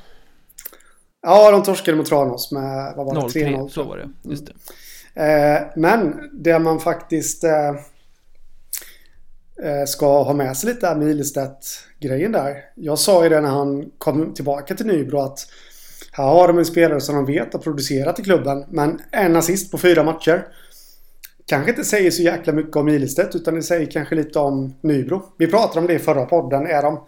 Ja, 1.22 1.50
de 1.50 1.62
torskade 1.62 1.96
mot 1.96 2.06
Tranås 2.06 2.52
med 2.52 2.92
vad 2.96 3.06
var 3.06 3.14
det? 3.14 3.20
0-3. 3.20 3.68
Så 3.68 3.82
var 3.82 3.96
det, 3.96 4.30
just 4.30 4.46
det. 4.46 4.52
Eh, 4.52 4.56
Eh, 5.14 5.62
men 5.76 6.30
det 6.32 6.58
man 6.58 6.80
faktiskt 6.80 7.44
eh, 7.44 7.68
eh, 9.62 9.84
ska 9.86 10.22
ha 10.22 10.34
med 10.34 10.56
sig 10.56 10.74
lite 10.74 10.94
med 10.94 11.08
Ilestedt-grejen 11.08 12.32
där. 12.32 12.56
Jag 12.74 12.98
sa 12.98 13.22
ju 13.22 13.28
det 13.28 13.40
när 13.40 13.48
han 13.48 13.90
kom 13.98 14.34
tillbaka 14.34 14.74
till 14.74 14.86
Nybro 14.86 15.20
att 15.20 15.46
här 16.12 16.24
har 16.24 16.48
de 16.48 16.58
en 16.58 16.64
spelare 16.64 17.00
som 17.00 17.14
de 17.14 17.26
vet 17.26 17.52
har 17.52 17.60
producerat 17.60 18.20
i 18.20 18.22
klubben. 18.22 18.64
Men 18.68 19.00
en 19.10 19.36
assist 19.36 19.70
på 19.70 19.78
fyra 19.78 20.02
matcher. 20.02 20.46
Kanske 21.46 21.70
inte 21.70 21.84
säger 21.84 22.10
så 22.10 22.22
jäkla 22.22 22.52
mycket 22.52 22.76
om 22.76 22.88
Ilestedt 22.88 23.34
utan 23.34 23.54
det 23.54 23.62
säger 23.62 23.90
kanske 23.90 24.14
lite 24.14 24.38
om 24.38 24.74
Nybro. 24.80 25.22
Vi 25.38 25.46
pratade 25.46 25.80
om 25.80 25.86
det 25.86 25.94
i 25.94 25.98
förra 25.98 26.26
podden. 26.26 26.66
Är 26.66 26.82
de 26.82 27.00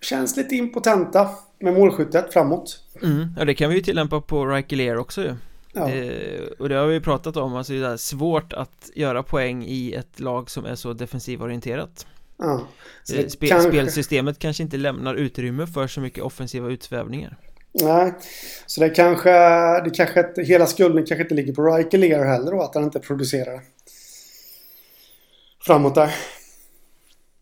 känns 0.00 0.36
lite 0.36 0.54
impotenta 0.54 1.28
med 1.60 1.74
målskyttet 1.74 2.32
framåt. 2.32 2.80
Mm, 3.02 3.34
ja 3.38 3.44
det 3.44 3.54
kan 3.54 3.70
vi 3.70 3.76
ju 3.76 3.82
tillämpa 3.82 4.20
på 4.20 4.46
Raikelier 4.46 4.96
också 4.96 5.22
ju. 5.22 5.34
Ja. 5.72 5.86
Det, 5.86 6.48
och 6.58 6.68
det 6.68 6.74
har 6.74 6.86
vi 6.86 7.00
pratat 7.00 7.36
om, 7.36 7.54
alltså 7.54 7.72
det 7.72 7.86
är 7.86 7.96
svårt 7.96 8.52
att 8.52 8.90
göra 8.94 9.22
poäng 9.22 9.64
i 9.64 9.92
ett 9.92 10.20
lag 10.20 10.50
som 10.50 10.64
är 10.64 10.74
så 10.74 10.92
defensivorienterat 10.92 12.06
ja. 12.38 12.66
Eh, 13.14 13.26
Spe, 13.26 13.46
kanske... 13.46 13.68
Spelsystemet 13.68 14.38
kanske 14.38 14.62
inte 14.62 14.76
lämnar 14.76 15.14
utrymme 15.14 15.66
för 15.66 15.86
så 15.86 16.00
mycket 16.00 16.24
offensiva 16.24 16.68
utsvävningar 16.68 17.36
Nej, 17.72 18.14
så 18.66 18.80
det 18.80 18.90
kanske, 18.90 19.30
det 19.80 19.90
kanske 19.94 20.42
hela 20.42 20.66
skulden 20.66 21.06
kanske 21.06 21.22
inte 21.22 21.34
ligger 21.34 21.54
på 21.54 21.62
Riker 21.62 22.24
heller 22.24 22.52
då, 22.52 22.62
att 22.62 22.74
han 22.74 22.84
inte 22.84 23.00
producerar 23.00 23.60
framåt 25.66 25.94
där. 25.94 26.14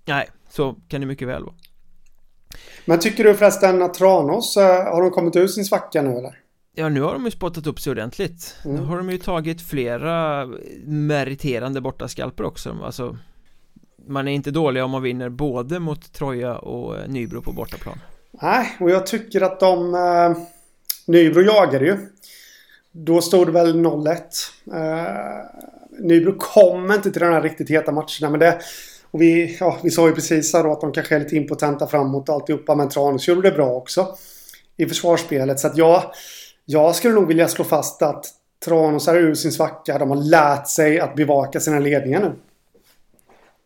Nej, 0.04 0.28
så 0.50 0.76
kan 0.88 1.00
det 1.00 1.06
mycket 1.06 1.28
väl 1.28 1.44
vara. 1.44 1.54
Men 2.84 2.98
tycker 2.98 3.24
du 3.24 3.34
förresten 3.34 3.82
att 3.82 3.94
Tranås, 3.94 4.56
eh, 4.56 4.84
har 4.84 5.02
de 5.02 5.10
kommit 5.10 5.36
ur 5.36 5.46
sin 5.46 5.64
svacka 5.64 6.02
nu 6.02 6.18
eller? 6.18 6.38
Ja, 6.80 6.88
nu 6.88 7.00
har 7.00 7.12
de 7.12 7.24
ju 7.24 7.30
spottat 7.30 7.66
upp 7.66 7.80
sig 7.80 7.90
ordentligt. 7.90 8.56
Mm. 8.64 8.76
Nu 8.76 8.82
har 8.82 8.96
de 8.96 9.10
ju 9.10 9.18
tagit 9.18 9.62
flera 9.62 10.46
meriterande 10.84 11.80
bortaskalper 11.80 12.44
också. 12.44 12.76
Alltså 12.84 13.16
Man 14.06 14.28
är 14.28 14.32
inte 14.32 14.50
dålig 14.50 14.84
om 14.84 14.90
man 14.90 15.02
vinner 15.02 15.28
både 15.28 15.78
mot 15.78 16.12
Troja 16.12 16.58
och 16.58 16.98
eh, 16.98 17.08
Nybro 17.08 17.42
på 17.42 17.52
bortaplan. 17.52 18.00
Nej, 18.30 18.76
och 18.80 18.90
jag 18.90 19.06
tycker 19.06 19.40
att 19.40 19.60
de 19.60 19.94
eh, 19.94 20.42
Nybro 21.06 21.42
jagade 21.42 21.84
ju. 21.84 21.96
Då 22.92 23.20
stod 23.20 23.48
det 23.48 23.52
väl 23.52 23.76
0-1 23.76 24.16
eh, 24.72 25.44
Nybro 25.98 26.34
kom 26.38 26.92
inte 26.92 27.10
till 27.10 27.22
den 27.22 27.32
här 27.32 27.42
riktigt 27.42 27.70
heta 27.70 27.92
matcherna 27.92 28.30
men 28.30 28.40
det 28.40 28.58
och 29.10 29.22
vi, 29.22 29.56
ja, 29.60 29.78
vi 29.82 29.90
sa 29.90 30.08
ju 30.08 30.14
precis 30.14 30.52
här 30.54 30.64
då 30.64 30.72
att 30.72 30.80
de 30.80 30.92
kanske 30.92 31.14
är 31.14 31.20
lite 31.20 31.36
impotenta 31.36 31.86
framåt 31.86 32.28
och 32.28 32.34
alltihopa 32.34 32.74
men 32.74 32.88
Tranås 32.88 33.28
gjorde 33.28 33.50
det 33.50 33.56
bra 33.56 33.70
också 33.70 34.16
i 34.76 34.86
försvarsspelet. 34.86 35.60
Så 35.60 35.66
att 35.66 35.76
jag 35.76 36.02
jag 36.64 36.96
skulle 36.96 37.14
nog 37.14 37.28
vilja 37.28 37.48
slå 37.48 37.64
fast 37.64 38.02
att 38.02 38.26
Tranås 38.64 39.08
är 39.08 39.16
ur 39.16 39.34
sin 39.34 39.52
svacka. 39.52 39.98
De 39.98 40.10
har 40.10 40.16
lärt 40.16 40.68
sig 40.68 41.00
att 41.00 41.14
bevaka 41.14 41.60
sina 41.60 41.78
ledningar 41.78 42.20
nu. 42.20 42.32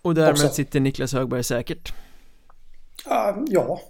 Och 0.02 0.14
därmed 0.14 0.32
Också. 0.32 0.48
sitter 0.48 0.80
Niklas 0.80 1.12
Högberg 1.12 1.44
säkert? 1.44 1.94
Uh, 3.06 3.44
ja. 3.46 3.80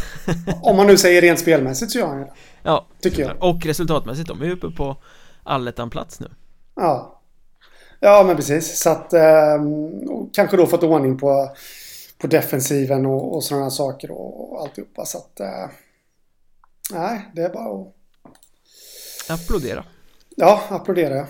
Om 0.62 0.76
man 0.76 0.86
nu 0.86 0.96
säger 0.96 1.20
rent 1.20 1.40
spelmässigt 1.40 1.92
så 1.92 1.98
gör 1.98 2.06
han 2.06 2.20
det. 2.20 2.32
Ja, 2.62 2.86
tycker 3.00 3.22
jag. 3.22 3.42
Och 3.42 3.66
resultatmässigt. 3.66 4.28
De 4.28 4.42
är 4.42 4.46
ju 4.46 4.52
uppe 4.52 4.70
på 4.70 4.96
allettan-plats 5.42 6.20
nu. 6.20 6.26
Ja. 6.74 7.20
Ja, 8.00 8.24
men 8.26 8.36
precis. 8.36 8.78
Så 8.78 8.90
att 8.90 9.12
eh, 9.12 9.62
kanske 10.32 10.56
då 10.56 10.66
fått 10.66 10.82
ordning 10.82 11.18
på, 11.18 11.50
på 12.18 12.26
defensiven 12.26 13.06
och, 13.06 13.34
och 13.34 13.44
sådana 13.44 13.70
saker 13.70 14.10
och, 14.10 14.52
och 14.52 14.60
alltihopa. 14.60 15.04
Så 15.04 15.18
att 15.18 15.40
eh, 15.40 15.70
nej, 16.92 17.30
det 17.34 17.42
är 17.42 17.48
bara 17.48 17.80
att 17.80 17.93
Applådera. 19.28 19.84
Ja, 20.36 20.62
applådera. 20.70 21.26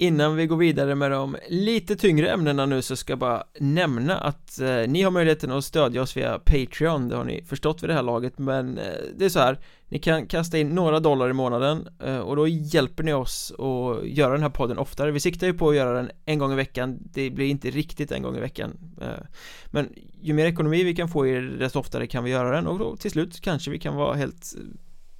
Innan 0.00 0.36
vi 0.36 0.46
går 0.46 0.56
vidare 0.56 0.94
med 0.94 1.10
de 1.10 1.36
lite 1.48 1.96
tyngre 1.96 2.30
ämnena 2.30 2.66
nu 2.66 2.82
så 2.82 2.96
ska 2.96 3.12
jag 3.12 3.18
bara 3.18 3.44
nämna 3.60 4.16
att 4.16 4.60
eh, 4.60 4.88
ni 4.88 5.02
har 5.02 5.10
möjligheten 5.10 5.52
att 5.52 5.64
stödja 5.64 6.02
oss 6.02 6.16
via 6.16 6.38
Patreon 6.38 7.08
Det 7.08 7.16
har 7.16 7.24
ni 7.24 7.42
förstått 7.42 7.82
vid 7.82 7.90
det 7.90 7.94
här 7.94 8.02
laget 8.02 8.38
men 8.38 8.78
eh, 8.78 8.92
det 9.16 9.24
är 9.24 9.28
så 9.28 9.38
här. 9.38 9.58
Ni 9.88 9.98
kan 9.98 10.26
kasta 10.26 10.58
in 10.58 10.68
några 10.68 11.00
dollar 11.00 11.30
i 11.30 11.32
månaden 11.32 11.88
eh, 12.04 12.18
och 12.18 12.36
då 12.36 12.48
hjälper 12.48 13.02
ni 13.04 13.12
oss 13.12 13.52
att 13.52 14.08
göra 14.08 14.32
den 14.32 14.42
här 14.42 14.50
podden 14.50 14.78
oftare. 14.78 15.10
Vi 15.10 15.20
siktar 15.20 15.46
ju 15.46 15.54
på 15.54 15.68
att 15.68 15.76
göra 15.76 15.92
den 15.92 16.10
en 16.24 16.38
gång 16.38 16.52
i 16.52 16.56
veckan. 16.56 16.98
Det 17.00 17.30
blir 17.30 17.46
inte 17.46 17.70
riktigt 17.70 18.12
en 18.12 18.22
gång 18.22 18.36
i 18.36 18.40
veckan 18.40 18.78
eh, 19.00 19.24
Men 19.66 19.88
ju 20.20 20.32
mer 20.32 20.46
ekonomi 20.46 20.84
vi 20.84 20.94
kan 20.94 21.08
få 21.08 21.26
i 21.26 21.32
det 21.32 21.56
desto 21.56 21.78
oftare 21.78 22.06
kan 22.06 22.24
vi 22.24 22.30
göra 22.30 22.50
den 22.50 22.66
och 22.66 22.78
då 22.78 22.96
till 22.96 23.10
slut 23.10 23.40
kanske 23.40 23.70
vi 23.70 23.78
kan 23.78 23.96
vara 23.96 24.14
helt 24.14 24.54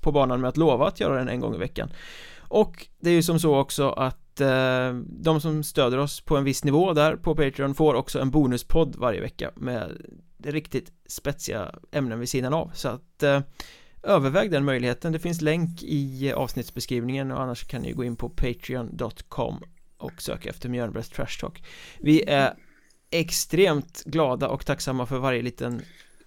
på 0.08 0.12
banan 0.12 0.40
med 0.40 0.48
att 0.48 0.56
lova 0.56 0.88
att 0.88 1.00
göra 1.00 1.18
den 1.18 1.28
en 1.28 1.40
gång 1.40 1.54
i 1.54 1.58
veckan. 1.58 1.90
Och 2.40 2.86
det 3.00 3.10
är 3.10 3.14
ju 3.14 3.22
som 3.22 3.40
så 3.40 3.58
också 3.58 3.90
att 3.90 4.40
eh, 4.40 4.94
de 5.06 5.40
som 5.40 5.62
stöder 5.62 5.98
oss 5.98 6.20
på 6.20 6.36
en 6.36 6.44
viss 6.44 6.64
nivå 6.64 6.92
där 6.92 7.16
på 7.16 7.34
Patreon 7.34 7.74
får 7.74 7.94
också 7.94 8.20
en 8.20 8.30
bonuspodd 8.30 8.96
varje 8.96 9.20
vecka 9.20 9.50
med 9.56 10.02
riktigt 10.44 10.92
spetsiga 11.06 11.74
ämnen 11.92 12.20
vid 12.20 12.28
sidan 12.28 12.54
av. 12.54 12.70
Så 12.74 12.88
att 12.88 13.22
eh, 13.22 13.40
överväg 14.02 14.50
den 14.50 14.64
möjligheten. 14.64 15.12
Det 15.12 15.18
finns 15.18 15.40
länk 15.40 15.82
i 15.82 16.32
avsnittsbeskrivningen 16.32 17.32
och 17.32 17.42
annars 17.42 17.64
kan 17.64 17.82
ni 17.82 17.92
gå 17.92 18.04
in 18.04 18.16
på 18.16 18.28
patreon.com 18.28 19.62
och 19.98 20.22
söka 20.22 20.50
efter 20.50 20.68
Mjölnbergs 20.68 21.08
Trash 21.08 21.40
Talk. 21.40 21.64
Vi 22.00 22.22
är 22.22 22.54
extremt 23.10 24.02
glada 24.04 24.48
och 24.48 24.66
tacksamma 24.66 25.06
för 25.06 25.18
varje 25.18 25.42
liten 25.42 25.82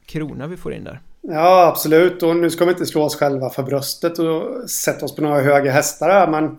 krona 0.06 0.48
vi 0.48 0.58
får 0.58 0.74
in 0.74 0.84
där. 0.84 1.02
Ja, 1.22 1.68
absolut. 1.68 2.24
Och 2.24 2.36
nu 2.36 2.50
ska 2.50 2.66
vi 2.66 2.72
inte 2.72 2.86
slå 2.86 3.04
oss 3.04 3.16
själva 3.16 3.50
för 3.50 3.64
bröstet 3.64 4.20
och 4.20 4.70
sätta 4.70 5.06
oss 5.06 5.16
på 5.16 5.22
några 5.22 5.42
höga 5.42 5.72
hästar 5.72 6.10
här. 6.10 6.28
Men 6.28 6.58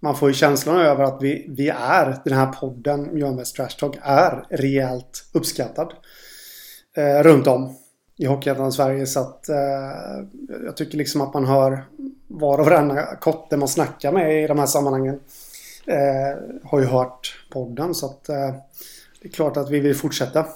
man 0.00 0.16
får 0.16 0.28
ju 0.28 0.34
känslan 0.34 0.76
över 0.76 1.04
att 1.04 1.22
vi, 1.22 1.46
vi 1.48 1.68
är, 1.68 2.20
den 2.24 2.34
här 2.34 2.46
podden, 2.46 3.14
Mjölnbergs 3.14 3.52
Trash 3.52 3.76
Talk, 3.78 3.96
är 4.02 4.44
rejält 4.50 5.24
uppskattad. 5.32 5.92
Eh, 6.96 7.22
runt 7.22 7.46
om 7.46 7.76
i 8.16 8.26
Hockeyettan 8.26 8.72
Sverige. 8.72 9.06
Så 9.06 9.20
att 9.20 9.48
eh, 9.48 9.56
jag 10.64 10.76
tycker 10.76 10.98
liksom 10.98 11.20
att 11.20 11.34
man 11.34 11.44
hör 11.44 11.84
var 12.28 12.58
och 12.58 12.64
varannan 12.64 13.04
kotte 13.20 13.56
man 13.56 13.68
snackar 13.68 14.12
med 14.12 14.44
i 14.44 14.46
de 14.46 14.58
här 14.58 14.66
sammanhangen. 14.66 15.20
Eh, 15.86 16.38
har 16.64 16.80
ju 16.80 16.86
hört 16.86 17.44
podden 17.50 17.94
så 17.94 18.06
att 18.06 18.28
eh, 18.28 18.54
det 19.22 19.28
är 19.28 19.32
klart 19.32 19.56
att 19.56 19.70
vi 19.70 19.80
vill 19.80 19.96
fortsätta. 19.96 20.46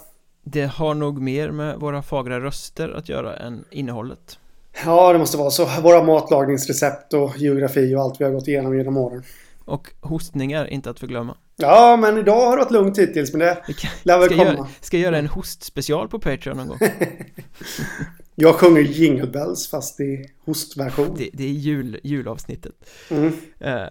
Det 0.45 0.67
har 0.67 0.95
nog 0.95 1.21
mer 1.21 1.51
med 1.51 1.77
våra 1.77 2.03
fagra 2.03 2.41
röster 2.41 2.89
att 2.89 3.09
göra 3.09 3.37
än 3.37 3.65
innehållet 3.71 4.39
Ja, 4.85 5.13
det 5.13 5.19
måste 5.19 5.37
vara 5.37 5.51
så. 5.51 5.69
Våra 5.83 6.03
matlagningsrecept 6.03 7.13
och 7.13 7.37
geografi 7.37 7.95
och 7.95 8.03
allt 8.03 8.21
vi 8.21 8.25
har 8.25 8.33
gått 8.33 8.49
igenom 8.49 8.77
genom 8.77 8.97
åren. 8.97 9.23
Och 9.65 9.91
hostningar, 10.01 10.67
inte 10.67 10.91
att 10.91 11.01
förglömma. 11.01 11.37
Ja, 11.57 11.97
men 11.97 12.19
idag 12.19 12.47
har 12.47 12.57
det 12.57 12.63
varit 12.63 12.73
lugnt 12.73 12.99
hittills, 12.99 13.33
men 13.33 13.41
det 13.41 13.73
kan, 13.79 13.91
lär 14.03 14.19
väl 14.19 14.29
komma. 14.29 14.45
Göra, 14.45 14.67
ska 14.81 14.99
göra 14.99 15.19
en 15.19 15.27
hostspecial 15.27 16.09
på 16.09 16.19
Patreon 16.19 16.57
någon 16.57 16.69
gång. 16.69 16.79
jag 18.35 18.55
sjunger 18.55 18.81
Jingle 18.81 19.27
Bells 19.27 19.71
fast 19.71 20.01
i 20.01 20.31
hostversion. 20.45 21.15
Det, 21.19 21.31
det 21.33 21.45
är 21.45 21.49
jul, 21.49 22.01
julavsnittet. 22.03 22.75
Mm. 23.11 23.27
Uh, 23.27 23.89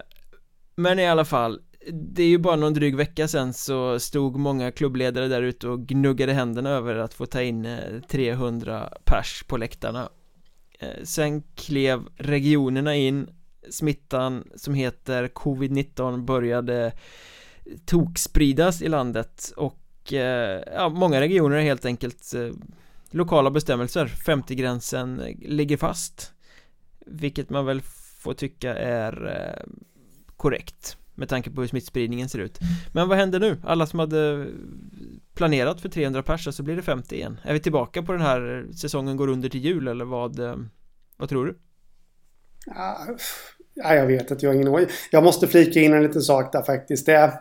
men 0.75 0.99
i 0.99 1.07
alla 1.07 1.25
fall, 1.25 1.59
det 1.91 2.23
är 2.23 2.27
ju 2.27 2.37
bara 2.37 2.55
någon 2.55 2.73
dryg 2.73 2.95
vecka 2.95 3.27
sen 3.27 3.53
så 3.53 3.99
stod 3.99 4.35
många 4.35 4.71
klubbledare 4.71 5.27
där 5.27 5.41
ute 5.41 5.67
och 5.67 5.87
gnuggade 5.87 6.33
händerna 6.33 6.69
över 6.69 6.95
att 6.95 7.13
få 7.13 7.25
ta 7.25 7.41
in 7.41 7.65
eh, 7.65 8.01
300 8.07 8.93
pers 9.03 9.43
på 9.47 9.57
läktarna. 9.57 10.09
Eh, 10.79 11.03
sen 11.03 11.43
klev 11.55 12.07
regionerna 12.17 12.95
in. 12.95 13.29
Smittan 13.69 14.47
som 14.55 14.73
heter 14.73 15.27
covid-19 15.27 16.25
började 16.25 16.93
tokspridas 17.85 18.81
i 18.81 18.89
landet 18.89 19.53
och 19.55 20.13
eh, 20.13 20.63
ja, 20.73 20.89
många 20.89 21.21
regioner 21.21 21.57
är 21.57 21.61
helt 21.61 21.85
enkelt 21.85 22.33
lokala 23.11 23.51
bestämmelser. 23.51 24.05
50-gränsen 24.05 25.21
ligger 25.41 25.77
fast 25.77 26.33
Vilket 27.05 27.49
man 27.49 27.65
väl 27.65 27.81
får 28.19 28.33
tycka 28.33 28.75
är 28.75 29.55
korrekt 30.37 30.97
med 31.15 31.29
tanke 31.29 31.51
på 31.51 31.61
hur 31.61 31.67
smittspridningen 31.67 32.29
ser 32.29 32.39
ut. 32.39 32.59
Men 32.93 33.09
vad 33.09 33.17
händer 33.17 33.39
nu? 33.39 33.57
Alla 33.63 33.85
som 33.85 33.99
hade 33.99 34.47
planerat 35.35 35.81
för 35.81 35.89
300 35.89 36.23
pers 36.23 36.55
så 36.55 36.63
blir 36.63 36.75
det 36.75 36.81
50 36.81 37.15
igen. 37.15 37.39
Är 37.43 37.53
vi 37.53 37.59
tillbaka 37.59 38.03
på 38.03 38.11
den 38.11 38.21
här 38.21 38.67
säsongen 38.75 39.17
går 39.17 39.27
under 39.27 39.49
till 39.49 39.65
jul 39.65 39.87
eller 39.87 40.05
vad 40.05 40.39
eh, 40.39 40.55
Vad 41.17 41.29
tror 41.29 41.45
du? 41.45 41.57
Ja, 43.75 43.95
jag 43.95 44.07
vet 44.07 44.31
inte, 44.31 44.45
jag 44.45 44.51
har 44.51 44.55
ingen 44.55 44.67
aning 44.67 44.87
Jag 45.11 45.23
måste 45.23 45.47
flika 45.47 45.79
in 45.79 45.93
en 45.93 46.03
liten 46.03 46.21
sak 46.21 46.51
där 46.51 46.61
faktiskt. 46.61 47.05
Det 47.05 47.39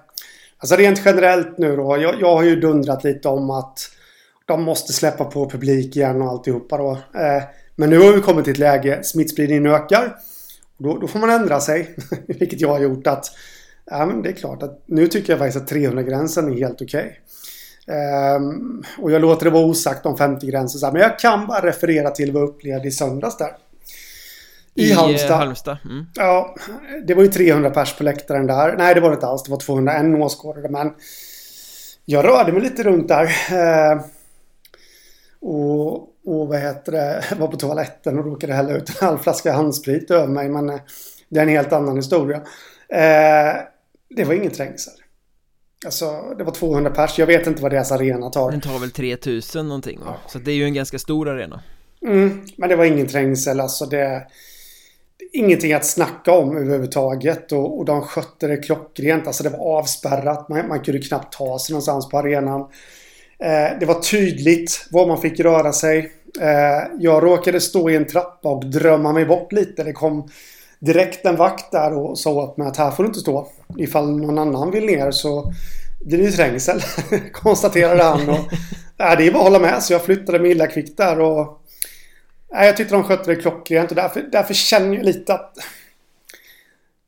Alltså 0.58 0.76
rent 0.76 1.02
generellt 1.04 1.58
nu 1.58 1.76
då 1.76 1.98
jag, 1.98 2.20
jag 2.20 2.36
har 2.36 2.42
ju 2.42 2.60
dundrat 2.60 3.04
lite 3.04 3.28
om 3.28 3.50
att 3.50 3.78
De 4.46 4.62
måste 4.62 4.92
släppa 4.92 5.24
på 5.24 5.50
publik 5.50 5.96
igen 5.96 6.22
och 6.22 6.28
alltihopa 6.28 6.78
då. 6.78 6.90
Eh, 6.90 7.42
men 7.76 7.90
nu 7.90 7.98
har 7.98 8.12
vi 8.12 8.20
kommit 8.20 8.44
till 8.44 8.52
ett 8.52 8.58
läge 8.58 9.04
Smittspridningen 9.04 9.66
ökar. 9.66 10.16
Då, 10.78 10.98
då 10.98 11.08
får 11.08 11.18
man 11.18 11.30
ändra 11.30 11.60
sig 11.60 11.96
Vilket 12.26 12.60
jag 12.60 12.68
har 12.68 12.80
gjort 12.80 13.06
att 13.06 13.26
Ja, 13.84 14.06
men 14.06 14.22
det 14.22 14.28
är 14.28 14.32
klart 14.32 14.62
att 14.62 14.82
nu 14.86 15.06
tycker 15.06 15.32
jag 15.32 15.38
faktiskt 15.40 15.64
att 15.64 15.76
300-gränsen 15.76 16.52
är 16.52 16.58
helt 16.58 16.82
okej. 16.82 16.86
Okay. 16.86 17.22
Um, 18.36 18.84
och 18.98 19.12
jag 19.12 19.22
låter 19.22 19.44
det 19.44 19.50
vara 19.50 19.64
osagt 19.64 20.06
om 20.06 20.16
50-gränsen. 20.16 20.92
Men 20.92 21.02
jag 21.02 21.18
kan 21.18 21.46
bara 21.46 21.66
referera 21.66 22.10
till 22.10 22.32
vad 22.32 22.42
jag 22.42 22.48
upplevde 22.48 22.88
i 22.88 22.90
söndags 22.90 23.36
där. 23.36 23.56
I, 24.74 24.90
I 24.90 24.92
Halmstad. 24.92 25.36
Halmstad. 25.36 25.78
Mm. 25.84 26.06
Ja, 26.14 26.54
det 27.06 27.14
var 27.14 27.22
ju 27.22 27.28
300 27.28 27.70
pers 27.70 27.96
på 27.96 28.04
läktaren 28.04 28.46
där. 28.46 28.76
Nej, 28.76 28.94
det 28.94 29.00
var 29.00 29.10
det 29.10 29.14
inte 29.14 29.26
alls. 29.26 29.42
Det 29.42 29.50
var 29.50 29.58
201 29.58 30.20
åskådare. 30.22 30.68
Men 30.68 30.92
jag 32.04 32.24
rörde 32.24 32.52
mig 32.52 32.62
lite 32.62 32.82
runt 32.82 33.08
där. 33.08 33.24
Uh, 33.24 34.02
och, 35.40 35.94
och 36.24 36.48
vad 36.48 36.58
heter 36.58 36.92
det? 36.92 37.24
Jag 37.30 37.36
var 37.36 37.48
på 37.48 37.56
toaletten 37.56 38.18
och 38.18 38.24
råkade 38.24 38.54
hälla 38.54 38.72
ut 38.72 38.88
en 38.88 39.06
halv 39.06 39.18
flaska 39.18 39.52
handsprit 39.52 40.10
över 40.10 40.28
mig. 40.28 40.48
Men 40.48 40.70
uh, 40.70 40.80
det 41.28 41.38
är 41.38 41.42
en 41.42 41.48
helt 41.48 41.72
annan 41.72 41.96
historia. 41.96 42.36
Uh, 42.36 43.71
det 44.16 44.24
var 44.24 44.34
ingen 44.34 44.50
trängsel. 44.50 44.94
Alltså, 45.84 46.34
det 46.38 46.44
var 46.44 46.52
200 46.52 46.90
pers. 46.90 47.18
Jag 47.18 47.26
vet 47.26 47.46
inte 47.46 47.62
vad 47.62 47.72
deras 47.72 47.92
arena 47.92 48.30
tar. 48.30 48.50
Den 48.50 48.60
tar 48.60 48.78
väl 48.78 48.90
3000 48.90 49.68
någonting 49.68 49.98
va? 49.98 50.04
Ja. 50.06 50.30
Så 50.30 50.38
det 50.38 50.50
är 50.50 50.54
ju 50.54 50.64
en 50.64 50.74
ganska 50.74 50.98
stor 50.98 51.28
arena. 51.28 51.62
Mm, 52.06 52.46
men 52.56 52.68
det 52.68 52.76
var 52.76 52.84
ingen 52.84 53.06
trängsel. 53.06 53.60
Alltså 53.60 53.86
det... 53.86 54.26
ingenting 55.32 55.72
att 55.72 55.84
snacka 55.84 56.32
om 56.32 56.56
överhuvudtaget. 56.56 57.52
Och, 57.52 57.78
och 57.78 57.84
de 57.84 58.02
skötte 58.02 58.46
det 58.46 58.56
klockrent. 58.56 59.26
Alltså 59.26 59.42
det 59.42 59.50
var 59.50 59.78
avspärrat. 59.78 60.48
Man, 60.48 60.68
man 60.68 60.80
kunde 60.80 61.00
knappt 61.00 61.32
ta 61.32 61.58
sig 61.58 61.72
någonstans 61.72 62.08
på 62.08 62.18
arenan. 62.18 62.60
Eh, 63.38 63.78
det 63.80 63.86
var 63.86 64.00
tydligt 64.00 64.88
var 64.90 65.06
man 65.06 65.20
fick 65.20 65.40
röra 65.40 65.72
sig. 65.72 66.12
Eh, 66.40 66.98
jag 66.98 67.22
råkade 67.22 67.60
stå 67.60 67.90
i 67.90 67.96
en 67.96 68.06
trappa 68.06 68.48
och 68.48 68.66
drömma 68.66 69.12
mig 69.12 69.24
bort 69.24 69.52
lite. 69.52 69.84
Det 69.84 69.92
kom 69.92 70.28
direkt 70.84 71.26
en 71.26 71.36
vakt 71.36 71.72
där 71.72 71.94
och 71.94 72.18
sa 72.18 72.30
åt 72.30 72.56
mig 72.56 72.68
att 72.68 72.76
här 72.76 72.90
får 72.90 73.02
du 73.02 73.06
inte 73.06 73.20
stå. 73.20 73.48
Ifall 73.78 74.16
någon 74.16 74.38
annan 74.38 74.70
vill 74.70 74.86
ner 74.86 75.10
så 75.10 75.52
blir 76.00 76.18
det 76.18 76.32
trängsel. 76.32 76.80
Konstaterade 77.32 78.02
han. 78.02 78.28
Och, 78.28 78.36
äh, 78.98 79.16
det 79.18 79.26
är 79.26 79.32
bara 79.32 79.38
att 79.38 79.44
hålla 79.44 79.58
med. 79.58 79.82
Så 79.82 79.92
jag 79.92 80.04
flyttade 80.04 80.38
mig 80.38 80.50
illa 80.50 80.66
kvickt 80.66 80.96
där 80.96 81.20
och 81.20 81.58
Nej, 82.52 82.66
jag 82.66 82.76
tyckte 82.76 82.94
de 82.94 83.04
skötte 83.04 83.30
det 83.30 83.36
klockrent 83.36 83.90
och 83.90 83.96
därför, 83.96 84.28
därför 84.32 84.54
känner 84.54 84.96
jag 84.96 85.04
lite 85.04 85.34
att... 85.34 85.54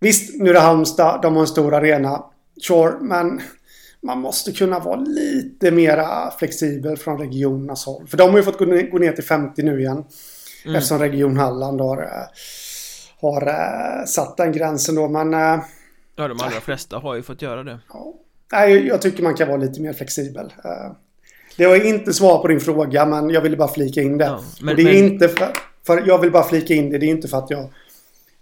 Visst, 0.00 0.34
nu 0.34 0.50
är 0.50 0.54
det 0.54 0.60
Halmstad, 0.60 1.22
de 1.22 1.34
har 1.34 1.40
en 1.40 1.46
stor 1.46 1.74
arena. 1.74 2.24
Sure, 2.66 2.94
men 3.00 3.40
man 4.02 4.18
måste 4.18 4.52
kunna 4.52 4.78
vara 4.78 4.96
lite 4.96 5.70
mera 5.70 6.30
flexibel 6.38 6.96
från 6.96 7.18
regionernas 7.18 7.86
håll. 7.86 8.06
För 8.06 8.16
de 8.16 8.30
har 8.30 8.36
ju 8.36 8.42
fått 8.42 8.58
gå 8.58 8.98
ner 8.98 9.12
till 9.12 9.24
50 9.24 9.62
nu 9.62 9.80
igen. 9.80 10.04
Mm. 10.64 10.76
Eftersom 10.76 10.98
Region 10.98 11.36
Halland 11.36 11.80
har, 11.80 12.02
eh, 12.02 12.28
har 13.32 13.48
uh, 13.48 14.04
satt 14.06 14.36
den 14.36 14.52
gränsen 14.52 14.94
då. 14.94 15.08
Men... 15.08 15.34
Uh, 15.34 15.64
ja, 16.16 16.28
de 16.28 16.40
allra 16.40 16.60
flesta 16.60 16.98
har 16.98 17.14
ju 17.14 17.22
fått 17.22 17.42
göra 17.42 17.64
det. 17.64 17.78
Ja. 17.92 18.14
Nej, 18.52 18.86
jag 18.86 19.02
tycker 19.02 19.22
man 19.22 19.34
kan 19.34 19.48
vara 19.48 19.56
lite 19.56 19.80
mer 19.80 19.92
flexibel. 19.92 20.46
Uh, 20.46 20.92
det 21.56 21.66
var 21.66 21.86
inte 21.86 22.12
svar 22.12 22.38
på 22.38 22.48
din 22.48 22.60
fråga, 22.60 23.06
men 23.06 23.30
jag 23.30 23.40
ville 23.40 23.56
bara 23.56 23.68
flika 23.68 24.02
in 24.02 24.18
det. 24.18 24.24
Ja, 24.24 24.40
men, 24.60 24.68
och 24.68 24.76
det 24.76 24.82
är 24.82 25.02
men... 25.02 25.12
inte 25.12 25.28
för, 25.28 25.48
för... 25.86 26.06
Jag 26.06 26.18
vill 26.18 26.30
bara 26.30 26.44
flika 26.44 26.74
in 26.74 26.90
det. 26.90 26.98
Det 26.98 27.06
är 27.06 27.10
inte 27.10 27.28
för 27.28 27.38
att 27.38 27.50
jag 27.50 27.70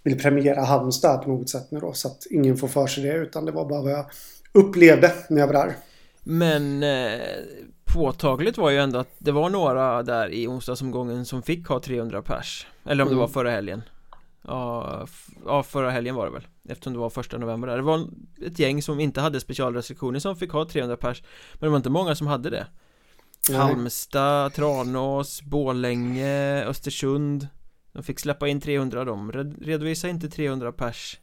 vill 0.03 0.19
premiera 0.19 0.61
Halmstad 0.61 1.23
på 1.23 1.29
något 1.29 1.49
sätt 1.49 1.71
nu 1.71 1.79
då. 1.79 1.93
Så 1.93 2.07
att 2.07 2.25
ingen 2.29 2.57
får 2.57 2.67
för 2.67 2.87
sig 2.87 3.03
det. 3.03 3.13
Utan 3.13 3.45
det 3.45 3.51
var 3.51 3.65
bara 3.65 3.81
vad 3.81 3.91
jag 3.91 4.05
upplevde 4.51 5.11
när 5.29 5.39
jag 5.39 5.47
var 5.47 5.53
där. 5.53 5.75
Men 6.23 6.83
eh, 6.83 7.21
påtagligt 7.85 8.57
var 8.57 8.69
ju 8.69 8.77
ändå 8.77 8.99
att 8.99 9.15
det 9.17 9.31
var 9.31 9.49
några 9.49 10.03
där 10.03 10.29
i 10.33 10.47
onsdagsomgången 10.47 11.25
som 11.25 11.41
fick 11.41 11.67
ha 11.67 11.79
300 11.79 12.21
pers 12.21 12.67
Eller 12.85 13.03
om 13.03 13.07
mm. 13.07 13.17
det 13.17 13.21
var 13.21 13.27
förra 13.27 13.51
helgen 13.51 13.81
Ja, 14.47 15.07
ja, 15.45 15.63
förra 15.63 15.91
helgen 15.91 16.15
var 16.15 16.25
det 16.25 16.31
väl 16.31 16.47
Eftersom 16.69 16.93
det 16.93 16.99
var 16.99 17.09
första 17.09 17.37
november 17.37 17.67
där. 17.67 17.75
Det 17.75 17.83
var 17.83 18.07
ett 18.41 18.59
gäng 18.59 18.81
som 18.81 18.99
inte 18.99 19.21
hade 19.21 19.39
specialrestriktioner 19.39 20.19
som 20.19 20.35
fick 20.35 20.51
ha 20.51 20.65
300 20.65 20.97
pers 20.97 21.23
Men 21.53 21.59
det 21.59 21.69
var 21.69 21.77
inte 21.77 21.89
många 21.89 22.15
som 22.15 22.27
hade 22.27 22.49
det. 22.49 22.67
Nej. 23.49 23.57
Halmstad, 23.57 24.53
Tranås, 24.53 25.41
Bålänge, 25.41 26.65
Östersund. 26.65 27.47
De 27.91 28.03
fick 28.03 28.19
släppa 28.19 28.47
in 28.47 28.61
300 28.61 29.05
de 29.05 29.31
redovisade 29.31 30.11
inte 30.11 30.29
300 30.29 30.71
pers. 30.71 31.19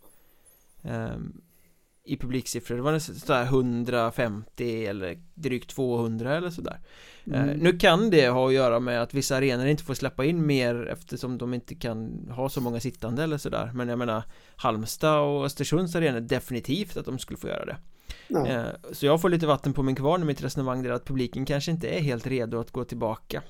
Um, 0.82 1.40
i 2.10 2.16
publiksiffror 2.16 2.76
Det 2.76 2.82
var 2.82 2.98
sådär 2.98 3.42
150 3.42 4.86
eller 4.86 5.18
drygt 5.34 5.70
200 5.70 6.36
eller 6.36 6.50
sådär 6.50 6.80
eh, 7.26 7.42
mm. 7.42 7.58
Nu 7.58 7.78
kan 7.78 8.10
det 8.10 8.28
ha 8.28 8.48
att 8.48 8.54
göra 8.54 8.80
med 8.80 9.02
att 9.02 9.14
vissa 9.14 9.36
arenor 9.36 9.66
inte 9.66 9.84
får 9.84 9.94
släppa 9.94 10.24
in 10.24 10.46
mer 10.46 10.86
eftersom 10.86 11.38
de 11.38 11.54
inte 11.54 11.74
kan 11.74 12.28
ha 12.30 12.48
så 12.48 12.60
många 12.60 12.80
sittande 12.80 13.22
eller 13.22 13.38
sådär 13.38 13.70
Men 13.74 13.88
jag 13.88 13.98
menar 13.98 14.22
Halmstad 14.56 15.20
och 15.20 15.44
Östersunds 15.44 15.94
arenor 15.96 16.20
definitivt 16.20 16.96
att 16.96 17.06
de 17.06 17.18
skulle 17.18 17.36
få 17.36 17.48
göra 17.48 17.64
det 17.64 17.76
ja. 18.28 18.46
Eh, 18.46 18.66
så 18.92 19.06
jag 19.06 19.20
får 19.20 19.28
lite 19.28 19.46
vatten 19.46 19.72
på 19.72 19.82
min 19.82 19.96
kvarn 19.96 20.22
i 20.22 20.24
mitt 20.24 20.44
resonemang 20.44 20.82
där 20.82 20.90
att 20.90 21.04
publiken 21.04 21.44
kanske 21.44 21.70
inte 21.70 21.88
är 21.88 22.00
helt 22.00 22.26
redo 22.26 22.60
att 22.60 22.70
gå 22.70 22.84
tillbaka 22.84 23.42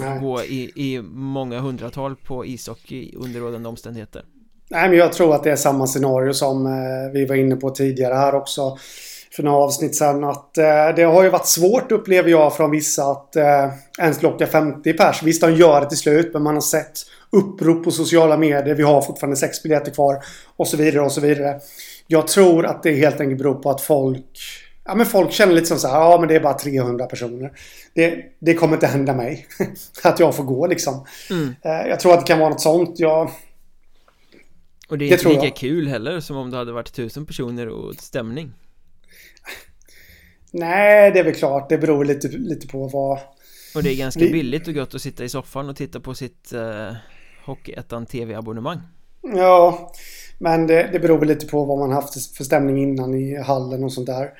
Nej. 0.00 0.20
Gå 0.20 0.42
i, 0.42 0.72
i 0.74 1.02
många 1.02 1.60
hundratal 1.60 2.16
på 2.16 2.46
ishockey 2.46 3.14
under 3.16 3.40
rådande 3.40 3.68
omständigheter 3.68 4.24
Nej, 4.70 4.88
men 4.88 4.98
jag 4.98 5.12
tror 5.12 5.34
att 5.34 5.44
det 5.44 5.50
är 5.50 5.56
samma 5.56 5.86
scenario 5.86 6.32
som 6.32 6.66
eh, 6.66 7.12
vi 7.12 7.24
var 7.24 7.36
inne 7.36 7.56
på 7.56 7.70
tidigare 7.70 8.14
här 8.14 8.34
också. 8.34 8.78
För 9.36 9.42
några 9.42 9.58
avsnitt 9.58 9.96
sedan. 9.96 10.24
Att 10.24 10.58
eh, 10.58 10.88
det 10.96 11.02
har 11.02 11.22
ju 11.22 11.30
varit 11.30 11.46
svårt 11.46 11.92
upplever 11.92 12.30
jag 12.30 12.56
från 12.56 12.70
vissa 12.70 13.04
att 13.04 13.36
eh, 13.36 13.70
ens 13.98 14.22
locka 14.22 14.46
50 14.46 14.92
pers. 14.92 15.22
Visst, 15.22 15.40
de 15.40 15.54
gör 15.54 15.80
det 15.80 15.88
till 15.88 15.98
slut. 15.98 16.30
Men 16.32 16.42
man 16.42 16.54
har 16.54 16.60
sett 16.60 16.92
upprop 17.30 17.84
på 17.84 17.90
sociala 17.90 18.36
medier. 18.36 18.74
Vi 18.74 18.82
har 18.82 19.02
fortfarande 19.02 19.36
sex 19.36 19.62
biljetter 19.62 19.90
kvar. 19.90 20.24
Och 20.56 20.68
så 20.68 20.76
vidare 20.76 21.04
och 21.04 21.12
så 21.12 21.20
vidare. 21.20 21.60
Jag 22.06 22.28
tror 22.28 22.66
att 22.66 22.82
det 22.82 22.92
helt 22.92 23.20
enkelt 23.20 23.38
beror 23.38 23.54
på 23.54 23.70
att 23.70 23.80
folk 23.80 24.26
Ja 24.86 24.94
men 24.94 25.06
folk 25.06 25.32
känner 25.32 25.52
lite 25.52 25.66
som 25.66 25.78
så 25.78 25.88
här, 25.88 26.00
ja 26.00 26.18
men 26.20 26.28
det 26.28 26.36
är 26.36 26.40
bara 26.40 26.54
300 26.54 27.06
personer. 27.06 27.52
Det, 27.94 28.16
det 28.38 28.54
kommer 28.54 28.74
inte 28.74 28.86
hända 28.86 29.14
mig. 29.14 29.46
att 30.02 30.20
jag 30.20 30.36
får 30.36 30.44
gå 30.44 30.66
liksom. 30.66 31.06
Mm. 31.30 31.54
Jag 31.62 32.00
tror 32.00 32.12
att 32.12 32.20
det 32.20 32.26
kan 32.26 32.38
vara 32.38 32.50
något 32.50 32.60
sånt. 32.60 32.98
Jag, 32.98 33.30
och 34.88 34.98
det 34.98 35.04
är 35.04 35.08
det 35.08 35.14
inte 35.14 35.28
lika 35.28 35.44
jag. 35.44 35.56
kul 35.56 35.88
heller 35.88 36.20
som 36.20 36.36
om 36.36 36.50
det 36.50 36.56
hade 36.56 36.72
varit 36.72 36.92
tusen 36.92 37.26
personer 37.26 37.68
och 37.68 37.94
stämning 37.94 38.52
Nej, 40.56 41.10
det 41.10 41.18
är 41.18 41.24
väl 41.24 41.34
klart. 41.34 41.68
Det 41.68 41.78
beror 41.78 42.04
lite, 42.04 42.28
lite 42.28 42.66
på 42.66 42.88
vad... 42.88 43.18
Och 43.74 43.82
det 43.82 43.90
är 43.90 43.96
ganska 43.96 44.20
Vi... 44.20 44.32
billigt 44.32 44.68
och 44.68 44.74
gott 44.74 44.94
att 44.94 45.02
sitta 45.02 45.24
i 45.24 45.28
soffan 45.28 45.68
och 45.68 45.76
titta 45.76 46.00
på 46.00 46.14
sitt 46.14 46.52
uh, 46.54 46.92
Hockeyettan 47.44 48.06
TV-abonnemang 48.06 48.78
Ja, 49.22 49.92
men 50.38 50.66
det, 50.66 50.88
det 50.92 50.98
beror 50.98 51.18
väl 51.18 51.28
lite 51.28 51.46
på 51.46 51.64
vad 51.64 51.78
man 51.78 51.92
haft 51.92 52.36
för 52.36 52.44
stämning 52.44 52.82
innan 52.82 53.14
i 53.14 53.36
hallen 53.36 53.84
och 53.84 53.92
sånt 53.92 54.06
där 54.06 54.30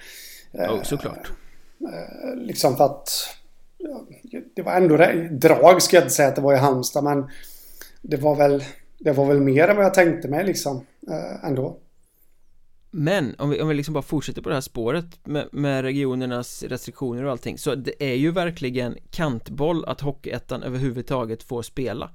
Ja, 0.53 0.84
såklart 0.84 1.30
uh, 1.82 2.36
Liksom 2.36 2.76
för 2.76 2.84
att 2.84 3.09
Det 4.57 4.62
var 4.62 4.72
ändå 4.72 4.97
drag 5.30 5.82
ska 5.82 5.97
jag 5.97 6.05
inte 6.05 6.14
säga 6.14 6.28
att 6.28 6.36
det 6.36 6.42
var 6.42 6.55
i 6.55 6.59
Halmstad 6.59 7.05
men 7.05 7.30
Det 8.03 8.16
var 8.16 8.36
väl 8.36 8.64
det 9.05 9.13
var 9.13 9.27
väl 9.27 9.41
mer 9.41 9.69
än 9.69 9.77
vad 9.77 9.85
jag 9.85 9.95
tänkte 9.95 10.29
mig 10.29 10.45
liksom 10.45 10.77
eh, 11.09 11.45
ändå. 11.45 11.79
Men 12.91 13.35
om 13.39 13.51
vi, 13.51 13.61
om 13.61 13.69
vi 13.69 13.75
liksom 13.75 13.95
bara 13.95 14.03
fortsätter 14.03 14.43
på 14.43 14.49
det 14.49 14.55
här 14.55 14.61
spåret 14.61 15.05
med, 15.25 15.49
med 15.53 15.83
regionernas 15.83 16.63
restriktioner 16.63 17.25
och 17.25 17.31
allting 17.31 17.59
Så 17.59 17.75
det 17.75 18.05
är 18.11 18.15
ju 18.15 18.31
verkligen 18.31 18.97
kantboll 19.11 19.85
att 19.85 20.01
Hockeyettan 20.01 20.63
överhuvudtaget 20.63 21.43
får 21.43 21.63
spela 21.63 22.11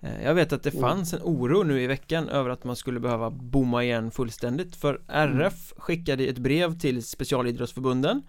eh, 0.00 0.24
Jag 0.24 0.34
vet 0.34 0.52
att 0.52 0.62
det 0.62 0.74
mm. 0.74 0.80
fanns 0.80 1.12
en 1.12 1.20
oro 1.22 1.62
nu 1.62 1.82
i 1.82 1.86
veckan 1.86 2.28
över 2.28 2.50
att 2.50 2.64
man 2.64 2.76
skulle 2.76 3.00
behöva 3.00 3.30
bomma 3.30 3.84
igen 3.84 4.10
fullständigt 4.10 4.76
För 4.76 5.00
RF 5.08 5.72
skickade 5.76 6.24
ett 6.24 6.38
brev 6.38 6.78
till 6.78 7.02
specialidrottsförbunden 7.02 8.22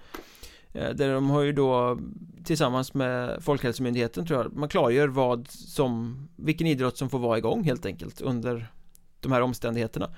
Eh, 0.73 0.89
där 0.89 1.13
de 1.13 1.29
har 1.29 1.41
ju 1.41 1.51
då 1.51 1.99
tillsammans 2.43 2.93
med 2.93 3.43
Folkhälsomyndigheten 3.43 4.25
tror 4.25 4.43
jag 4.43 4.53
Man 4.53 4.69
klargör 4.69 5.07
vad 5.07 5.47
som 5.47 6.17
Vilken 6.35 6.67
idrott 6.67 6.97
som 6.97 7.09
får 7.09 7.19
vara 7.19 7.37
igång 7.37 7.63
helt 7.63 7.85
enkelt 7.85 8.21
under 8.21 8.71
De 9.19 9.31
här 9.31 9.41
omständigheterna. 9.41 10.15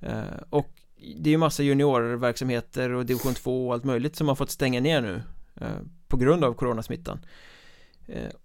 Eh, 0.00 0.22
och 0.50 0.68
det 1.16 1.30
är 1.30 1.32
ju 1.32 1.38
massa 1.38 1.62
juniorverksamheter 1.62 2.90
och 2.90 3.06
division 3.06 3.34
2 3.34 3.66
och 3.66 3.74
allt 3.74 3.84
möjligt 3.84 4.16
som 4.16 4.28
har 4.28 4.34
fått 4.34 4.50
stänga 4.50 4.80
ner 4.80 5.00
nu 5.00 5.22
eh, 5.54 5.80
På 6.08 6.16
grund 6.16 6.44
av 6.44 6.54
coronasmittan. 6.54 7.20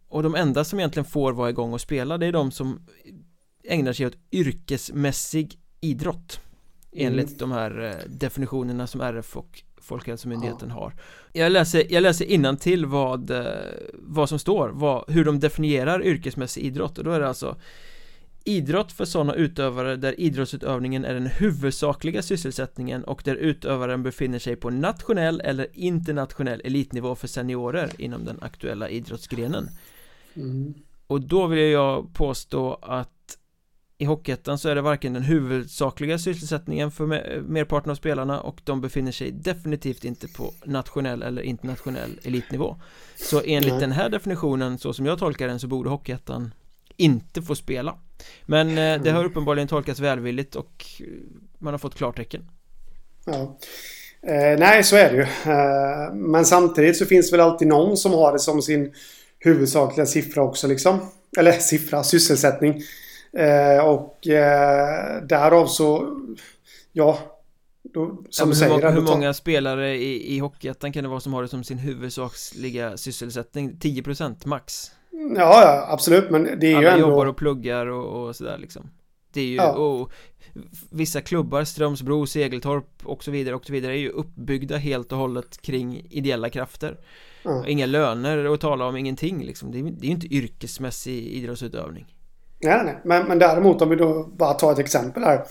Och 0.07 0.23
de 0.23 0.35
enda 0.35 0.63
som 0.63 0.79
egentligen 0.79 1.05
får 1.05 1.33
vara 1.33 1.49
igång 1.49 1.73
och 1.73 1.81
spela 1.81 2.17
det 2.17 2.25
är 2.25 2.31
de 2.31 2.51
som 2.51 2.87
Ägnar 3.63 3.93
sig 3.93 4.05
åt 4.05 4.17
yrkesmässig 4.31 5.59
idrott. 5.81 6.41
Enligt 6.95 7.27
mm. 7.27 7.37
de 7.37 7.51
här 7.51 8.03
definitionerna 8.07 8.87
som 8.87 9.01
RF 9.01 9.37
och 9.37 9.63
Folkhälsomyndigheten 9.81 10.69
ja. 10.69 10.75
har 10.75 10.93
Jag 11.33 11.51
läser, 11.51 11.93
jag 11.93 12.03
läser 12.03 12.55
till 12.55 12.85
vad, 12.85 13.31
eh, 13.31 13.45
vad 13.93 14.29
som 14.29 14.39
står, 14.39 14.69
vad, 14.69 15.03
hur 15.07 15.25
de 15.25 15.39
definierar 15.39 16.03
yrkesmässig 16.03 16.63
idrott 16.63 16.97
och 16.97 17.03
då 17.03 17.11
är 17.11 17.19
det 17.19 17.27
alltså 17.27 17.55
Idrott 18.43 18.91
för 18.91 19.05
sådana 19.05 19.35
utövare 19.35 19.95
där 19.95 20.19
idrottsutövningen 20.19 21.05
är 21.05 21.13
den 21.13 21.25
huvudsakliga 21.25 22.21
sysselsättningen 22.21 23.03
och 23.03 23.21
där 23.25 23.35
utövaren 23.35 24.03
befinner 24.03 24.39
sig 24.39 24.55
på 24.55 24.69
nationell 24.69 25.41
eller 25.41 25.67
internationell 25.73 26.61
elitnivå 26.65 27.15
för 27.15 27.27
seniorer 27.27 27.91
inom 27.97 28.25
den 28.25 28.37
aktuella 28.41 28.89
idrottsgrenen 28.89 29.69
mm. 30.33 30.73
Och 31.07 31.21
då 31.21 31.47
vill 31.47 31.59
jag 31.59 32.13
påstå 32.13 32.79
att 32.81 33.20
i 34.01 34.05
Hockeyettan 34.05 34.57
så 34.57 34.69
är 34.69 34.75
det 34.75 34.81
varken 34.81 35.13
den 35.13 35.23
huvudsakliga 35.23 36.19
sysselsättningen 36.19 36.91
för 36.91 37.05
merparten 37.41 37.91
av 37.91 37.95
spelarna 37.95 38.41
och 38.41 38.61
de 38.63 38.81
befinner 38.81 39.11
sig 39.11 39.31
definitivt 39.31 40.03
inte 40.03 40.27
på 40.27 40.53
nationell 40.65 41.23
eller 41.23 41.41
internationell 41.41 42.19
elitnivå. 42.23 42.75
Så 43.15 43.41
enligt 43.45 43.71
Nej. 43.71 43.79
den 43.79 43.91
här 43.91 44.09
definitionen 44.09 44.77
så 44.77 44.93
som 44.93 45.05
jag 45.05 45.19
tolkar 45.19 45.47
den 45.47 45.59
så 45.59 45.67
borde 45.67 45.89
Hockeyettan 45.89 46.53
inte 46.97 47.41
få 47.41 47.55
spela. 47.55 47.95
Men 48.45 48.67
eh, 48.77 49.01
det 49.03 49.11
har 49.11 49.25
uppenbarligen 49.25 49.67
tolkats 49.67 49.99
välvilligt 49.99 50.55
och 50.55 50.85
man 51.59 51.73
har 51.73 51.79
fått 51.79 51.95
klartecken. 51.95 52.49
Ja. 53.25 53.57
Eh, 54.27 54.59
Nej, 54.59 54.83
så 54.83 54.95
är 54.95 55.11
det 55.11 55.15
ju. 55.15 55.51
Eh, 55.51 56.13
Men 56.13 56.45
samtidigt 56.45 56.97
så 56.97 57.05
finns 57.05 57.31
det 57.31 57.37
väl 57.37 57.45
alltid 57.45 57.67
någon 57.67 57.97
som 57.97 58.11
har 58.11 58.33
det 58.33 58.39
som 58.39 58.61
sin 58.61 58.93
huvudsakliga 59.39 60.05
siffra 60.05 60.43
också 60.43 60.67
liksom. 60.67 60.99
Eller 61.37 61.51
siffra, 61.51 62.03
sysselsättning 62.03 62.81
Eh, 63.37 63.85
och 63.85 64.27
eh, 64.27 65.23
därav 65.23 65.65
så, 65.65 66.17
ja, 66.91 67.19
då, 67.83 68.23
som 68.29 68.49
ja, 68.49 68.55
säger, 68.55 68.73
hur, 68.73 68.81
många, 68.81 68.91
hur 68.91 69.01
många 69.01 69.33
spelare 69.33 69.95
i, 69.95 70.35
i 70.35 70.39
Hockeyettan 70.39 70.91
kan 70.91 71.03
det 71.03 71.09
vara 71.09 71.19
som 71.19 71.33
har 71.33 71.41
det 71.41 71.47
som 71.47 71.63
sin 71.63 71.77
huvudsakliga 71.77 72.97
sysselsättning? 72.97 73.77
10% 73.79 74.47
max? 74.47 74.91
Ja, 75.11 75.61
ja, 75.61 75.85
absolut, 75.89 76.29
men 76.29 76.59
det 76.59 76.71
är 76.71 76.75
Alla 76.75 76.81
ju 76.81 76.87
ändå... 76.87 77.09
jobbar 77.09 77.25
och 77.25 77.37
pluggar 77.37 77.85
och, 77.85 78.27
och 78.27 78.35
sådär 78.35 78.57
liksom 78.57 78.89
Det 79.33 79.41
är 79.41 79.45
ju, 79.45 79.55
ja. 79.55 79.71
och 79.71 80.11
vissa 80.91 81.21
klubbar, 81.21 81.63
Strömsbro, 81.63 82.25
Segeltorp 82.25 82.85
och 83.03 83.23
så 83.23 83.31
vidare 83.31 83.55
och 83.55 83.65
så 83.65 83.73
vidare 83.73 83.93
är 83.93 83.99
ju 83.99 84.09
uppbyggda 84.09 84.77
helt 84.77 85.11
och 85.11 85.17
hållet 85.17 85.61
kring 85.61 86.07
ideella 86.09 86.49
krafter 86.49 86.97
ja. 87.43 87.67
Inga 87.67 87.85
löner 87.85 88.53
att 88.53 88.61
tala 88.61 88.85
om, 88.85 88.97
ingenting 88.97 89.45
liksom 89.45 89.71
Det 89.71 89.79
är, 89.79 89.83
det 89.83 90.05
är 90.05 90.07
ju 90.07 90.13
inte 90.13 90.33
yrkesmässig 90.33 91.27
idrottsutövning 91.27 92.05
Nej, 92.63 92.81
nej. 92.85 92.99
Men, 93.03 93.27
men 93.27 93.39
däremot 93.39 93.81
om 93.81 93.89
vi 93.89 93.95
då 93.95 94.23
bara 94.37 94.53
tar 94.53 94.71
ett 94.71 94.79
exempel 94.79 95.23
här. 95.23 95.41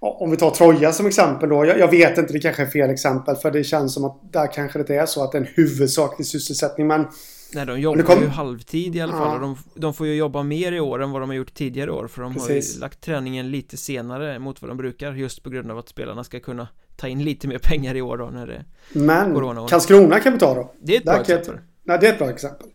Om 0.00 0.30
vi 0.30 0.36
tar 0.36 0.50
Troja 0.50 0.92
som 0.92 1.06
exempel 1.06 1.48
då. 1.48 1.66
Jag, 1.66 1.78
jag, 1.78 1.90
vet 1.90 2.18
inte, 2.18 2.32
det 2.32 2.38
kanske 2.38 2.62
är 2.62 2.66
fel 2.66 2.90
exempel. 2.90 3.36
För 3.36 3.50
det 3.50 3.64
känns 3.64 3.94
som 3.94 4.04
att 4.04 4.32
där 4.32 4.52
kanske 4.52 4.82
det 4.82 4.96
är 4.96 5.06
så 5.06 5.24
att 5.24 5.32
det 5.32 5.38
är 5.38 5.42
en 5.42 5.48
huvudsaklig 5.54 6.26
sysselsättning. 6.26 6.86
Men 6.86 7.06
Nej, 7.54 7.66
de 7.66 7.80
jobbar 7.80 8.02
kom... 8.02 8.20
ju 8.20 8.28
halvtid 8.28 8.96
i 8.96 9.00
alla 9.00 9.12
fall 9.12 9.28
ja. 9.28 9.34
och 9.34 9.40
de, 9.40 9.56
de, 9.74 9.94
får 9.94 10.06
ju 10.06 10.14
jobba 10.14 10.42
mer 10.42 10.72
i 10.72 10.80
år 10.80 11.02
än 11.02 11.10
vad 11.10 11.22
de 11.22 11.28
har 11.30 11.36
gjort 11.36 11.54
tidigare 11.54 11.90
år 11.90 12.08
för 12.08 12.22
de 12.22 12.34
Precis. 12.34 12.48
har 12.48 12.74
ju 12.74 12.80
lagt 12.80 13.00
träningen 13.00 13.50
lite 13.50 13.76
senare 13.76 14.38
mot 14.38 14.62
vad 14.62 14.70
de 14.70 14.76
brukar 14.76 15.12
just 15.12 15.42
på 15.42 15.50
grund 15.50 15.70
av 15.70 15.78
att 15.78 15.88
spelarna 15.88 16.24
ska 16.24 16.40
kunna 16.40 16.68
ta 16.96 17.08
in 17.08 17.24
lite 17.24 17.48
mer 17.48 17.58
pengar 17.58 17.94
i 17.94 18.02
år 18.02 18.16
då 18.16 18.24
när 18.24 18.46
det 18.46 18.64
Men 18.92 19.34
corona 19.34 19.68
Karlskrona 19.68 20.20
kan 20.20 20.32
vi 20.32 20.38
ta 20.38 20.54
då. 20.54 20.74
Det 20.80 20.94
är 20.94 20.98
ett 20.98 21.04
bra 21.04 21.20
exempel. 21.20 21.54
Ett, 21.54 21.60
nej, 21.84 21.98
det 22.00 22.06
är 22.06 22.12
ett 22.12 22.18
bra 22.18 22.30
exempel. 22.30 22.66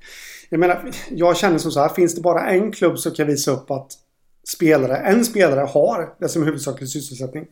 Jag 0.54 0.60
menar, 0.60 0.92
jag 1.10 1.38
känner 1.38 1.58
som 1.58 1.72
så 1.72 1.80
här, 1.80 1.90
finns 1.90 2.16
det 2.16 2.22
bara 2.22 2.50
en 2.50 2.72
klubb 2.72 3.00
som 3.00 3.12
kan 3.12 3.28
visa 3.28 3.52
upp 3.52 3.72
att 3.72 3.92
spelare, 4.48 4.98
en 4.98 5.26
spelare 5.26 5.60
har 5.60 6.16
det 6.20 6.30
som 6.30 6.44
huvudsaklig 6.44 6.90
sysselsättning. 6.90 7.46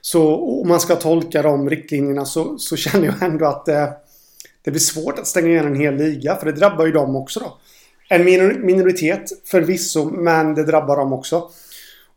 Så 0.00 0.36
om 0.36 0.68
man 0.68 0.80
ska 0.80 0.96
tolka 0.96 1.42
de 1.42 1.70
riktlinjerna 1.70 2.24
så, 2.24 2.58
så 2.58 2.76
känner 2.76 3.06
jag 3.06 3.22
ändå 3.22 3.46
att 3.46 3.68
eh, 3.68 3.88
det 4.62 4.70
blir 4.70 4.80
svårt 4.80 5.18
att 5.18 5.26
stänga 5.26 5.48
igen 5.48 5.66
en 5.66 5.80
hel 5.80 5.96
liga. 5.96 6.36
För 6.36 6.46
det 6.46 6.52
drabbar 6.52 6.86
ju 6.86 6.92
dem 6.92 7.16
också 7.16 7.40
då. 7.40 7.58
En 8.08 8.24
minoritet 8.66 9.30
förvisso, 9.44 10.04
men 10.04 10.54
det 10.54 10.64
drabbar 10.64 10.96
dem 10.96 11.12
också. 11.12 11.50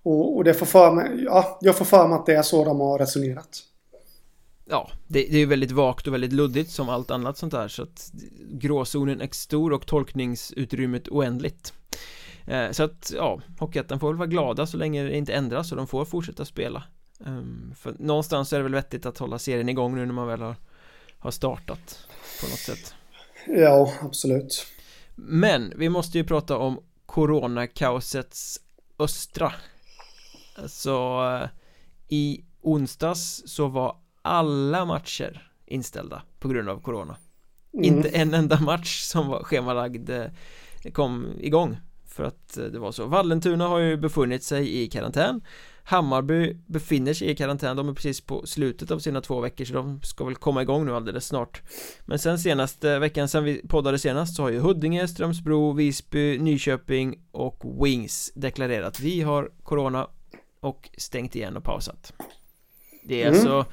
Och, 0.03 0.38
och 0.38 0.43
det 0.43 0.53
får 0.53 0.66
för 0.66 0.91
mig, 0.91 1.24
ja, 1.26 1.57
jag 1.61 1.76
får 1.76 1.86
för 1.86 2.07
mig 2.07 2.16
att 2.16 2.26
det 2.26 2.36
är 2.36 2.41
så 2.41 2.66
de 2.66 2.80
har 2.80 2.99
resonerat. 2.99 3.64
Ja, 4.66 4.91
det, 5.07 5.28
det 5.32 5.38
är 5.38 5.45
väldigt 5.45 5.72
vagt 5.72 6.07
och 6.07 6.14
väldigt 6.14 6.34
luddigt 6.34 6.72
som 6.72 6.89
allt 6.89 7.11
annat 7.11 7.38
sånt 7.38 7.51
där 7.51 7.68
så 7.68 7.84
att 7.84 8.11
gråzonen 8.51 9.22
är 9.22 9.30
stor 9.32 9.74
och 9.74 9.86
tolkningsutrymmet 9.86 11.09
oändligt. 11.09 11.74
Eh, 12.47 12.72
så 12.72 12.84
att, 12.84 13.11
ja, 13.16 13.41
Hockeyettan 13.59 13.99
får 13.99 14.07
väl 14.07 14.18
vara 14.18 14.28
glada 14.28 14.66
så 14.66 14.78
länge 14.78 15.03
det 15.03 15.18
inte 15.18 15.34
ändras 15.34 15.72
och 15.72 15.78
de 15.78 15.88
får 15.88 16.05
fortsätta 16.05 16.45
spela. 16.45 16.84
Um, 17.20 17.74
för 17.78 17.95
någonstans 17.99 18.53
är 18.53 18.57
det 18.57 18.64
väl 18.64 18.74
vettigt 18.74 19.05
att 19.05 19.18
hålla 19.18 19.39
serien 19.39 19.70
igång 19.70 19.95
nu 19.95 20.05
när 20.05 20.14
man 20.14 20.28
väl 20.28 20.41
har, 20.41 20.55
har 21.18 21.32
startat 21.32 22.07
på 22.41 22.47
något 22.47 22.59
sätt. 22.59 22.95
Ja, 23.47 23.93
absolut. 24.01 24.66
Men 25.16 25.74
vi 25.76 25.89
måste 25.89 26.18
ju 26.18 26.24
prata 26.24 26.57
om 26.57 26.80
coronakaosets 27.05 28.59
östra. 28.99 29.53
Så 30.68 31.22
i 32.07 32.43
onsdags 32.61 33.43
så 33.45 33.68
var 33.68 33.97
alla 34.24 34.86
matcher 34.86 35.49
inställda 35.65 36.21
på 36.39 36.47
grund 36.47 36.69
av 36.69 36.82
corona. 36.82 37.15
Mm. 37.74 37.86
Inte 37.86 38.09
en 38.09 38.34
enda 38.34 38.59
match 38.59 39.01
som 39.01 39.28
var 39.28 39.43
schemalagd 39.43 40.09
eh, 40.09 40.26
kom 40.93 41.28
igång 41.39 41.78
för 42.07 42.24
att 42.24 42.57
eh, 42.57 42.65
det 42.65 42.80
var 42.80 42.91
så. 42.91 43.05
Vallentuna 43.05 43.67
har 43.67 43.80
ju 43.80 43.97
befunnit 43.97 44.43
sig 44.43 44.84
i 44.84 44.88
karantän 44.88 45.41
Hammarby 45.86 46.53
befinner 46.65 47.13
sig 47.13 47.30
i 47.30 47.36
karantän, 47.36 47.78
de 47.78 47.89
är 47.89 47.93
precis 47.93 48.21
på 48.21 48.45
slutet 48.45 48.91
av 48.91 48.99
sina 48.99 49.21
två 49.21 49.39
veckor 49.39 49.65
så 49.65 49.74
de 49.74 50.01
ska 50.01 50.26
väl 50.26 50.36
komma 50.36 50.61
igång 50.61 50.86
nu 50.86 50.95
alldeles 50.95 51.26
snart 51.26 51.61
Men 52.05 52.19
sen 52.19 52.39
senaste 52.39 52.99
veckan, 52.99 53.28
sen 53.28 53.43
vi 53.43 53.67
poddade 53.67 53.99
senast 53.99 54.36
så 54.36 54.41
har 54.41 54.49
ju 54.49 54.59
Huddinge, 54.59 55.07
Strömsbro, 55.07 55.74
Visby, 55.74 56.39
Nyköping 56.39 57.19
och 57.32 57.86
Wings 57.86 58.32
deklarerat 58.36 58.99
Vi 58.99 59.21
har 59.21 59.51
Corona 59.63 60.07
och 60.59 60.89
stängt 60.97 61.36
igen 61.36 61.57
och 61.57 61.63
pausat 61.63 62.13
Det 63.03 63.24
är 63.24 63.28
mm. 63.28 63.39
alltså 63.39 63.65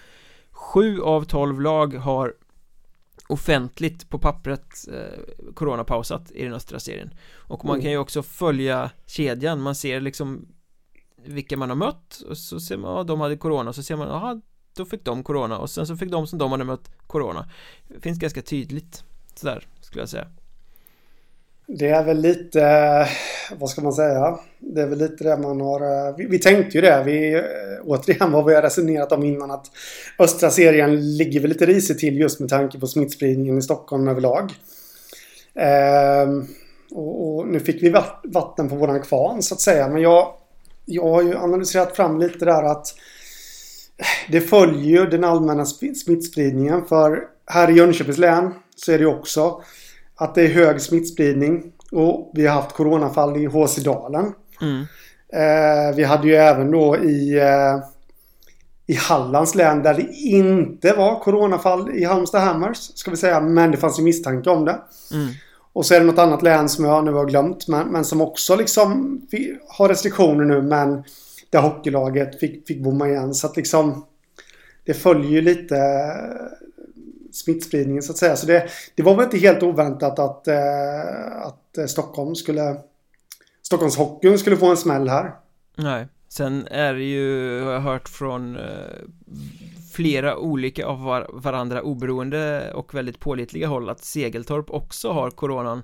Sju 0.61 1.01
av 1.01 1.25
tolv 1.25 1.61
lag 1.61 1.95
har 1.95 2.35
offentligt 3.29 4.11
på 4.11 4.19
pappret 4.19 4.89
eh, 4.93 5.53
coronapausat 5.55 6.31
i 6.31 6.45
den 6.45 6.53
östra 6.55 6.81
serien. 6.81 7.15
Och 7.35 7.65
man 7.65 7.75
mm. 7.75 7.83
kan 7.83 7.91
ju 7.91 7.99
också 7.99 8.23
följa 8.23 8.91
kedjan, 9.07 9.61
man 9.61 9.75
ser 9.75 10.01
liksom 10.01 10.49
vilka 11.25 11.57
man 11.57 11.69
har 11.69 11.77
mött 11.77 12.23
och 12.29 12.39
så 12.39 12.61
ser 12.61 12.77
man, 12.77 12.97
ja 12.97 13.03
de 13.03 13.21
hade 13.21 13.37
corona. 13.37 13.69
Och 13.69 13.75
så 13.75 13.83
ser 13.83 13.97
man, 13.97 14.09
jaha 14.09 14.41
då 14.77 14.85
fick 14.85 15.05
de 15.05 15.23
corona. 15.23 15.59
Och 15.59 15.71
sen 15.71 15.87
så 15.87 15.97
fick 15.97 16.11
de 16.11 16.27
som 16.27 16.39
de 16.39 16.53
hade 16.53 16.65
mött 16.65 16.91
corona. 17.07 17.51
Det 17.89 18.01
finns 18.01 18.19
ganska 18.19 18.43
tydligt 18.43 19.05
sådär 19.35 19.67
skulle 19.81 20.03
jag 20.03 20.09
säga 20.09 20.29
det 21.79 21.89
är 21.89 22.05
väl 22.05 22.21
lite, 22.21 23.09
vad 23.59 23.71
ska 23.71 23.81
man 23.81 23.93
säga? 23.93 24.39
Det 24.59 24.83
är 24.83 24.87
väl 24.87 24.99
lite 24.99 25.25
det 25.25 25.37
man 25.37 25.61
har, 25.61 25.81
eh, 25.81 26.17
vi, 26.17 26.27
vi 26.27 26.39
tänkte 26.39 26.79
ju 26.79 26.83
det, 26.83 27.03
vi 27.07 27.35
eh, 27.35 27.43
återigen 27.85 28.33
vad 28.33 28.45
vi 28.45 28.55
har 28.55 28.63
resonerat 28.63 29.13
om 29.13 29.25
innan 29.25 29.51
att 29.51 29.67
östra 30.19 30.51
serien 30.51 31.17
ligger 31.17 31.41
väl 31.41 31.49
lite 31.49 31.67
risigt 31.67 31.99
till 31.99 32.19
just 32.19 32.41
med 32.41 32.49
tanke 32.49 32.79
på 32.79 32.87
smittspridningen 32.87 33.59
i 33.59 33.63
Stockholm 33.63 34.09
överlag. 34.09 34.53
Ehm, 35.55 36.47
och, 36.91 37.37
och, 37.37 37.49
nu 37.49 37.61
fick 37.61 37.83
vi 37.83 37.95
vatten 38.25 38.69
på 38.69 38.77
våran 38.77 39.03
kvarn 39.03 39.43
så 39.43 39.55
att 39.55 39.61
säga 39.61 39.89
men 39.89 40.03
jag 40.03 40.35
jag 40.91 41.05
har 41.05 41.23
ju 41.23 41.37
analyserat 41.37 41.97
fram 41.97 42.21
lite 42.21 42.45
där 42.45 42.63
att 42.63 42.95
det 44.29 44.41
följer 44.41 45.01
ju 45.01 45.07
den 45.07 45.25
allmänna 45.25 45.65
smittspridningen. 45.67 46.87
För 46.87 47.23
här 47.47 47.71
i 47.71 47.75
Jönköpings 47.75 48.19
län 48.19 48.55
så 48.77 48.93
är 48.93 48.99
det 48.99 49.07
också 49.07 49.63
att 50.21 50.35
det 50.35 50.43
är 50.43 50.49
hög 50.49 50.81
smittspridning. 50.81 51.73
Och 51.93 52.31
vi 52.35 52.47
har 52.47 52.55
haft 52.55 52.73
coronafall 52.73 53.37
i 53.37 53.47
HC-dalen. 53.47 54.33
Mm. 54.63 54.81
Eh, 55.33 55.97
vi 55.97 56.05
hade 56.05 56.29
ju 56.29 56.35
även 56.35 56.71
då 56.71 56.97
i, 56.97 57.39
eh, 57.39 57.79
i 58.87 58.95
Hallands 58.95 59.55
län 59.55 59.83
där 59.83 59.95
det 59.95 60.13
inte 60.13 60.93
var 60.93 61.21
coronafall 61.21 61.91
i 61.91 62.05
Halmstad 62.05 62.41
Hammers. 62.41 62.77
Ska 62.79 63.11
vi 63.11 63.17
säga. 63.17 63.41
Men 63.41 63.71
det 63.71 63.77
fanns 63.77 63.99
ju 63.99 64.03
misstanke 64.03 64.51
om 64.51 64.65
det. 64.65 64.79
Mm. 65.13 65.29
Och 65.73 65.87
så 65.87 65.95
är 65.95 66.01
det 66.01 66.07
något 66.07 66.19
annat 66.19 66.43
län 66.43 66.69
som 66.69 66.85
jag 66.85 67.05
nu 67.05 67.13
har 67.13 67.27
glömt. 67.27 67.69
Men, 67.69 67.89
men 67.89 68.05
som 68.05 68.21
också 68.21 68.57
liksom 68.57 69.21
har 69.69 69.89
restriktioner 69.89 70.45
nu. 70.45 70.63
Men 70.63 71.05
där 71.51 71.61
hockeylaget 71.61 72.41
fick, 72.41 72.67
fick 72.67 72.83
bomma 72.83 73.09
igen. 73.09 73.35
Så 73.35 73.47
att 73.47 73.57
liksom 73.57 74.05
det 74.85 74.95
följer 74.95 75.31
ju 75.31 75.41
lite 75.41 75.77
smittspridningen 77.33 78.03
så 78.03 78.13
att 78.13 78.19
säga. 78.19 78.37
Så 78.37 78.47
det, 78.47 78.69
det 78.95 79.03
var 79.03 79.15
väl 79.15 79.25
inte 79.25 79.39
helt 79.39 79.63
oväntat 79.63 80.19
att, 80.19 80.49
eh, 80.49 81.43
att 81.43 81.79
eh, 81.79 81.87
Stockholm 81.87 82.35
skulle 82.35 82.77
Stockholmshockeyn 83.63 84.39
skulle 84.39 84.57
få 84.57 84.71
en 84.71 84.77
smäll 84.77 85.09
här. 85.09 85.35
Nej, 85.77 86.07
sen 86.29 86.67
är 86.71 86.95
det 86.95 87.05
ju, 87.05 87.61
har 87.63 87.73
jag 87.73 87.81
hört 87.81 88.09
från 88.09 88.57
eh, 88.57 88.63
flera 89.93 90.37
olika 90.37 90.87
av 90.87 91.03
var 91.03 91.31
varandra 91.33 91.83
oberoende 91.83 92.73
och 92.75 92.95
väldigt 92.95 93.21
pålitliga 93.21 93.69
håll 93.69 93.89
att 93.89 94.05
Segeltorp 94.05 94.71
också 94.71 95.13
har 95.13 95.31
coronan 95.31 95.83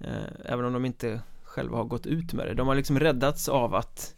eh, 0.00 0.52
Även 0.52 0.64
om 0.64 0.72
de 0.72 0.84
inte 0.84 1.20
själva 1.42 1.76
har 1.76 1.84
gått 1.84 2.06
ut 2.06 2.32
med 2.32 2.46
det 2.46 2.54
De 2.54 2.68
har 2.68 2.74
liksom 2.74 3.00
räddats 3.00 3.48
av 3.48 3.74
att 3.74 4.14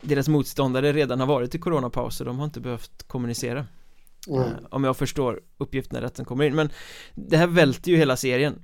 deras 0.00 0.28
motståndare 0.28 0.92
redan 0.92 1.20
har 1.20 1.26
varit 1.26 1.54
i 1.54 1.58
coronapaus 1.58 2.20
och 2.20 2.26
de 2.26 2.38
har 2.38 2.44
inte 2.44 2.60
behövt 2.60 3.02
kommunicera 3.02 3.66
mm. 4.28 4.66
Om 4.70 4.84
jag 4.84 4.96
förstår 4.96 5.40
uppgifterna 5.58 6.00
rätt 6.00 6.16
som 6.16 6.24
kommer 6.24 6.44
in 6.44 6.54
Men 6.54 6.70
det 7.14 7.36
här 7.36 7.46
välter 7.46 7.90
ju 7.90 7.96
hela 7.96 8.16
serien 8.16 8.62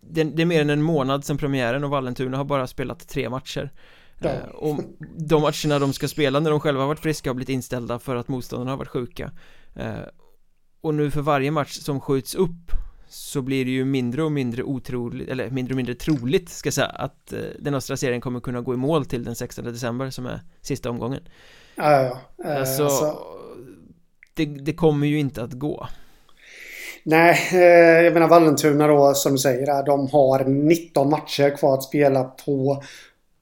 det, 0.00 0.24
det 0.24 0.42
är 0.42 0.46
mer 0.46 0.60
än 0.60 0.70
en 0.70 0.82
månad 0.82 1.24
sedan 1.24 1.38
premiären 1.38 1.84
och 1.84 1.90
Vallentuna 1.90 2.36
har 2.36 2.44
bara 2.44 2.66
spelat 2.66 3.08
tre 3.08 3.30
matcher 3.30 3.70
Ja. 4.18 4.30
Eh, 4.30 4.48
och 4.48 4.80
de 5.16 5.42
matcherna 5.42 5.78
de 5.78 5.92
ska 5.92 6.08
spela 6.08 6.40
när 6.40 6.50
de 6.50 6.60
själva 6.60 6.80
har 6.82 6.88
varit 6.88 7.00
friska 7.00 7.30
har 7.30 7.34
blivit 7.34 7.48
inställda 7.48 7.98
för 7.98 8.16
att 8.16 8.28
motståndarna 8.28 8.70
har 8.70 8.78
varit 8.78 8.88
sjuka 8.88 9.32
eh, 9.74 9.94
Och 10.80 10.94
nu 10.94 11.10
för 11.10 11.20
varje 11.20 11.50
match 11.50 11.72
som 11.72 12.00
skjuts 12.00 12.34
upp 12.34 12.72
så 13.08 13.42
blir 13.42 13.64
det 13.64 13.70
ju 13.70 13.84
mindre 13.84 14.22
och 14.22 14.32
mindre 14.32 14.62
otroligt, 14.62 15.28
eller 15.28 15.50
mindre 15.50 15.72
och 15.72 15.76
mindre 15.76 15.94
troligt 15.94 16.48
ska 16.48 16.66
jag 16.66 16.74
säga 16.74 16.86
att 16.86 17.34
den 17.58 17.74
östra 17.74 17.96
serien 17.96 18.20
kommer 18.20 18.40
kunna 18.40 18.60
gå 18.60 18.74
i 18.74 18.76
mål 18.76 19.04
till 19.04 19.24
den 19.24 19.34
16 19.34 19.64
december 19.64 20.10
som 20.10 20.26
är 20.26 20.40
sista 20.60 20.90
omgången 20.90 21.20
Ja, 21.76 21.92
ja, 21.92 22.20
ja. 22.36 22.58
Alltså, 22.58 22.84
alltså... 22.84 23.18
Det, 24.34 24.44
det 24.44 24.72
kommer 24.72 25.06
ju 25.06 25.18
inte 25.18 25.42
att 25.42 25.52
gå 25.52 25.88
Nej, 27.06 27.48
jag 28.04 28.12
menar 28.12 28.28
Vallentuna 28.28 28.86
då 28.86 29.14
som 29.14 29.32
du 29.32 29.38
säger, 29.38 29.86
de 29.86 30.08
har 30.08 30.44
19 30.44 31.10
matcher 31.10 31.56
kvar 31.56 31.74
att 31.74 31.82
spela 31.82 32.24
på 32.24 32.82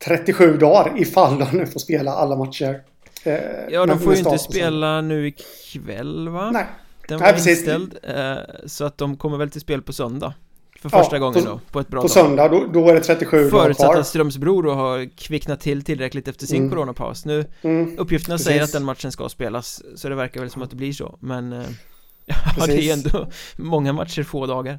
37 0.04 0.56
dagar 0.56 0.92
ifall 0.96 1.38
de 1.38 1.58
nu 1.58 1.66
får 1.66 1.80
spela 1.80 2.12
alla 2.12 2.36
matcher. 2.36 2.82
Eh, 3.24 3.34
ja, 3.70 3.86
de 3.86 3.98
får 3.98 4.12
ju 4.12 4.18
inte 4.18 4.38
spela 4.38 5.00
nu 5.00 5.26
ikväll 5.26 6.28
va? 6.28 6.50
Nej. 6.50 6.66
Den 7.08 7.18
var 7.18 7.32
Nej, 7.32 7.50
inställd, 7.50 7.98
eh, 8.02 8.36
så 8.66 8.84
att 8.84 8.98
de 8.98 9.16
kommer 9.16 9.38
väl 9.38 9.50
till 9.50 9.60
spel 9.60 9.82
på 9.82 9.92
söndag. 9.92 10.34
För 10.82 10.88
första 10.88 11.16
ja, 11.16 11.20
gången 11.20 11.44
på, 11.44 11.50
då, 11.50 11.60
på 11.70 11.80
ett 11.80 11.88
bra 11.88 12.00
På 12.00 12.06
dag. 12.06 12.10
söndag, 12.10 12.48
då, 12.48 12.66
då, 12.72 12.88
är 12.88 12.94
det 12.94 13.00
37 13.00 13.36
dagar 13.36 13.62
Förutsatt 13.62 13.96
att 13.96 14.06
Strömsbro 14.06 14.62
då 14.62 14.70
har 14.70 15.16
kvicknat 15.16 15.60
till 15.60 15.84
tillräckligt 15.84 16.28
efter 16.28 16.46
sin 16.46 16.56
mm. 16.56 16.70
coronapaus. 16.70 17.24
Nu, 17.24 17.44
mm. 17.62 17.98
uppgifterna 17.98 18.34
Precis. 18.34 18.46
säger 18.46 18.62
att 18.62 18.72
den 18.72 18.84
matchen 18.84 19.12
ska 19.12 19.28
spelas, 19.28 19.82
så 19.96 20.08
det 20.08 20.14
verkar 20.14 20.40
väl 20.40 20.50
som 20.50 20.62
att 20.62 20.70
det 20.70 20.76
blir 20.76 20.92
så, 20.92 21.18
men 21.20 21.52
eh, 21.52 21.62
Ja, 22.58 22.66
det 22.66 22.88
är 22.88 22.92
ändå 22.92 23.26
många 23.56 23.92
matcher, 23.92 24.22
få 24.22 24.46
dagar. 24.46 24.78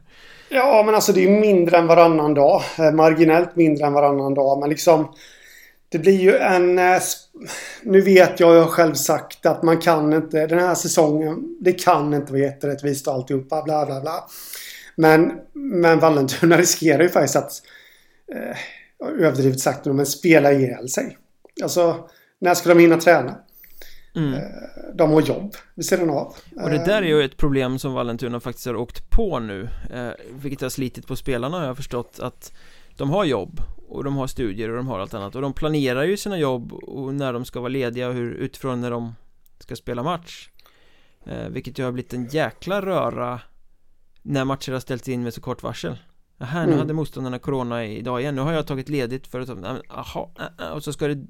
Ja, 0.49 0.83
men 0.85 0.95
alltså 0.95 1.13
det 1.13 1.23
är 1.23 1.41
mindre 1.41 1.77
än 1.77 1.87
varannan 1.87 2.33
dag. 2.33 2.61
Eh, 2.79 2.91
marginellt 2.91 3.55
mindre 3.55 3.85
än 3.85 3.93
varannan 3.93 4.33
dag. 4.33 4.59
Men 4.59 4.69
liksom... 4.69 5.13
Det 5.89 5.99
blir 5.99 6.21
ju 6.21 6.37
en... 6.37 6.79
Eh, 6.79 7.01
nu 7.83 8.01
vet 8.01 8.39
jag, 8.39 8.55
jag 8.55 8.61
har 8.61 8.69
själv 8.69 8.93
sagt 8.93 9.45
att 9.45 9.63
man 9.63 9.77
kan 9.77 10.13
inte... 10.13 10.47
Den 10.47 10.59
här 10.59 10.75
säsongen, 10.75 11.57
det 11.59 11.73
kan 11.73 12.13
inte 12.13 12.31
vara 12.31 12.41
jätterättvist 12.41 13.07
och 13.07 13.13
alltihopa, 13.13 13.61
bla 13.63 13.85
bla 13.85 14.01
bla. 14.01 14.23
Men, 14.95 15.31
men 15.53 15.99
Vallentuna 15.99 16.57
riskerar 16.57 17.03
ju 17.03 17.09
faktiskt 17.09 17.35
att... 17.35 17.51
Eh, 18.35 18.57
överdrivet 19.03 19.59
sagt 19.59 19.85
men 19.85 20.05
spela 20.05 20.51
ihjäl 20.51 20.89
sig. 20.89 21.17
Alltså, 21.63 22.09
när 22.39 22.53
ska 22.53 22.69
de 22.69 22.79
hinna 22.79 22.97
träna? 22.97 23.35
Mm. 24.15 24.41
De 24.93 25.11
har 25.11 25.21
jobb 25.21 25.55
vid 25.75 25.85
sidan 25.85 26.09
av. 26.09 26.35
Och 26.55 26.69
det 26.69 26.85
där 26.85 27.01
är 27.01 27.07
ju 27.07 27.23
ett 27.23 27.37
problem 27.37 27.79
som 27.79 27.93
Vallentuna 27.93 28.39
faktiskt 28.39 28.67
har 28.67 28.75
åkt 28.75 29.09
på 29.09 29.39
nu 29.39 29.69
Vilket 30.29 30.61
har 30.61 30.69
slitit 30.69 31.07
på 31.07 31.15
spelarna 31.15 31.59
har 31.59 31.65
jag 31.65 31.77
förstått 31.77 32.19
att 32.21 32.53
De 32.97 33.09
har 33.09 33.25
jobb 33.25 33.59
och 33.87 34.03
de 34.03 34.15
har 34.15 34.27
studier 34.27 34.69
och 34.69 34.77
de 34.77 34.87
har 34.87 34.99
allt 34.99 35.13
annat 35.13 35.35
och 35.35 35.41
de 35.41 35.53
planerar 35.53 36.03
ju 36.03 36.17
sina 36.17 36.37
jobb 36.37 36.73
och 36.73 37.13
när 37.13 37.33
de 37.33 37.45
ska 37.45 37.59
vara 37.59 37.69
lediga 37.69 38.07
och 38.07 38.13
hur 38.13 38.31
utifrån 38.33 38.81
när 38.81 38.91
de 38.91 39.15
ska 39.59 39.75
spela 39.75 40.03
match 40.03 40.49
Vilket 41.49 41.79
ju 41.79 41.83
har 41.83 41.91
blivit 41.91 42.13
en 42.13 42.27
jäkla 42.27 42.81
röra 42.81 43.39
När 44.23 44.45
matcher 44.45 44.71
har 44.71 44.79
ställts 44.79 45.09
in 45.09 45.23
med 45.23 45.33
så 45.33 45.41
kort 45.41 45.63
varsel. 45.63 45.97
Jaha, 46.37 46.59
nu 46.59 46.67
mm. 46.67 46.79
hade 46.79 46.93
motståndarna 46.93 47.39
corona 47.39 47.85
idag 47.85 48.21
igen, 48.21 48.35
nu 48.35 48.41
har 48.41 48.53
jag 48.53 48.67
tagit 48.67 48.89
ledigt 48.89 49.27
för 49.27 49.39
att, 49.39 49.49
jaha, 49.89 50.29
äh, 50.39 50.67
äh, 50.67 50.71
och 50.71 50.83
så 50.83 50.93
ska 50.93 51.07
det 51.07 51.25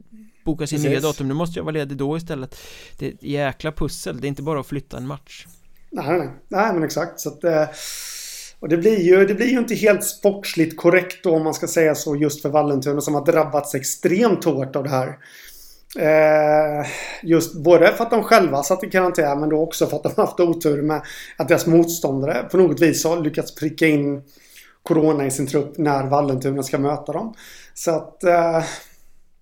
bokas 0.46 0.74
in 0.74 0.82
nya 0.82 1.00
datum, 1.00 1.28
nu 1.28 1.34
måste 1.34 1.60
jag 1.60 1.64
vara 1.64 1.74
ledig 1.74 1.98
då 1.98 2.18
istället. 2.18 2.58
Det 2.98 3.06
är 3.08 3.14
ett 3.14 3.24
jäkla 3.24 3.72
pussel, 3.72 4.22
det 4.22 4.28
är 4.28 4.30
inte 4.30 4.42
bara 4.42 4.60
att 4.60 4.68
flytta 4.68 4.98
en 4.98 5.08
match. 5.08 5.48
Nej, 5.90 6.18
nej, 6.18 6.30
nej 6.48 6.74
men 6.74 6.84
exakt. 6.84 7.20
Så 7.20 7.30
att 7.30 7.44
eh, 7.44 7.66
Och 8.60 8.70
det 8.70 8.78
blir 8.78 9.00
ju, 9.00 9.26
det 9.26 9.34
blir 9.34 9.48
ju 9.48 9.58
inte 9.58 9.76
helt 9.76 10.04
sportsligt 10.04 10.78
korrekt 10.78 11.24
då 11.24 11.36
om 11.36 11.44
man 11.44 11.54
ska 11.54 11.68
säga 11.68 11.96
så 11.96 12.16
just 12.16 12.42
för 12.42 12.50
Vallentuna 12.50 13.02
som 13.02 13.14
har 13.14 13.26
drabbats 13.26 13.76
extremt 13.76 14.44
hårt 14.44 14.76
av 14.76 14.84
det 14.84 14.90
här. 14.90 15.08
Eh, 15.08 15.14
just 17.22 17.54
både 17.54 17.94
för 17.94 18.04
att 18.04 18.12
de 18.12 18.24
själva 18.24 18.64
satt 18.64 18.84
i 18.84 18.90
karantän 18.90 19.40
men 19.40 19.50
då 19.50 19.62
också 19.62 19.88
för 19.88 19.98
att 19.98 20.04
de 20.04 20.22
haft 20.22 20.40
otur 20.40 20.82
med 20.82 21.02
att 21.38 21.48
deras 21.48 21.68
motståndare 21.68 22.44
på 22.52 22.58
något 22.58 22.82
vis 22.82 23.04
har 23.06 23.22
lyckats 23.22 23.56
pricka 23.56 23.88
in 23.88 24.22
Corona 24.84 25.26
i 25.26 25.32
sin 25.32 25.48
trupp 25.48 25.78
när 25.78 26.08
Vallentuna 26.08 26.64
ska 26.64 26.78
möta 26.78 27.12
dem. 27.12 27.34
Så 27.74 27.92
att... 27.92 28.24
Eh, 28.24 28.64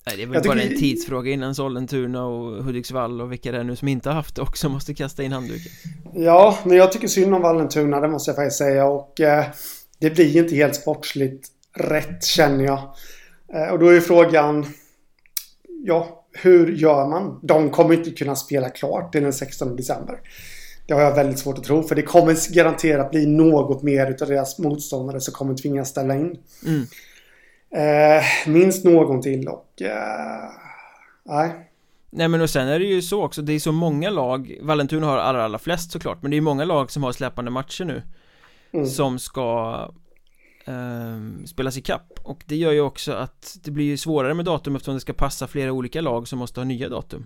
Nej, 0.05 0.17
det 0.17 0.23
är 0.23 0.27
väl 0.27 0.43
bara 0.43 0.61
en 0.61 0.79
tidsfråga 0.79 1.31
innan 1.31 1.55
Sollentuna 1.55 2.25
och 2.25 2.63
Hudiksvall 2.63 3.21
och 3.21 3.31
vilka 3.31 3.51
det 3.51 3.57
är 3.57 3.63
nu 3.63 3.75
som 3.75 3.87
inte 3.87 4.09
har 4.09 4.15
haft 4.15 4.35
det 4.35 4.41
också 4.41 4.69
måste 4.69 4.93
kasta 4.93 5.23
in 5.23 5.31
handduken. 5.31 5.71
Ja, 6.13 6.57
men 6.63 6.77
jag 6.77 6.91
tycker 6.91 7.07
synd 7.07 7.35
om 7.35 7.41
Vallentuna, 7.41 7.99
det 7.99 8.07
måste 8.07 8.31
jag 8.31 8.35
faktiskt 8.35 8.57
säga. 8.57 8.85
Och 8.85 9.21
eh, 9.21 9.45
det 9.99 10.09
blir 10.09 10.37
inte 10.37 10.55
helt 10.55 10.75
sportsligt 10.75 11.47
rätt 11.73 12.25
känner 12.25 12.65
jag. 12.65 12.79
Eh, 13.53 13.71
och 13.71 13.79
då 13.79 13.87
är 13.87 13.99
frågan... 13.99 14.65
Ja, 15.83 16.20
hur 16.33 16.71
gör 16.71 17.07
man? 17.07 17.39
De 17.43 17.69
kommer 17.69 17.93
inte 17.93 18.11
kunna 18.11 18.35
spela 18.35 18.69
klart 18.69 19.11
till 19.11 19.23
den 19.23 19.33
16 19.33 19.75
december. 19.75 20.19
Det 20.87 20.93
har 20.93 21.01
jag 21.01 21.15
väldigt 21.15 21.39
svårt 21.39 21.57
att 21.57 21.63
tro. 21.63 21.83
För 21.83 21.95
det 21.95 22.01
kommer 22.01 22.53
garanterat 22.53 23.11
bli 23.11 23.25
något 23.25 23.83
mer 23.83 24.11
utav 24.11 24.27
deras 24.27 24.59
motståndare 24.59 25.19
som 25.19 25.33
kommer 25.33 25.55
tvingas 25.55 25.89
ställa 25.89 26.15
in. 26.15 26.37
Mm. 26.65 26.85
Eh, 27.75 28.23
minst 28.47 28.85
någon 28.85 29.21
till 29.21 29.47
och... 29.47 29.81
Eh, 29.81 30.49
nej. 31.23 31.67
Nej 32.09 32.27
men 32.27 32.41
och 32.41 32.49
sen 32.49 32.67
är 32.67 32.79
det 32.79 32.85
ju 32.85 33.01
så 33.01 33.23
också, 33.23 33.41
det 33.41 33.53
är 33.53 33.59
så 33.59 33.71
många 33.71 34.09
lag 34.09 34.57
Vallentuna 34.61 35.07
har 35.07 35.17
allra, 35.17 35.43
allra 35.45 35.59
flest 35.59 35.91
såklart 35.91 36.21
Men 36.21 36.31
det 36.31 36.37
är 36.37 36.41
många 36.41 36.65
lag 36.65 36.91
som 36.91 37.03
har 37.03 37.11
släpande 37.11 37.51
matcher 37.51 37.85
nu 37.85 38.03
mm. 38.71 38.85
Som 38.85 39.19
ska 39.19 39.77
eh, 40.65 41.45
spelas 41.45 41.77
i 41.77 41.81
kapp 41.81 42.10
Och 42.23 42.43
det 42.45 42.55
gör 42.55 42.71
ju 42.71 42.81
också 42.81 43.11
att 43.13 43.57
det 43.63 43.71
blir 43.71 43.97
svårare 43.97 44.33
med 44.33 44.45
datum 44.45 44.75
eftersom 44.75 44.93
det 44.93 45.01
ska 45.01 45.13
passa 45.13 45.47
flera 45.47 45.71
olika 45.71 46.01
lag 46.01 46.27
som 46.27 46.39
måste 46.39 46.59
ha 46.59 46.65
nya 46.65 46.89
datum 46.89 47.25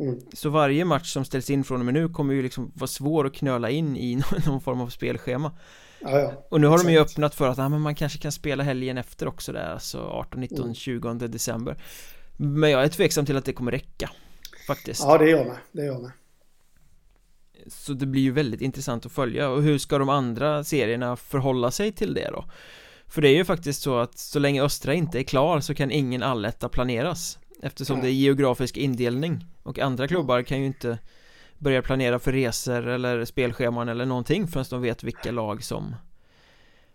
Mm. 0.00 0.20
Så 0.32 0.50
varje 0.50 0.84
match 0.84 1.12
som 1.12 1.24
ställs 1.24 1.50
in 1.50 1.64
från 1.64 1.80
och 1.80 1.84
med 1.84 1.94
nu 1.94 2.08
kommer 2.08 2.34
ju 2.34 2.42
liksom 2.42 2.72
vara 2.74 2.88
svår 2.88 3.26
att 3.26 3.34
knöla 3.34 3.70
in 3.70 3.96
i 3.96 4.22
någon 4.46 4.60
form 4.60 4.80
av 4.80 4.88
spelschema 4.88 5.52
ja, 6.00 6.18
ja. 6.18 6.46
Och 6.48 6.60
nu 6.60 6.66
har 6.66 6.84
de 6.84 6.92
ju 6.92 6.98
öppnat 6.98 7.34
för 7.34 7.48
att 7.48 7.58
ah, 7.58 7.68
men 7.68 7.80
man 7.80 7.94
kanske 7.94 8.18
kan 8.18 8.32
spela 8.32 8.62
helgen 8.62 8.98
efter 8.98 9.28
också 9.28 9.52
där 9.52 9.72
Alltså 9.72 9.98
18, 9.98 10.40
19, 10.40 10.60
mm. 10.60 10.74
20 10.74 11.14
december 11.14 11.76
Men 12.36 12.70
jag 12.70 12.84
är 12.84 12.88
tveksam 12.88 13.26
till 13.26 13.36
att 13.36 13.44
det 13.44 13.52
kommer 13.52 13.72
räcka 13.72 14.10
Faktiskt 14.66 15.00
Ja 15.00 15.18
det 15.18 15.30
gör 15.30 15.44
med, 15.44 15.56
det 15.72 15.84
gör 15.84 15.98
med 15.98 16.10
Så 17.66 17.92
det 17.92 18.06
blir 18.06 18.22
ju 18.22 18.32
väldigt 18.32 18.60
intressant 18.60 19.06
att 19.06 19.12
följa 19.12 19.48
och 19.48 19.62
hur 19.62 19.78
ska 19.78 19.98
de 19.98 20.08
andra 20.08 20.64
serierna 20.64 21.16
förhålla 21.16 21.70
sig 21.70 21.92
till 21.92 22.14
det 22.14 22.30
då? 22.32 22.44
För 23.10 23.22
det 23.22 23.28
är 23.28 23.34
ju 23.34 23.44
faktiskt 23.44 23.82
så 23.82 23.98
att 23.98 24.18
så 24.18 24.38
länge 24.38 24.62
Östra 24.62 24.94
inte 24.94 25.18
är 25.18 25.22
klar 25.22 25.60
så 25.60 25.74
kan 25.74 25.90
ingen 25.90 26.22
alletta 26.22 26.68
planeras. 26.68 27.38
Eftersom 27.62 27.94
mm. 27.94 28.04
det 28.04 28.10
är 28.10 28.14
geografisk 28.14 28.76
indelning. 28.76 29.46
Och 29.62 29.78
andra 29.78 30.08
klubbar 30.08 30.42
kan 30.42 30.60
ju 30.60 30.66
inte 30.66 30.98
Börja 31.58 31.82
planera 31.82 32.18
för 32.18 32.32
resor 32.32 32.88
eller 32.88 33.24
spelscheman 33.24 33.88
eller 33.88 34.06
någonting 34.06 34.46
förrän 34.46 34.66
de 34.70 34.82
vet 34.82 35.04
vilka 35.04 35.30
lag 35.30 35.64
som 35.64 35.94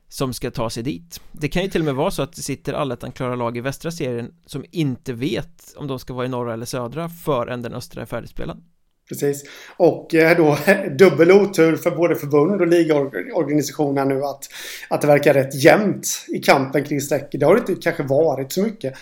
Som 0.08 0.34
ska 0.34 0.52
ta 0.52 0.70
sig 0.70 0.84
dit. 0.84 1.22
Det 1.32 1.48
kan 1.48 1.64
ju 1.64 1.70
till 1.70 1.82
och 1.82 1.86
med 1.86 1.96
vara 1.96 2.12
så 2.12 2.22
att 2.22 2.34
det 2.34 2.42
sitter 2.42 2.74
allettan 2.74 3.12
klara 3.12 3.36
lag 3.36 3.58
i 3.58 3.62
västra 3.62 3.92
serien 3.92 4.34
Som 4.46 4.66
inte 4.72 5.14
vet 5.14 5.74
om 5.78 5.88
de 5.88 6.00
ska 6.00 6.14
vara 6.14 6.26
i 6.26 6.30
norra 6.30 6.54
eller 6.54 6.66
södra 6.66 7.10
förrän 7.10 7.62
den 7.62 7.74
östra 7.74 8.02
är 8.02 8.06
färdigspelad. 8.06 8.64
Precis. 9.10 9.44
Och 9.78 10.16
eh, 10.16 10.38
då 10.38 10.58
dubbel 10.98 11.32
otur 11.32 11.76
för 11.76 11.92
både 11.92 12.16
förbund 12.16 12.62
och 12.62 12.68
ligaorganisationer 12.68 14.06
nu 14.06 14.24
att, 14.24 14.50
att 14.90 15.02
det 15.02 15.08
verkar 15.08 15.34
rätt 15.34 15.56
jämnt 15.56 16.08
i 16.28 16.40
kampen 16.40 16.84
kring 16.84 17.02
strecket. 17.02 17.40
Det 17.40 17.46
har 17.46 17.54
det 17.54 17.60
inte 17.60 17.82
kanske 17.82 18.04
varit 18.04 18.52
så 18.52 18.62
mycket 18.62 18.94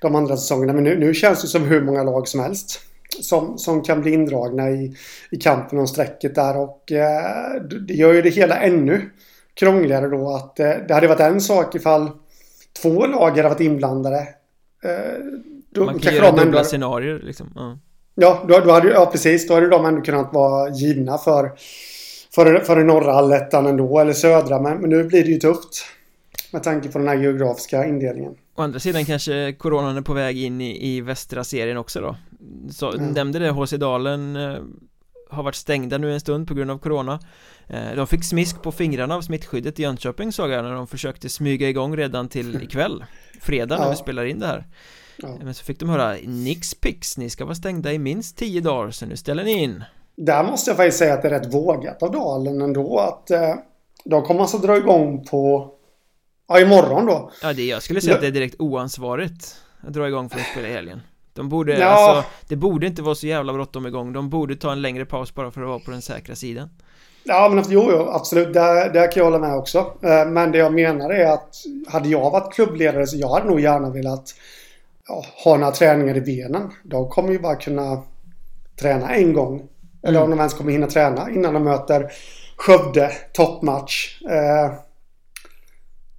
de 0.00 0.14
andra 0.14 0.36
säsongerna. 0.36 0.72
Men 0.72 0.84
nu, 0.84 0.98
nu 0.98 1.14
känns 1.14 1.42
det 1.42 1.48
som 1.48 1.62
hur 1.62 1.82
många 1.82 2.02
lag 2.02 2.28
som 2.28 2.40
helst. 2.40 2.80
Som, 3.20 3.58
som 3.58 3.82
kan 3.82 4.02
bli 4.02 4.12
indragna 4.12 4.70
i, 4.70 4.96
i 5.30 5.36
kampen 5.36 5.78
om 5.78 5.86
strecket 5.86 6.34
där 6.34 6.56
och 6.56 6.92
eh, 6.92 7.62
det 7.86 7.94
gör 7.94 8.12
ju 8.12 8.22
det 8.22 8.30
hela 8.30 8.60
ännu 8.60 9.10
krångligare 9.54 10.08
då 10.08 10.34
att 10.34 10.60
eh, 10.60 10.72
det 10.88 10.94
hade 10.94 11.08
varit 11.08 11.20
en 11.20 11.40
sak 11.40 11.74
ifall 11.74 12.10
två 12.82 13.06
lag 13.06 13.30
hade 13.30 13.42
varit 13.42 13.60
inblandade. 13.60 14.18
Eh, 14.84 14.90
då, 15.70 15.84
Man 15.84 15.98
kan 15.98 16.14
göra 16.14 16.32
dubbla 16.32 16.64
scenarier 16.64 17.18
liksom. 17.18 17.52
Ja, 17.54 17.78
ja, 18.16 18.44
då, 18.48 18.60
då 18.60 18.70
hade, 18.70 18.88
ja 18.88 19.06
precis. 19.06 19.48
Då 19.48 19.54
hade 19.54 19.68
de 19.68 19.86
ändå 19.86 20.00
kunnat 20.00 20.32
vara 20.32 20.70
givna 20.70 21.18
för, 21.18 21.52
för, 22.34 22.58
för 22.58 22.84
norra 22.84 23.12
allettan 23.12 23.66
ändå 23.66 23.98
eller 23.98 24.12
södra. 24.12 24.60
Men, 24.60 24.78
men 24.78 24.90
nu 24.90 25.04
blir 25.04 25.24
det 25.24 25.30
ju 25.30 25.38
tufft. 25.38 25.86
Med 26.52 26.62
tanke 26.62 26.88
på 26.88 26.98
den 26.98 27.08
här 27.08 27.16
geografiska 27.16 27.86
indelningen 27.86 28.34
Å 28.54 28.62
andra 28.62 28.78
sidan 28.78 29.04
kanske 29.04 29.52
coronan 29.52 29.96
är 29.96 30.02
på 30.02 30.12
väg 30.12 30.38
in 30.38 30.60
i, 30.60 30.96
i 30.96 31.00
västra 31.00 31.44
serien 31.44 31.76
också 31.76 32.00
då 32.00 32.16
Så 32.70 32.92
mm. 32.92 33.10
nämnde 33.10 33.38
det, 33.38 33.50
HC 33.50 33.70
Dalen 33.72 34.36
eh, 34.36 34.58
har 35.30 35.42
varit 35.42 35.54
stängda 35.54 35.98
nu 35.98 36.12
en 36.12 36.20
stund 36.20 36.48
på 36.48 36.54
grund 36.54 36.70
av 36.70 36.78
corona 36.78 37.20
eh, 37.66 37.96
De 37.96 38.06
fick 38.06 38.24
smisk 38.24 38.62
på 38.62 38.72
fingrarna 38.72 39.14
av 39.14 39.20
smittskyddet 39.20 39.80
i 39.80 39.82
Jönköping 39.82 40.32
såg 40.32 40.50
jag 40.50 40.64
när 40.64 40.74
de 40.74 40.86
försökte 40.86 41.28
smyga 41.28 41.68
igång 41.68 41.96
redan 41.96 42.28
till 42.28 42.62
ikväll 42.62 43.04
Fredag 43.40 43.78
när 43.78 43.84
ja. 43.84 43.90
vi 43.90 43.96
spelar 43.96 44.24
in 44.24 44.38
det 44.38 44.46
här 44.46 44.64
ja. 45.18 45.28
Men 45.42 45.54
så 45.54 45.64
fick 45.64 45.80
de 45.80 45.88
höra 45.88 46.16
Nix 46.24 46.74
pix, 46.74 47.18
ni 47.18 47.30
ska 47.30 47.44
vara 47.44 47.54
stängda 47.54 47.92
i 47.92 47.98
minst 47.98 48.36
tio 48.36 48.60
dagar 48.60 48.90
så 48.90 49.06
nu 49.06 49.16
ställer 49.16 49.44
ni 49.44 49.62
in 49.62 49.84
Där 50.16 50.42
måste 50.42 50.70
jag 50.70 50.76
faktiskt 50.76 50.98
säga 50.98 51.14
att 51.14 51.22
det 51.22 51.28
är 51.28 51.40
rätt 51.40 51.54
vågat 51.54 52.02
av 52.02 52.12
Dalen 52.12 52.60
ändå 52.60 52.98
att 52.98 53.30
eh, 53.30 53.54
De 54.04 54.22
kommer 54.22 54.40
alltså 54.40 54.58
dra 54.58 54.76
igång 54.76 55.24
på 55.24 55.72
Ja, 56.48 56.60
imorgon 56.60 57.06
då. 57.06 57.30
Ja, 57.42 57.52
det, 57.52 57.62
jag 57.62 57.82
skulle 57.82 58.00
säga 58.00 58.14
att 58.14 58.20
det 58.20 58.26
är 58.26 58.30
direkt 58.30 58.54
oansvarigt 58.58 59.56
att 59.80 59.92
dra 59.92 60.08
igång 60.08 60.28
för 60.28 60.38
att 60.38 60.46
spela 60.46 60.68
i 60.68 60.72
helgen. 60.72 61.00
De 61.32 61.48
borde, 61.48 61.78
ja. 61.78 61.86
alltså, 61.86 62.30
det 62.48 62.56
borde 62.56 62.86
inte 62.86 63.02
vara 63.02 63.14
så 63.14 63.26
jävla 63.26 63.52
bråttom 63.52 63.86
igång. 63.86 64.12
De 64.12 64.30
borde 64.30 64.56
ta 64.56 64.72
en 64.72 64.82
längre 64.82 65.04
paus 65.06 65.34
bara 65.34 65.50
för 65.50 65.60
att 65.60 65.68
vara 65.68 65.78
på 65.78 65.90
den 65.90 66.02
säkra 66.02 66.34
sidan. 66.34 66.68
Ja, 67.24 67.50
men 67.54 67.64
jo, 67.68 67.88
jo 67.90 68.08
absolut. 68.08 68.54
Där, 68.54 68.92
där 68.92 69.12
kan 69.12 69.20
jag 69.20 69.24
hålla 69.24 69.38
med 69.38 69.56
också. 69.56 69.78
Eh, 70.02 70.26
men 70.26 70.52
det 70.52 70.58
jag 70.58 70.74
menar 70.74 71.10
är 71.10 71.26
att 71.26 71.54
hade 71.88 72.08
jag 72.08 72.30
varit 72.30 72.54
klubbledare 72.54 73.06
så 73.06 73.16
jag 73.16 73.28
hade 73.28 73.46
nog 73.46 73.60
gärna 73.60 73.90
velat 73.90 74.34
ja, 75.08 75.24
ha 75.44 75.56
några 75.56 75.72
träningar 75.72 76.16
i 76.16 76.20
benen. 76.20 76.70
De 76.82 77.08
kommer 77.08 77.32
ju 77.32 77.38
bara 77.38 77.56
kunna 77.56 78.02
träna 78.80 79.14
en 79.14 79.32
gång. 79.32 79.68
Eller 80.02 80.18
mm. 80.18 80.22
om 80.22 80.30
de 80.30 80.38
ens 80.38 80.54
kommer 80.54 80.72
hinna 80.72 80.86
träna 80.86 81.30
innan 81.30 81.54
de 81.54 81.64
möter 81.64 82.12
Skövde, 82.56 83.12
toppmatch. 83.32 84.22
Eh, 84.22 84.74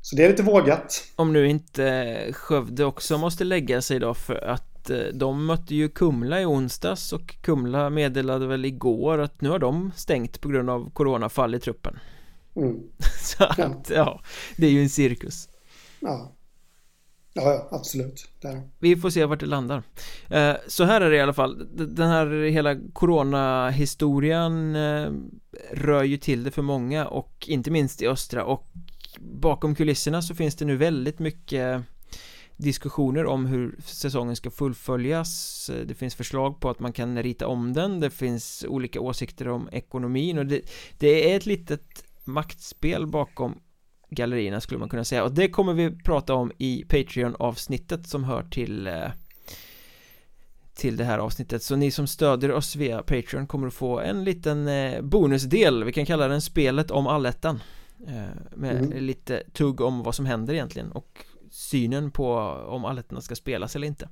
så 0.02 0.16
det 0.16 0.26
är 0.26 0.30
lite 0.30 0.44
vågat 0.44 1.04
Om 1.16 1.34
nu 1.34 1.48
inte 1.48 2.18
Skövde 2.34 2.86
också 2.86 3.18
måste 3.18 3.44
lägga 3.44 3.82
sig 3.82 4.00
då 4.00 4.14
för 4.14 4.36
att 4.36 4.90
eh, 4.90 4.98
de 5.14 5.46
mötte 5.46 5.76
ju 5.76 5.90
Kumla 5.90 6.42
i 6.42 6.46
onsdags 6.46 7.14
och 7.14 7.36
Kumla 7.42 7.90
meddelade 7.90 8.48
väl 8.48 8.66
igår 8.66 9.18
att 9.18 9.42
nu 9.42 9.50
har 9.50 9.60
de 9.60 9.92
stängt 9.96 10.42
på 10.42 10.50
grund 10.50 10.70
av 10.70 10.90
coronafall 10.94 11.56
i 11.56 11.60
truppen 11.60 12.00
mm. 12.56 12.80
Så 13.22 13.44
att, 13.44 13.90
ja, 13.90 14.22
det 14.58 14.68
är 14.68 14.72
ju 14.72 14.82
en 14.82 14.90
cirkus 14.90 15.50
Ja 16.00 16.37
Ja, 17.38 17.54
ja 17.54 17.78
absolut. 17.78 18.28
Där. 18.42 18.62
Vi 18.80 18.96
får 18.96 19.10
se 19.10 19.26
vart 19.26 19.40
det 19.40 19.46
landar. 19.46 19.84
Eh, 20.30 20.56
så 20.68 20.84
här 20.84 21.02
är 21.02 21.10
det 21.10 21.18
i 21.18 21.22
alla 21.22 21.34
fall. 21.34 21.68
Den 21.76 22.10
här 22.10 22.50
hela 22.50 22.76
coronahistorien 22.94 24.76
eh, 24.76 25.12
Rör 25.72 26.04
ju 26.04 26.18
till 26.18 26.44
det 26.44 26.52
för 26.52 26.62
många 26.62 27.08
och 27.08 27.46
inte 27.48 27.72
minst 27.72 28.02
i 28.02 28.08
östra. 28.08 28.46
Och 28.46 28.68
bakom 29.20 29.76
kulisserna 29.76 30.22
så 30.22 30.36
finns 30.36 30.56
det 30.56 30.66
nu 30.66 30.78
väldigt 30.78 31.20
mycket 31.20 31.84
diskussioner 32.58 33.26
om 33.26 33.46
hur 33.46 33.76
säsongen 33.86 34.36
ska 34.36 34.52
fullföljas. 34.52 35.72
Det 35.86 35.94
finns 35.94 36.16
förslag 36.16 36.60
på 36.60 36.70
att 36.70 36.80
man 36.80 36.94
kan 36.94 37.24
rita 37.24 37.48
om 37.48 37.74
den. 37.74 38.00
Det 38.00 38.10
finns 38.10 38.66
olika 38.68 39.02
åsikter 39.02 39.48
om 39.48 39.70
ekonomin. 39.72 40.38
Och 40.38 40.46
det, 40.46 40.62
det 40.98 41.32
är 41.32 41.38
ett 41.38 41.46
litet 41.46 42.04
maktspel 42.24 43.08
bakom 43.08 43.60
gallerierna 44.10 44.62
skulle 44.62 44.80
man 44.80 44.90
kunna 44.90 45.04
säga. 45.04 45.24
Och 45.24 45.32
det 45.32 45.50
kommer 45.50 45.74
vi 45.74 45.92
prata 45.92 46.34
om 46.34 46.52
i 46.58 46.86
Patreon-avsnittet 46.90 48.08
som 48.08 48.24
hör 48.24 48.44
till 48.44 48.88
eh, 48.88 49.10
till 50.76 50.98
det 50.98 51.04
här 51.04 51.20
avsnittet. 51.20 51.64
Så 51.64 51.76
ni 51.76 51.92
som 51.92 52.08
stödjer 52.08 52.52
oss 52.52 52.76
via 52.76 53.04
Patreon 53.04 53.48
kommer 53.48 53.68
att 53.68 53.74
få 53.74 54.00
en 54.00 54.24
liten 54.24 54.68
eh, 54.68 55.02
bonusdel. 55.02 55.84
Vi 55.84 55.94
kan 55.94 56.06
kalla 56.06 56.28
den 56.28 56.42
spelet 56.42 56.92
om 56.92 57.08
allettan 57.08 57.62
eh, 58.08 58.56
med 58.56 58.76
mm. 58.76 59.04
lite 59.04 59.44
tugg 59.54 59.82
om 59.82 60.04
vad 60.04 60.16
som 60.16 60.26
händer 60.26 60.54
egentligen 60.54 60.92
och 60.92 61.26
synen 61.52 62.12
på 62.12 62.36
om 62.68 62.86
allettorna 62.86 63.22
ska 63.22 63.36
spelas 63.36 63.76
eller 63.76 63.88
inte. 63.88 64.10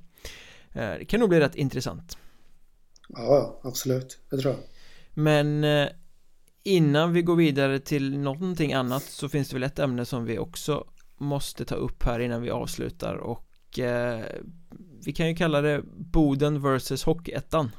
Det 0.72 1.04
kan 1.08 1.20
nog 1.20 1.28
bli 1.28 1.40
rätt 1.40 1.54
intressant. 1.54 2.18
Ja 3.08 3.60
absolut. 3.62 4.18
Det 4.30 4.38
tror 4.38 4.54
jag 4.54 4.62
men 5.18 5.64
innan 6.66 7.12
vi 7.12 7.22
går 7.22 7.36
vidare 7.36 7.78
till 7.78 8.18
någonting 8.18 8.72
annat 8.72 9.02
så 9.02 9.28
finns 9.28 9.48
det 9.48 9.56
väl 9.56 9.62
ett 9.62 9.78
ämne 9.78 10.04
som 10.04 10.24
vi 10.24 10.38
också 10.38 10.84
måste 11.18 11.64
ta 11.64 11.74
upp 11.74 12.02
här 12.02 12.20
innan 12.20 12.42
vi 12.42 12.50
avslutar 12.50 13.14
och 13.14 13.78
eh, 13.78 14.20
vi 15.04 15.12
kan 15.12 15.28
ju 15.28 15.36
kalla 15.36 15.60
det 15.60 15.82
Boden 15.96 16.62
vs 16.62 17.04
Hockeyettan. 17.04 17.70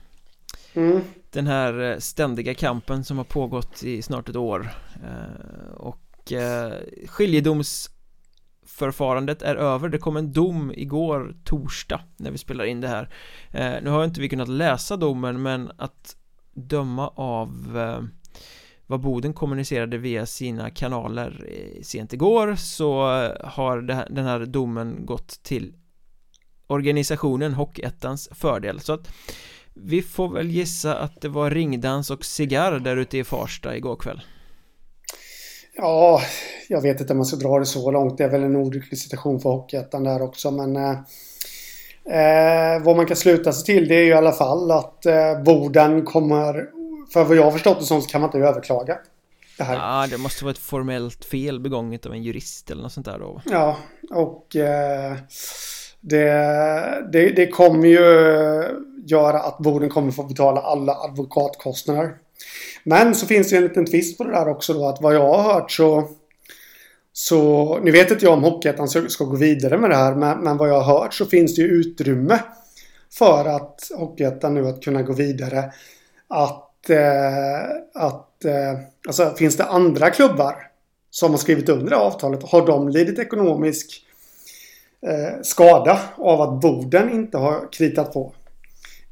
Mm. 0.73 1.01
Den 1.29 1.47
här 1.47 1.79
eh, 1.79 1.97
ständiga 1.97 2.53
kampen 2.53 3.03
som 3.03 3.17
har 3.17 3.25
pågått 3.25 3.83
i 3.83 4.01
snart 4.01 4.29
ett 4.29 4.35
år 4.35 4.69
eh, 5.03 5.71
och 5.73 6.31
eh, 6.31 6.73
skiljedomsförfarandet 7.07 9.41
är 9.41 9.55
över. 9.55 9.89
Det 9.89 9.97
kom 9.97 10.17
en 10.17 10.33
dom 10.33 10.71
igår 10.75 11.35
torsdag 11.43 12.01
när 12.17 12.31
vi 12.31 12.38
spelar 12.38 12.65
in 12.65 12.81
det 12.81 12.88
här. 12.88 13.09
Eh, 13.51 13.73
Nu 13.83 13.89
har 13.89 14.05
inte 14.05 14.21
vi 14.21 14.29
kunnat 14.29 14.47
läsa 14.47 14.97
domen 14.97 15.41
men 15.41 15.71
att 15.77 16.15
döma 16.53 17.07
av 17.07 17.77
eh, 17.77 18.01
vad 18.88 19.01
Boden 19.01 19.33
kommunicerade 19.33 19.97
via 19.97 20.25
sina 20.25 20.69
kanaler 20.69 21.45
eh, 21.47 21.81
sent 21.81 22.13
igår 22.13 22.55
så 22.55 23.21
eh, 23.23 23.47
har 23.49 23.81
den 24.09 24.25
här 24.25 24.45
domen 24.45 25.05
gått 25.05 25.43
till 25.43 25.73
organisationen 26.67 27.53
Hockeyettans 27.53 28.29
fördel 28.31 28.79
så 28.79 28.93
att 28.93 29.09
vi 29.73 30.01
får 30.01 30.33
väl 30.33 30.49
gissa 30.49 30.95
att 30.97 31.21
det 31.21 31.29
var 31.29 31.51
ringdans 31.51 32.11
och 32.11 32.25
cigarr 32.25 32.79
där 32.79 32.97
ute 32.97 33.17
i 33.17 33.23
Farsta 33.23 33.77
igår 33.77 33.95
kväll 33.95 34.21
Ja, 35.75 36.21
jag 36.69 36.81
vet 36.81 37.01
inte 37.01 37.13
om 37.13 37.17
man 37.17 37.25
ska 37.25 37.38
dra 37.38 37.59
det 37.59 37.65
så 37.65 37.91
långt. 37.91 38.17
Det 38.17 38.23
är 38.23 38.29
väl 38.29 38.43
en 38.43 38.55
olycklig 38.55 38.99
situation 38.99 39.39
för 39.39 39.49
Hockeyettan 39.49 40.03
där 40.03 40.21
också 40.21 40.51
men 40.51 40.75
eh, 40.75 40.91
eh 42.19 42.83
vad 42.83 42.95
man 42.95 43.05
kan 43.05 43.17
sluta 43.17 43.53
sig 43.53 43.75
till 43.75 43.88
det 43.88 43.95
är 43.95 44.03
ju 44.03 44.09
i 44.09 44.13
alla 44.13 44.31
fall 44.31 44.71
att 44.71 45.05
eh, 45.05 45.43
Boden 45.45 46.05
kommer 46.05 46.76
för 47.14 47.24
vad 47.24 47.38
jag 47.38 47.43
har 47.43 47.51
förstått 47.51 47.80
det 47.80 47.86
som 47.86 48.01
så 48.01 48.10
kan 48.10 48.22
man 48.22 48.28
inte 48.28 48.38
överklaga 48.38 48.97
det 49.58 49.64
här. 49.64 49.76
Ja, 49.76 50.08
det 50.08 50.18
måste 50.18 50.43
vara 50.43 50.51
ett 50.51 50.58
formellt 50.58 51.26
fel 51.26 51.60
begånget 51.60 52.05
av 52.05 52.14
en 52.14 52.24
jurist 52.24 52.72
eller 52.72 52.82
något 52.82 52.93
sånt 52.93 53.05
där 53.05 53.20
då. 53.20 53.41
Ja, 53.45 53.78
och 54.10 54.55
eh, 54.55 55.16
det, 56.01 56.30
det, 57.12 57.30
det 57.30 57.47
kommer 57.47 57.88
ju 57.88 57.99
göra 59.05 59.39
att 59.39 59.58
Boden 59.58 59.89
kommer 59.89 60.12
få 60.12 60.24
betala 60.24 60.62
alla 60.62 60.95
advokatkostnader. 60.95 62.16
Men 62.84 63.16
så 63.16 63.26
finns 63.26 63.49
det 63.49 63.58
en 63.58 63.64
liten 63.64 63.86
twist 63.86 64.18
på 64.18 64.24
det 64.24 64.32
där 64.32 64.47
också 64.47 64.74
då 64.74 64.88
att 64.88 65.01
vad 65.01 65.16
jag 65.16 65.34
har 65.34 65.53
hört 65.53 65.72
så 65.72 66.10
så, 67.14 67.80
ni 67.84 67.91
vet 67.91 68.12
inte 68.12 68.26
jag 68.26 68.34
om 68.34 68.43
Hockeyettan 68.43 68.88
ska, 68.88 69.24
gå 69.24 69.36
vidare 69.36 69.78
med 69.78 69.89
det 69.89 69.95
här 69.95 70.16
men, 70.16 70.39
men 70.39 70.58
vad 70.58 70.70
jag 70.70 70.82
har 70.82 70.99
hört 70.99 71.14
så 71.14 71.26
finns 71.26 71.55
det 71.55 71.62
ju 71.62 71.68
utrymme 71.68 72.39
för 73.14 73.45
att 73.45 73.91
Hockeyettan 73.97 74.53
nu 74.53 74.68
att 74.68 74.84
kunna 74.84 75.01
gå 75.01 75.14
vidare. 75.14 75.72
Att 76.28 76.66
Eh, 76.89 77.63
att 77.93 78.45
eh, 78.45 78.79
alltså, 79.07 79.33
finns 79.35 79.57
det 79.57 79.63
andra 79.63 80.09
klubbar 80.09 80.55
som 81.09 81.31
har 81.31 81.38
skrivit 81.38 81.69
under 81.69 81.91
avtalet 81.91 82.43
har 82.43 82.67
de 82.67 82.89
lidit 82.89 83.19
ekonomisk 83.19 84.05
eh, 85.01 85.41
skada 85.41 85.99
av 86.15 86.41
att 86.41 86.61
Boden 86.61 87.11
inte 87.11 87.38
har 87.38 87.71
kritat 87.71 88.13
på. 88.13 88.33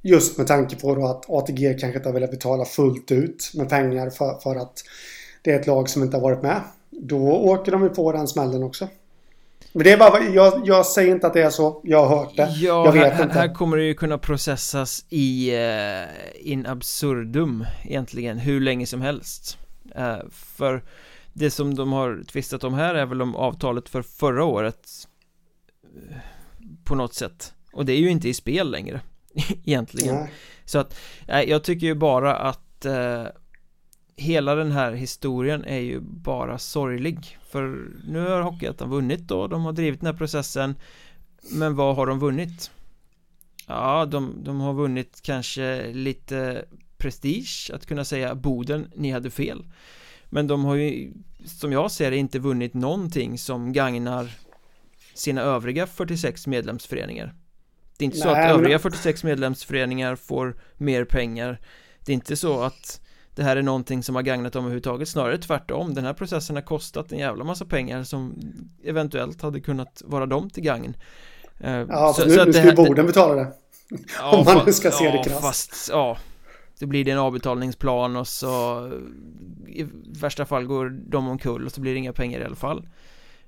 Just 0.02 0.38
med 0.38 0.48
tanke 0.48 0.76
på 0.76 0.96
då 0.96 1.06
att 1.06 1.30
ATG 1.30 1.74
kanske 1.80 1.98
inte 1.98 2.10
har 2.10 2.14
velat 2.14 2.32
betala 2.32 2.66
fullt 2.66 3.12
ut 3.12 3.52
med 3.56 3.70
pengar 3.70 4.10
för, 4.10 4.40
för 4.40 4.56
att 4.56 4.84
det 5.42 5.52
är 5.52 5.60
ett 5.60 5.68
lag 5.68 5.90
som 5.90 6.04
inte 6.04 6.18
har 6.18 6.22
varit 6.22 6.44
med. 6.44 6.62
Då 6.90 7.32
åker 7.32 7.72
de 7.72 7.84
ju 7.84 7.90
på 7.90 8.12
den 8.12 8.28
smällen 8.28 8.64
också. 8.64 8.88
Men 9.76 9.84
det 9.84 9.92
är 9.92 9.98
bara, 9.98 10.24
jag, 10.24 10.68
jag 10.68 10.86
säger 10.86 11.12
inte 11.12 11.28
att 11.28 11.34
det 11.34 11.42
är 11.42 11.50
så, 11.50 11.82
jag 11.84 12.06
har 12.06 12.18
hört 12.18 12.36
det. 12.36 12.50
Ja, 12.56 12.86
jag 12.86 12.92
vet 12.92 13.14
här, 13.14 13.24
inte. 13.24 13.40
här 13.40 13.54
kommer 13.54 13.78
det 13.78 13.84
ju 13.84 13.94
kunna 13.94 14.18
processas 14.18 15.06
i 15.10 15.56
uh, 15.56 16.52
in 16.52 16.66
absurdum 16.66 17.66
egentligen, 17.84 18.38
hur 18.38 18.62
länge 18.62 18.88
som 18.88 19.02
helst. 19.02 19.58
Uh, 19.98 20.30
För 20.32 20.84
det 21.34 21.52
som 21.52 21.76
de 21.76 21.94
har 21.94 22.24
tvistat 22.28 22.64
om 22.64 22.74
här 22.74 22.96
är 22.96 23.06
väl 23.06 23.22
om 23.22 23.36
avtalet 23.36 23.90
för 23.90 24.02
förra 24.02 24.44
året 24.44 24.90
uh, 25.98 26.18
På 26.84 26.96
något 26.96 27.14
sätt. 27.14 27.54
Och 27.74 27.86
det 27.86 27.94
är 27.94 28.00
ju 28.00 28.10
inte 28.10 28.30
i 28.30 28.34
spel 28.34 28.72
längre 28.72 29.02
Egentligen. 29.66 30.16
Nej. 30.16 30.32
Så 30.66 30.80
att, 30.80 30.96
jag 31.28 31.64
tycker 31.64 31.88
ju 31.88 31.96
bara 31.96 32.36
att 32.36 32.86
hela 34.18 34.56
den 34.56 34.72
här 34.72 34.92
historien 34.92 35.66
är 35.66 35.80
ju 35.80 36.00
bara 36.00 36.58
sorglig. 36.58 37.38
För 37.50 37.92
nu 38.08 38.20
har 38.20 38.42
Hockeyettan 38.42 38.90
vunnit 38.90 39.20
då, 39.20 39.48
de 39.48 39.66
har 39.66 39.74
drivit 39.74 40.00
den 40.00 40.08
här 40.08 40.18
processen. 40.18 40.76
Men 41.52 41.76
vad 41.76 41.96
har 41.96 42.08
de 42.08 42.20
vunnit? 42.20 42.72
Ja, 43.68 44.06
de, 44.06 44.44
de 44.44 44.60
har 44.60 44.74
vunnit 44.74 45.20
kanske 45.24 45.92
lite 45.94 46.66
prestige 46.98 47.72
att 47.74 47.86
kunna 47.86 48.06
säga 48.06 48.36
Boden, 48.36 48.92
ni 48.96 49.12
hade 49.12 49.30
fel. 49.30 49.66
Men 50.26 50.48
de 50.48 50.66
har 50.66 50.76
ju, 50.76 51.14
som 51.46 51.72
jag 51.72 51.92
ser 51.92 52.12
det, 52.12 52.18
inte 52.18 52.40
vunnit 52.40 52.74
någonting 52.74 53.38
som 53.38 53.74
gagnar 53.74 54.32
sina 55.14 55.42
övriga 55.42 55.88
46 55.88 56.48
medlemsföreningar. 56.48 57.34
Det 57.98 58.04
är 58.04 58.06
inte 58.06 58.18
Nej, 58.18 58.24
så 58.24 58.30
att 58.30 58.52
övriga 58.52 58.80
46 58.80 59.24
medlemsföreningar 59.24 60.16
får 60.16 60.58
mer 60.78 61.06
pengar. 61.06 61.62
Det 62.06 62.12
är 62.12 62.14
inte 62.14 62.36
så 62.36 62.62
att 62.62 63.02
det 63.36 63.44
här 63.44 63.58
är 63.58 63.62
någonting 63.62 64.04
som 64.04 64.16
har 64.16 64.22
gagnat 64.22 64.54
dem 64.54 64.64
överhuvudtaget 64.64 65.10
snarare 65.10 65.38
tvärtom. 65.38 65.94
Den 65.94 66.06
här 66.06 66.14
processen 66.14 66.56
har 66.56 66.64
kostat 66.64 67.12
en 67.12 67.20
jävla 67.20 67.44
massa 67.44 67.66
pengar 67.66 68.04
som 68.04 68.36
eventuellt 68.84 69.42
hade 69.42 69.60
kunnat 69.60 70.02
vara 70.06 70.26
dem 70.26 70.50
till 70.50 70.64
gagn. 70.64 70.98
Eh, 71.60 71.72
Ja, 71.72 72.14
så, 72.14 72.26
nu, 72.26 72.36
så 72.36 72.46
nu 72.46 72.54
ska 72.54 72.66
ju 72.66 72.76
borden 72.76 73.06
betala 73.06 73.36
det. 73.36 73.48
Ja, 74.20 74.32
Om 74.38 74.46
man 74.46 74.66
nu 74.66 74.74
ska 74.74 74.92
se 74.92 75.06
ja, 75.06 75.12
det 75.12 75.30
krasst. 75.30 75.42
fast, 75.42 75.90
ja. 75.92 76.18
Det 76.80 76.86
blir 76.86 77.06
det 77.06 77.12
en 77.12 77.18
avbetalningsplan 77.18 78.16
och 78.16 78.28
så 78.28 78.88
I 79.68 79.86
värsta 80.20 80.46
fall 80.46 80.66
går 80.66 80.90
de 80.90 81.28
omkull 81.28 81.66
och 81.66 81.72
så 81.72 81.82
blir 81.82 81.92
det 81.94 81.98
inga 82.00 82.14
pengar 82.14 82.40
i 82.40 82.46
alla 82.46 82.56
fall. 82.56 82.88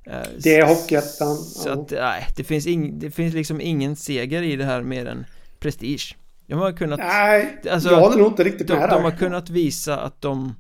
Eh, 0.04 0.22
Det 0.44 0.56
är 0.56 0.66
Hockeyettan. 0.66 1.36
Så 1.36 1.70
att, 1.70 1.92
nej, 1.92 2.28
det 2.36 2.44
finns, 2.44 2.68
ing, 2.68 3.00
det 3.00 3.12
finns 3.12 3.34
liksom 3.34 3.62
ingen 3.62 3.96
seger 3.96 4.42
i 4.42 4.56
det 4.56 4.66
här 4.66 4.82
mer 4.82 5.06
än 5.06 5.26
prestige 5.60 6.16
de 6.48 6.60
har 6.60 6.72
kunnat... 6.72 7.00
Nej, 7.00 7.62
alltså, 7.72 7.90
jag 7.90 8.00
håller 8.00 8.18
nog 8.18 8.28
inte 8.28 8.44
riktigt 8.44 8.70
med 8.70 8.90
de, 8.90 8.96
de 8.96 9.04
har 9.04 9.12
kunnat 9.12 9.50
visa 9.50 10.00
att 10.00 10.22
de 10.22 10.56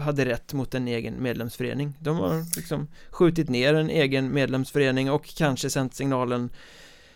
hade 0.00 0.24
rätt 0.24 0.52
mot 0.52 0.74
en 0.74 0.88
egen 0.88 1.22
medlemsförening. 1.22 1.94
De 2.00 2.16
har 2.16 2.56
liksom 2.56 2.88
skjutit 3.10 3.48
ner 3.48 3.74
en 3.74 3.90
egen 3.90 4.34
medlemsförening 4.34 5.10
och 5.10 5.24
kanske 5.24 5.70
sänt 5.70 5.94
signalen 5.94 6.50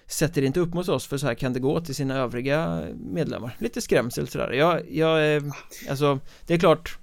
Sätter 0.07 0.43
inte 0.43 0.61
upp 0.61 0.75
mot 0.75 0.89
oss 0.89 1.07
för 1.07 1.19
så 1.19 1.27
här 1.27 1.35
kan 1.35 1.53
det 1.53 1.61
gå 1.61 1.81
till 1.81 1.95
sina 1.95 2.17
övriga 2.17 2.85
medlemmar. 2.95 3.57
Lite 3.59 3.81
skrämsel 3.81 4.29
sådär. 4.29 4.53
Jag, 4.53 4.91
jag 4.91 5.43
alltså 5.91 6.21
det 6.47 6.55
är 6.55 6.59
klart 6.59 6.99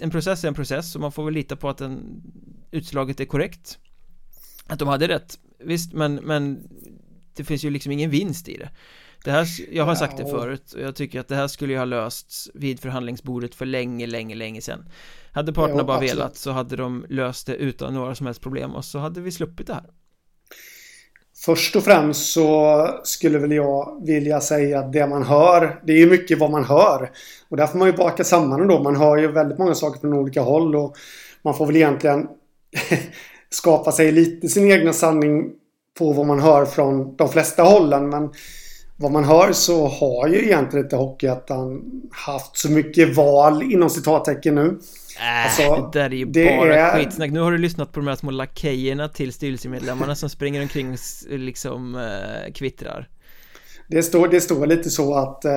En 0.00 0.10
process 0.10 0.44
är 0.44 0.48
en 0.48 0.54
process 0.54 0.94
och 0.94 1.00
man 1.00 1.12
får 1.12 1.24
väl 1.24 1.34
lita 1.34 1.56
på 1.56 1.68
att 1.68 1.78
den 1.78 2.22
Utslaget 2.70 3.20
är 3.20 3.24
korrekt. 3.24 3.78
Att 4.66 4.78
de 4.78 4.88
hade 4.88 5.08
rätt 5.08 5.38
Visst 5.58 5.92
men, 5.92 6.14
men 6.14 6.68
Det 7.34 7.44
finns 7.44 7.64
ju 7.64 7.70
liksom 7.70 7.92
ingen 7.92 8.10
vinst 8.10 8.48
i 8.48 8.56
det 8.56 8.70
det 9.24 9.30
här, 9.30 9.46
jag 9.72 9.84
har 9.84 9.94
sagt 9.94 10.16
det 10.16 10.26
förut 10.26 10.72
och 10.72 10.80
jag 10.80 10.94
tycker 10.94 11.20
att 11.20 11.28
det 11.28 11.34
här 11.34 11.48
skulle 11.48 11.72
ju 11.72 11.78
ha 11.78 11.84
lösts 11.84 12.50
vid 12.54 12.80
förhandlingsbordet 12.80 13.54
för 13.54 13.66
länge, 13.66 14.06
länge, 14.06 14.34
länge 14.34 14.60
sedan 14.60 14.84
Hade 15.32 15.52
parterna 15.52 15.84
bara 15.84 15.96
absolut. 15.96 16.14
velat 16.14 16.36
så 16.36 16.50
hade 16.50 16.76
de 16.76 17.06
löst 17.08 17.46
det 17.46 17.54
utan 17.54 17.94
några 17.94 18.14
som 18.14 18.26
helst 18.26 18.40
problem 18.40 18.74
och 18.74 18.84
så 18.84 18.98
hade 18.98 19.20
vi 19.20 19.32
sluppit 19.32 19.66
det 19.66 19.74
här 19.74 19.84
Först 21.44 21.76
och 21.76 21.84
främst 21.84 22.32
så 22.32 22.88
skulle 23.04 23.38
väl 23.38 23.52
jag 23.52 24.06
vilja 24.06 24.40
säga 24.40 24.78
att 24.78 24.92
det 24.92 25.06
man 25.06 25.22
hör, 25.22 25.80
det 25.86 25.92
är 25.92 25.96
ju 25.96 26.10
mycket 26.10 26.38
vad 26.38 26.50
man 26.50 26.64
hör. 26.64 27.10
Och 27.48 27.56
där 27.56 27.66
får 27.66 27.78
man 27.78 27.88
ju 27.88 27.96
baka 27.96 28.24
samman 28.24 28.68
då. 28.68 28.82
Man 28.82 28.96
hör 28.96 29.16
ju 29.16 29.32
väldigt 29.32 29.58
många 29.58 29.74
saker 29.74 30.00
från 30.00 30.12
olika 30.12 30.40
håll 30.40 30.76
och 30.76 30.96
man 31.42 31.54
får 31.54 31.66
väl 31.66 31.76
egentligen 31.76 32.28
skapa 33.50 33.92
sig 33.92 34.12
lite 34.12 34.48
sin 34.48 34.70
egna 34.70 34.92
sanning 34.92 35.50
på 35.98 36.12
vad 36.12 36.26
man 36.26 36.40
hör 36.40 36.64
från 36.64 37.16
de 37.16 37.28
flesta 37.28 37.62
hållen. 37.62 38.08
Men 38.08 38.30
vad 39.00 39.12
man 39.12 39.24
hör 39.24 39.52
så 39.52 39.88
har 39.88 40.28
ju 40.28 40.44
egentligen 40.44 40.86
inte 40.86 40.96
Hockeyettan 40.96 41.82
haft 42.10 42.56
så 42.56 42.70
mycket 42.70 43.16
val 43.16 43.62
inom 43.62 43.90
citattecken 43.90 44.54
nu. 44.54 44.78
Äh, 45.18 45.44
alltså, 45.44 45.90
det 45.92 45.98
där 45.98 46.10
är 46.10 46.16
ju 46.16 46.26
bara 46.26 46.76
är... 46.76 46.98
skitsnack. 46.98 47.30
Nu 47.30 47.40
har 47.40 47.52
du 47.52 47.58
lyssnat 47.58 47.92
på 47.92 48.00
de 48.00 48.06
här 48.06 48.16
små 48.16 48.30
lakejerna 48.30 49.08
till 49.08 49.32
styrelsemedlemmarna 49.32 50.14
som 50.14 50.28
springer 50.28 50.62
omkring 50.62 50.92
och 50.92 50.98
liksom 51.38 51.94
äh, 51.94 52.52
kvittrar. 52.52 53.08
Det 53.88 54.02
står, 54.02 54.28
det 54.28 54.40
står 54.40 54.66
lite 54.66 54.90
så 54.90 55.14
att 55.14 55.44
äh, 55.44 55.52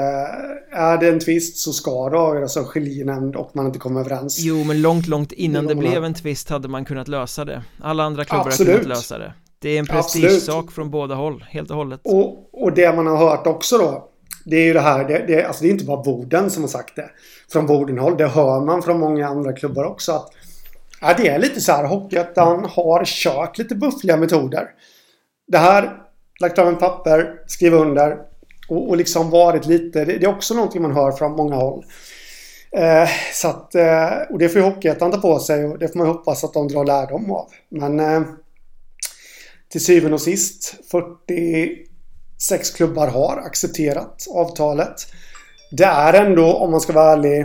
är 0.71 0.97
det 0.97 1.09
en 1.09 1.19
tvist 1.19 1.57
så 1.57 1.73
ska 1.73 2.09
det 2.09 2.17
avgöras 2.17 2.57
av 2.57 2.63
skiljenämnd 2.63 3.35
och 3.35 3.51
man 3.55 3.65
inte 3.65 3.79
kommer 3.79 3.99
överens. 3.99 4.39
Jo, 4.39 4.63
men 4.63 4.81
långt, 4.81 5.07
långt 5.07 5.31
innan 5.31 5.67
det, 5.67 5.75
blev 5.75 6.05
en 6.05 6.13
tvist 6.13 6.49
hade 6.49 6.67
man 6.67 6.85
kunnat 6.85 7.07
lösa 7.07 7.45
det. 7.45 7.63
Alla 7.81 8.03
andra 8.03 8.25
klubbar 8.25 8.43
har 8.43 8.65
kunnat 8.65 8.87
lösa 8.87 9.17
det. 9.17 9.33
Det 9.63 9.69
är 9.69 9.79
en 9.79 9.85
prestigesak 9.85 10.71
från 10.71 10.89
båda 10.89 11.15
håll, 11.15 11.45
helt 11.49 11.71
och 11.71 11.77
hållet. 11.77 12.01
Och, 12.03 12.49
och 12.63 12.73
det 12.73 12.95
man 12.95 13.07
har 13.07 13.17
hört 13.17 13.47
också 13.47 13.77
då. 13.77 14.09
det 14.45 14.55
är 14.55 14.65
ju 14.65 14.73
det 14.73 14.81
här, 14.81 15.07
det, 15.07 15.25
det, 15.27 15.43
alltså 15.43 15.63
det 15.63 15.69
är 15.69 15.71
inte 15.71 15.85
bara 15.85 16.03
Boden 16.03 16.49
som 16.49 16.63
har 16.63 16.67
sagt 16.67 16.95
det. 16.95 17.09
Från 17.51 17.67
Bodenhåll, 17.67 18.17
det 18.17 18.27
hör 18.27 18.61
man 18.61 18.81
från 18.81 18.99
många 18.99 19.27
andra 19.27 19.53
klubbar 19.53 19.83
också 19.83 20.11
att 20.11 20.29
ja, 21.01 21.13
det 21.17 21.27
är 21.27 21.39
lite 21.39 21.61
så 21.61 21.71
här, 21.71 21.83
Hockeyettan 21.83 22.65
har 22.69 23.05
kört 23.05 23.57
lite 23.57 23.75
buffliga 23.75 24.17
metoder. 24.17 24.67
Det 25.47 25.57
här, 25.57 25.91
lagt 26.41 26.55
fram 26.55 26.67
en 26.67 26.77
papper, 26.77 27.33
skriva 27.47 27.77
under 27.77 28.17
och, 28.69 28.89
och 28.89 28.97
liksom 28.97 29.29
varit 29.29 29.65
lite, 29.65 30.05
det, 30.05 30.17
det, 30.17 30.25
är 30.25 30.35
också 30.35 30.53
någonting 30.53 30.81
man 30.81 30.95
hör 30.95 31.11
från 31.11 31.31
många 31.31 31.55
håll. 31.55 31.85
Eh, 32.71 33.09
så 33.33 33.47
att, 33.47 33.75
eh, 33.75 34.09
och 34.29 34.39
det 34.39 34.49
får 34.49 34.61
ju 34.61 34.67
Hockeyettan 34.67 35.11
ta 35.11 35.17
på 35.17 35.39
sig 35.39 35.65
och 35.65 35.79
det 35.79 35.87
får 35.87 35.99
man 35.99 36.07
hoppas 36.07 36.43
att 36.43 36.53
de 36.53 36.67
drar 36.67 36.85
lärdom 36.85 37.31
av. 37.31 37.47
Men 37.69 37.99
eh, 37.99 38.21
till 39.73 39.85
syvende 39.85 40.15
och 40.15 40.21
sist, 40.21 40.75
46 40.91 42.71
klubbar 42.71 43.07
har 43.07 43.37
accepterat 43.37 44.27
avtalet. 44.29 44.95
Det 45.71 45.83
är 45.83 46.25
ändå, 46.25 46.53
om 46.53 46.71
man 46.71 46.81
ska 46.81 46.93
vara 46.93 47.11
ärlig, 47.13 47.39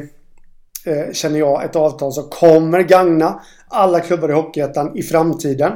eh, 0.85 1.13
känner 1.13 1.39
jag, 1.39 1.65
ett 1.65 1.77
avtal 1.77 2.13
som 2.13 2.31
kommer 2.31 2.83
gagna 2.83 3.43
alla 3.69 4.01
klubbar 4.01 4.29
i 4.29 4.33
Hockeyettan 4.33 4.97
i 4.97 5.03
framtiden. 5.03 5.73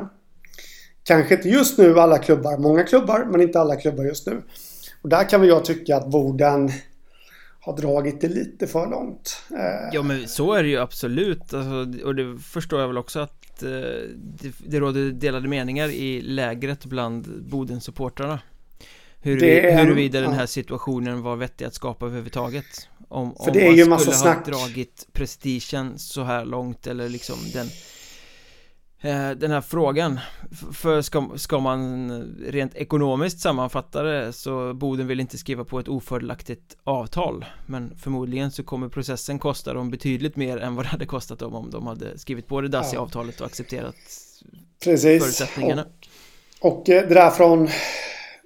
Kanske 1.05 1.35
inte 1.35 1.49
just 1.49 1.79
nu 1.79 2.01
alla 2.01 2.19
klubbar, 2.19 2.59
många 2.59 2.83
klubbar, 2.83 3.27
men 3.31 3.41
inte 3.41 3.61
alla 3.61 3.77
klubbar 3.77 4.05
just 4.05 4.27
nu. 4.27 4.43
Och 5.03 5.09
där 5.09 5.29
kan 5.29 5.41
väl 5.41 5.49
jag 5.49 5.65
tycka 5.65 5.97
att 5.97 6.11
Boden 6.11 6.71
har 7.61 7.77
dragit 7.77 8.21
det 8.21 8.29
lite 8.29 8.67
för 8.67 8.87
långt. 8.87 9.43
Eh, 9.51 9.89
ja 9.93 10.03
men 10.03 10.29
så 10.29 10.53
är 10.53 10.63
det 10.63 10.69
ju 10.69 10.79
absolut 10.79 11.55
alltså, 11.55 12.05
och 12.05 12.15
det 12.15 12.39
förstår 12.39 12.81
jag 12.81 12.89
väl 12.89 12.99
också 12.99 13.21
att 13.21 13.42
eh, 13.63 13.69
det, 14.17 14.53
det 14.67 14.81
råder 14.81 15.11
delade 15.11 15.49
meningar 15.49 15.89
i 15.89 16.23
lägret 16.23 16.85
bland 16.85 17.43
Bodensupportrarna. 17.43 18.41
Hur, 19.21 19.41
Huruvida 19.77 20.21
den 20.21 20.33
här 20.33 20.47
situationen 20.47 21.23
var 21.23 21.37
vettig 21.37 21.65
att 21.65 21.75
skapa 21.75 22.07
överhuvudtaget? 22.07 22.89
Om, 23.09 23.37
för 23.45 23.51
det 23.51 23.67
är 23.67 23.73
ju 23.73 23.85
man 23.85 24.01
skulle 24.01 24.17
ha 24.17 24.43
dragit 24.47 25.07
prestigen 25.13 25.99
så 25.99 26.23
här 26.23 26.45
långt 26.45 26.87
eller 26.87 27.09
liksom 27.09 27.37
den 27.53 27.67
den 29.37 29.51
här 29.51 29.61
frågan 29.61 30.21
För 30.73 31.03
ska, 31.03 31.31
ska 31.37 31.59
man 31.59 32.11
rent 32.47 32.75
ekonomiskt 32.75 33.41
sammanfatta 33.41 34.03
det 34.03 34.33
så 34.33 34.75
Boden 34.75 35.07
vill 35.07 35.21
inte 35.21 35.39
skriva 35.39 35.65
på 35.65 35.79
ett 35.79 35.89
ofördelaktigt 35.89 36.77
avtal 36.85 37.45
Men 37.67 37.97
förmodligen 37.97 38.51
så 38.51 38.63
kommer 38.63 38.89
processen 38.89 39.39
kosta 39.39 39.75
dem 39.75 39.91
betydligt 39.91 40.37
mer 40.37 40.59
än 40.59 40.75
vad 40.75 40.85
det 40.85 40.89
hade 40.89 41.07
kostat 41.07 41.39
dem 41.39 41.55
om 41.55 41.71
de 41.71 41.87
hade 41.87 42.19
skrivit 42.19 42.47
på 42.47 42.61
det 42.61 42.69
dassiga 42.69 43.01
avtalet 43.01 43.41
och 43.41 43.47
accepterat 43.47 43.97
Precis. 44.85 45.23
förutsättningarna 45.23 45.87
och, 46.61 46.73
och 46.73 46.89
eh, 46.89 47.09
det 47.09 47.15
där 47.15 47.31
från 47.31 47.69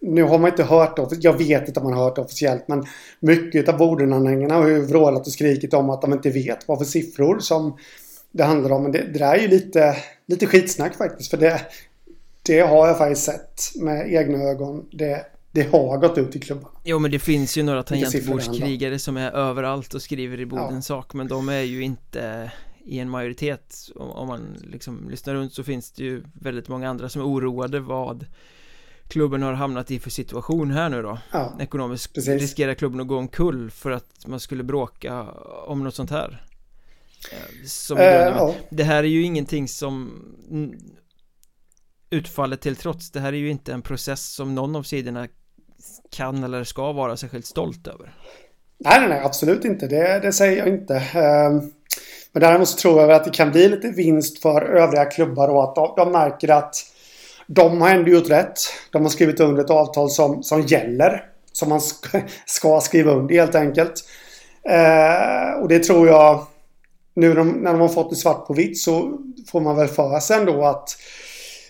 nu 0.03 0.23
har 0.23 0.39
man 0.39 0.51
inte 0.51 0.65
hört 0.65 0.97
det, 0.97 1.17
jag 1.21 1.39
vet 1.39 1.69
inte 1.69 1.81
om 1.81 1.85
man 1.85 1.99
har 1.99 2.05
hört 2.05 2.17
det 2.17 2.23
officiellt, 2.23 2.69
men 2.69 2.85
mycket 3.21 3.69
av 3.69 3.79
Bodenanhängarna 3.79 4.55
har 4.55 4.69
ju 4.69 4.81
vrålat 4.81 5.27
och 5.27 5.33
skrikit 5.33 5.75
om 5.75 5.91
att 5.91 6.03
de 6.03 6.13
inte 6.13 6.31
vet 6.31 6.69
vad 6.69 6.79
för 6.79 6.85
siffror 6.85 7.39
som 7.39 7.77
det 8.33 8.45
handlar 8.45 8.71
om. 8.71 8.83
Men 8.83 8.93
det, 8.93 8.99
det 9.13 9.19
där 9.19 9.35
är 9.35 9.39
ju 9.39 9.49
lite, 9.49 9.97
lite 10.27 10.47
skitsnack 10.47 10.97
faktiskt. 10.97 11.31
För 11.31 11.37
det, 11.37 11.61
det 12.43 12.61
har 12.61 12.89
jag 12.89 12.99
faktiskt 12.99 13.25
sett 13.25 13.63
med 13.75 14.13
egna 14.13 14.39
ögon. 14.39 14.89
Det, 14.93 15.27
det 15.51 15.63
har 15.63 15.99
gått 15.99 16.19
ut 16.19 16.37
i 16.37 16.41
klubban. 16.41 16.71
Jo 16.85 16.99
men 16.99 17.11
det 17.11 17.19
finns 17.19 17.59
ju 17.59 17.63
några 17.63 17.83
tangentbordskrigare 17.83 18.99
som 18.99 19.17
är 19.17 19.31
överallt 19.31 19.95
och 19.95 20.03
skriver 20.03 20.41
i 20.41 20.47
Bodens 20.47 20.91
ja. 20.91 20.97
sak 20.97 21.15
Men 21.15 21.29
de 21.29 21.49
är 21.49 21.63
ju 21.63 21.83
inte 21.83 22.51
i 22.85 22.99
en 22.99 23.11
majoritet 23.11 23.91
Om 23.95 24.29
man 24.29 24.57
liksom 24.73 25.11
lyssnar 25.11 25.35
runt 25.35 25.53
så 25.53 25.63
finns 25.63 25.91
det 25.91 26.05
ju 26.05 26.23
väldigt 26.33 26.69
många 26.69 26.91
andra 26.91 27.09
som 27.09 27.23
är 27.23 27.27
oroade 27.27 27.81
vad 27.81 28.27
klubben 29.09 29.43
har 29.43 29.53
hamnat 29.53 29.91
i 29.91 29.99
för 29.99 30.11
situation 30.11 30.71
här 30.71 30.89
nu 30.89 31.03
då 31.03 31.19
ja, 31.33 31.57
Ekonomiskt 31.61 32.15
precis. 32.15 32.41
riskerar 32.41 32.75
klubben 32.75 33.01
att 33.01 33.07
gå 33.07 33.17
omkull 33.17 33.71
för 33.71 33.91
att 33.91 34.27
man 34.27 34.41
skulle 34.41 34.63
bråka 34.63 35.23
om 35.67 35.85
något 35.85 35.95
sånt 35.95 36.11
här 36.11 36.46
som 37.67 37.99
äh, 37.99 38.05
ja. 38.05 38.55
Det 38.71 38.85
här 38.85 38.99
är 38.99 39.09
ju 39.09 39.23
ingenting 39.23 39.69
som 39.69 40.23
Utfallet 42.11 42.61
till 42.61 42.77
trots 42.77 43.11
Det 43.11 43.21
här 43.21 43.33
är 43.33 43.37
ju 43.37 43.51
inte 43.51 43.73
en 43.73 43.83
process 43.83 44.35
som 44.35 44.55
någon 44.55 44.77
av 44.77 44.83
sidorna 44.83 45.29
Kan 46.11 46.45
eller 46.45 46.65
ska 46.65 46.93
vara 46.93 47.17
särskilt 47.17 47.47
stolt 47.47 47.87
över 47.87 48.15
Nej, 48.79 49.01
nej, 49.01 49.09
nej, 49.09 49.21
absolut 49.25 49.65
inte. 49.65 49.87
Det, 49.87 50.21
det 50.23 50.33
säger 50.33 50.59
jag 50.59 50.69
inte. 50.69 50.95
Ehm, 50.95 51.73
men 52.33 52.41
däremot 52.41 52.69
så 52.69 52.79
tror 52.79 53.01
jag 53.01 53.13
att 53.13 53.25
det 53.25 53.31
kan 53.31 53.51
bli 53.51 53.69
lite 53.69 53.91
vinst 53.91 54.43
för 54.43 54.63
övriga 54.63 55.05
klubbar 55.05 55.49
och 55.49 55.65
att 55.65 55.75
de, 55.75 55.95
de 55.97 56.13
märker 56.13 56.51
att 56.51 56.75
de 57.47 57.81
har 57.81 57.91
ändå 57.91 58.11
gjort 58.11 58.31
rätt. 58.31 58.59
De 58.93 59.03
har 59.03 59.11
skrivit 59.11 59.41
under 59.41 59.65
ett 59.65 59.71
avtal 59.71 60.11
som, 60.11 60.43
som 60.43 60.63
gäller. 60.63 61.25
Som 61.53 61.69
man 61.69 61.81
ska, 61.81 62.21
ska 62.47 62.81
skriva 62.81 63.13
under 63.13 63.35
helt 63.35 63.55
enkelt. 63.55 64.05
Eh, 64.69 65.61
och 65.63 65.69
det 65.69 65.79
tror 65.79 66.09
jag 66.09 66.47
nu 67.17 67.29
när 67.29 67.35
de, 67.35 67.51
när 67.51 67.73
de 67.73 67.81
har 67.81 67.89
fått 67.89 68.11
det 68.11 68.17
svart 68.17 68.47
på 68.47 68.55
vitt 68.55 68.79
så 68.79 69.19
får 69.49 69.61
man 69.61 69.77
väl 69.77 69.89
för 69.89 70.21
sig 70.21 70.37
ändå 70.37 70.65
att 70.65 70.97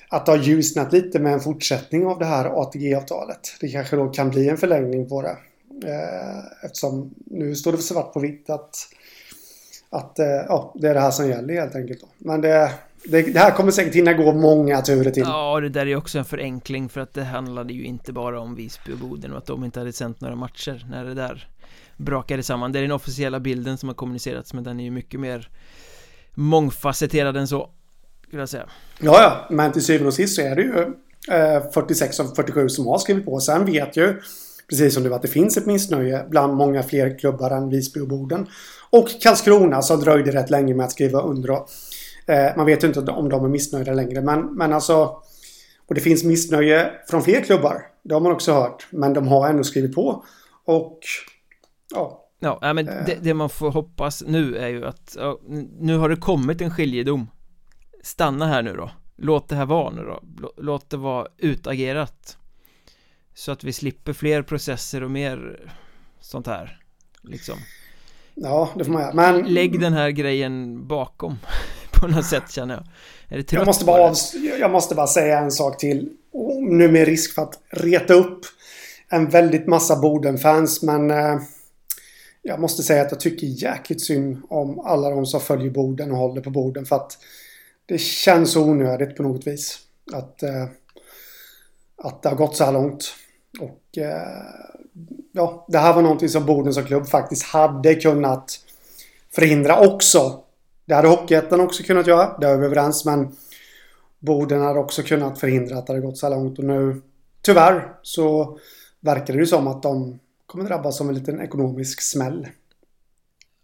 att 0.08 0.26
det 0.26 0.32
har 0.32 0.38
ljusnat 0.38 0.92
lite 0.92 1.18
med 1.18 1.32
en 1.32 1.40
fortsättning 1.40 2.06
av 2.06 2.18
det 2.18 2.24
här 2.24 2.62
ATG-avtalet. 2.62 3.56
Det 3.60 3.68
kanske 3.68 3.96
då 3.96 4.08
kan 4.08 4.30
bli 4.30 4.48
en 4.48 4.56
förlängning 4.56 5.08
på 5.08 5.22
det. 5.22 5.36
Eh, 5.84 6.64
eftersom 6.64 7.14
nu 7.26 7.54
står 7.54 7.72
det 7.72 7.78
svart 7.78 8.12
på 8.12 8.20
vitt 8.20 8.50
att, 8.50 8.76
att 9.90 10.18
eh, 10.18 10.26
ja, 10.26 10.74
det 10.74 10.88
är 10.88 10.94
det 10.94 11.00
här 11.00 11.10
som 11.10 11.28
gäller 11.28 11.54
helt 11.54 11.74
enkelt. 11.74 12.00
Då. 12.00 12.06
Men 12.18 12.40
det, 12.40 12.72
det, 13.04 13.22
det, 13.22 13.38
här 13.38 13.50
kommer 13.50 13.70
säkert 13.70 13.94
hinna 13.94 14.12
gå 14.12 14.32
många 14.32 14.82
turer 14.82 15.10
till. 15.10 15.22
Ja, 15.26 15.60
det 15.60 15.68
där 15.68 15.86
är 15.86 15.96
också 15.96 16.18
en 16.18 16.24
förenkling 16.24 16.88
för 16.88 17.00
att 17.00 17.14
det 17.14 17.24
handlade 17.24 17.72
ju 17.72 17.84
inte 17.84 18.12
bara 18.12 18.40
om 18.40 18.54
Visby 18.54 18.92
och 18.92 18.98
Boden 18.98 19.32
och 19.32 19.38
att 19.38 19.46
de 19.46 19.64
inte 19.64 19.78
hade 19.78 19.92
sänt 19.92 20.20
några 20.20 20.36
matcher 20.36 20.86
när 20.90 21.04
det 21.04 21.14
där 21.14 21.48
brakade 21.96 22.42
samman 22.42 22.72
Det 22.72 22.78
är 22.78 22.82
den 22.82 22.92
officiella 22.92 23.40
bilden 23.40 23.78
som 23.78 23.88
har 23.88 23.94
kommunicerats 23.94 24.54
men 24.54 24.64
den 24.64 24.80
är 24.80 24.84
ju 24.84 24.90
mycket 24.90 25.20
mer 25.20 25.50
mångfacetterad 26.34 27.36
än 27.36 27.48
så 27.48 27.70
skulle 28.26 28.42
jag 28.42 28.48
säga 28.48 28.68
Ja, 29.00 29.22
ja, 29.22 29.56
men 29.56 29.72
till 29.72 29.84
syvende 29.84 30.08
och 30.08 30.14
sist 30.14 30.36
så 30.36 30.42
är 30.42 30.56
det 30.56 30.62
ju 30.62 30.78
eh, 31.36 31.72
46 31.74 32.20
av 32.20 32.34
47 32.34 32.68
som 32.68 32.86
har 32.86 32.98
skrivit 32.98 33.24
på. 33.24 33.40
Sen 33.40 33.64
vet 33.64 33.96
ju 33.96 34.20
precis 34.68 34.94
som 34.94 35.02
du 35.02 35.14
att 35.14 35.22
det 35.22 35.28
finns 35.28 35.56
ett 35.56 35.66
missnöje 35.66 36.26
bland 36.30 36.54
många 36.54 36.82
fler 36.82 37.18
klubbar 37.18 37.50
än 37.50 37.68
Visby 37.68 38.00
och 38.00 38.08
Boden. 38.08 38.46
Och 38.90 39.08
Karlskrona 39.22 39.82
som 39.82 40.00
dröjde 40.00 40.32
rätt 40.32 40.50
länge 40.50 40.74
med 40.74 40.84
att 40.84 40.92
skriva 40.92 41.22
under. 41.22 41.52
Eh, 42.26 42.56
man 42.56 42.66
vet 42.66 42.82
ju 42.82 42.86
inte 42.86 43.00
om 43.00 43.28
de 43.28 43.44
är 43.44 43.48
missnöjda 43.48 43.92
längre, 43.92 44.20
men, 44.20 44.54
men 44.54 44.72
alltså 44.72 45.22
och 45.88 45.94
det 45.94 46.00
finns 46.00 46.24
missnöje 46.24 46.90
från 47.10 47.22
fler 47.22 47.40
klubbar. 47.40 47.82
Det 48.02 48.14
har 48.14 48.20
man 48.20 48.32
också 48.32 48.52
hört. 48.52 48.86
Men 48.90 49.12
de 49.12 49.28
har 49.28 49.48
ändå 49.48 49.64
skrivit 49.64 49.94
på. 49.94 50.24
Och 50.64 50.98
ja. 51.96 52.58
Ja, 52.60 52.72
men 52.72 52.86
det, 52.86 53.18
det, 53.22 53.34
man 53.34 53.50
får 53.50 53.70
hoppas 53.70 54.22
nu 54.26 54.56
är 54.56 54.68
ju 54.68 54.86
att 54.86 55.16
ja, 55.18 55.38
nu 55.78 55.98
har 55.98 56.08
det 56.08 56.16
kommit 56.16 56.60
en 56.60 56.70
skiljedom. 56.70 57.30
Stanna 58.02 58.46
här 58.46 58.62
nu 58.62 58.72
då. 58.72 58.90
Låt 59.16 59.48
det 59.48 59.56
här 59.56 59.66
vara 59.66 59.90
nu 59.90 60.02
då. 60.02 60.20
Låt 60.56 60.90
det 60.90 60.96
vara 60.96 61.26
utagerat. 61.38 62.38
Så 63.34 63.52
att 63.52 63.64
vi 63.64 63.72
slipper 63.72 64.12
fler 64.12 64.42
processer 64.42 65.02
och 65.02 65.10
mer 65.10 65.70
sånt 66.20 66.46
här 66.46 66.80
Liksom. 67.22 67.54
Ja, 68.34 68.70
det 68.76 68.84
får 68.84 68.92
man 68.92 69.02
göra, 69.02 69.14
men 69.14 69.42
Lägg 69.54 69.80
den 69.80 69.92
här 69.92 70.10
grejen 70.10 70.86
bakom 70.86 71.38
På 72.00 72.06
något 72.06 72.26
sätt 72.26 72.50
känner 72.50 72.74
jag. 72.74 72.84
Är 73.28 73.42
det 73.42 73.52
jag 73.52 73.66
måste, 73.66 73.84
bara 73.84 74.14
jag 74.60 74.70
måste 74.70 74.94
bara 74.94 75.06
säga 75.06 75.38
en 75.38 75.50
sak 75.50 75.78
till 75.78 76.10
Nu 76.68 76.92
med 76.92 77.06
risk 77.06 77.34
för 77.34 77.42
att 77.42 77.58
reta 77.70 78.14
upp 78.14 78.40
En 79.08 79.28
väldigt 79.28 79.66
massa 79.66 79.96
Boden-fans 79.96 80.82
men 80.82 81.10
eh, 81.10 81.38
jag 82.48 82.60
måste 82.60 82.82
säga 82.82 83.02
att 83.02 83.10
jag 83.10 83.20
tycker 83.20 83.46
jäkligt 83.46 84.00
synd 84.00 84.42
om 84.48 84.80
alla 84.80 85.10
de 85.10 85.26
som 85.26 85.40
följer 85.40 85.70
Boden 85.70 86.10
och 86.10 86.16
håller 86.16 86.40
på 86.40 86.50
Boden 86.50 86.86
för 86.86 86.96
att 86.96 87.18
det 87.86 87.98
känns 87.98 88.56
onödigt 88.56 89.16
på 89.16 89.22
något 89.22 89.46
vis. 89.46 89.78
Att, 90.12 90.42
eh, 90.42 90.64
att 91.96 92.22
det 92.22 92.28
har 92.28 92.36
gått 92.36 92.56
så 92.56 92.64
här 92.64 92.72
långt. 92.72 93.14
Och 93.60 93.98
eh, 93.98 94.44
ja, 95.32 95.66
det 95.68 95.78
här 95.78 95.94
var 95.94 96.02
någonting 96.02 96.28
som 96.28 96.46
Boden 96.46 96.74
som 96.74 96.84
klubb 96.84 97.06
faktiskt 97.06 97.42
hade 97.42 97.94
kunnat 97.94 98.60
förhindra 99.34 99.88
också. 99.88 100.40
Det 100.84 100.94
hade 100.94 101.08
Hockeyettan 101.08 101.60
också 101.60 101.82
kunnat 101.82 102.06
göra, 102.06 102.38
det 102.38 102.46
är 102.46 102.56
vi 102.56 102.66
överens, 102.66 103.04
men 103.04 103.36
Boden 104.18 104.60
hade 104.60 104.78
också 104.78 105.02
kunnat 105.02 105.38
förhindra 105.38 105.78
att 105.78 105.86
det 105.86 105.92
hade 105.92 106.06
gått 106.06 106.18
så 106.18 106.26
här 106.26 106.36
långt 106.36 106.58
och 106.58 106.64
nu 106.64 107.02
tyvärr 107.42 107.92
så 108.02 108.58
verkar 109.00 109.34
det 109.34 109.40
ju 109.40 109.46
som 109.46 109.66
att 109.66 109.82
de 109.82 110.18
kommer 110.56 110.68
drabbas 110.68 111.00
av 111.00 111.08
en 111.08 111.14
liten 111.14 111.40
ekonomisk 111.40 112.00
smäll. 112.00 112.48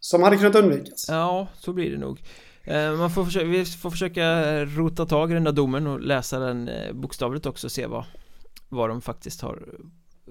Som 0.00 0.22
hade 0.22 0.36
kunnat 0.36 0.54
undvikas. 0.54 1.06
Ja, 1.08 1.46
så 1.54 1.72
blir 1.72 1.90
det 1.90 1.98
nog. 1.98 2.22
Eh, 2.62 2.96
man 2.96 3.10
får 3.10 3.24
försöka, 3.24 3.46
vi 3.46 3.64
får 3.64 3.90
försöka 3.90 4.64
rota 4.64 5.06
tag 5.06 5.30
i 5.30 5.34
den 5.34 5.44
där 5.44 5.52
domen 5.52 5.86
och 5.86 6.00
läsa 6.00 6.38
den 6.38 6.68
eh, 6.68 6.92
bokstavligt 6.92 7.46
också 7.46 7.66
och 7.66 7.72
se 7.72 7.86
vad, 7.86 8.04
vad 8.68 8.88
de 8.88 9.00
faktiskt 9.00 9.40
har 9.40 9.68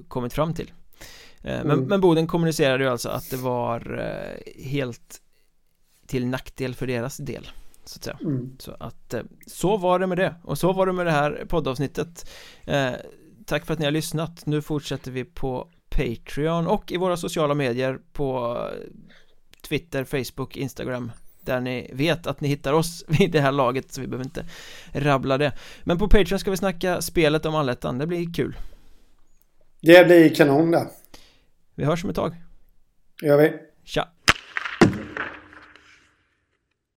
kommit 0.07 0.34
fram 0.34 0.53
till. 0.53 0.72
Eh, 1.41 1.64
men, 1.64 1.72
mm. 1.72 1.86
men 1.86 2.01
Boden 2.01 2.28
kommunicerade 2.28 2.84
ju 2.84 2.89
alltså 2.89 3.09
att 3.09 3.30
det 3.30 3.38
var 3.38 4.01
helt 4.64 5.22
till 6.07 6.28
nackdel 6.28 6.76
för 6.76 6.88
deras 6.88 7.18
del 7.18 7.47
så 7.86 7.97
att 7.97 8.03
säga. 8.03 8.18
Mm. 8.22 8.55
Så 8.59 8.76
att 8.80 9.14
så 9.47 9.78
var 9.78 9.99
det 9.99 10.07
med 10.07 10.18
det 10.18 10.36
och 10.43 10.57
så 10.57 10.74
var 10.74 10.86
det 10.86 10.93
med 10.93 11.05
det 11.05 11.12
här 11.12 11.45
poddavsnittet. 11.49 12.30
Tack 13.45 13.66
för 13.66 13.74
att 13.74 13.80
ni 13.80 13.86
har 13.86 13.91
lyssnat. 13.91 14.45
Nu 14.45 14.62
fortsätter 14.62 15.12
vi 15.12 15.24
på 15.24 15.70
Patreon 15.96 16.68
och 16.68 16.92
i 16.92 16.98
våra 16.98 17.18
sociala 17.18 17.54
medier 17.54 18.00
på 18.14 18.58
Twitter, 19.62 20.04
Facebook, 20.04 20.58
Instagram 20.58 21.12
där 21.42 21.62
ni 21.62 21.89
vet 21.94 22.28
att 22.28 22.42
ni 22.42 22.48
hittar 22.48 22.74
oss 22.74 23.06
vid 23.08 23.32
det 23.32 23.42
här 23.42 23.52
laget 23.52 23.94
så 23.94 24.02
vi 24.02 24.08
behöver 24.08 24.26
inte 24.26 24.46
rabbla 24.94 25.38
det. 25.38 25.52
Men 25.84 25.98
på 25.98 26.08
Patreon 26.08 26.39
ska 26.39 26.52
vi 26.52 26.58
snacka 26.58 27.02
spelet 27.02 27.46
om 27.46 27.56
allettan, 27.56 27.98
det 27.98 28.08
blir 28.08 28.34
kul. 28.34 28.58
Det 29.82 30.06
blir 30.06 30.36
kanon 30.36 30.72
det 30.72 30.88
Vi 31.76 31.84
hörs 31.84 32.04
om 32.04 32.10
ett 32.10 32.16
tag. 32.16 32.36
Gör 33.22 33.38
vi. 33.38 33.54
Tja 33.84 34.08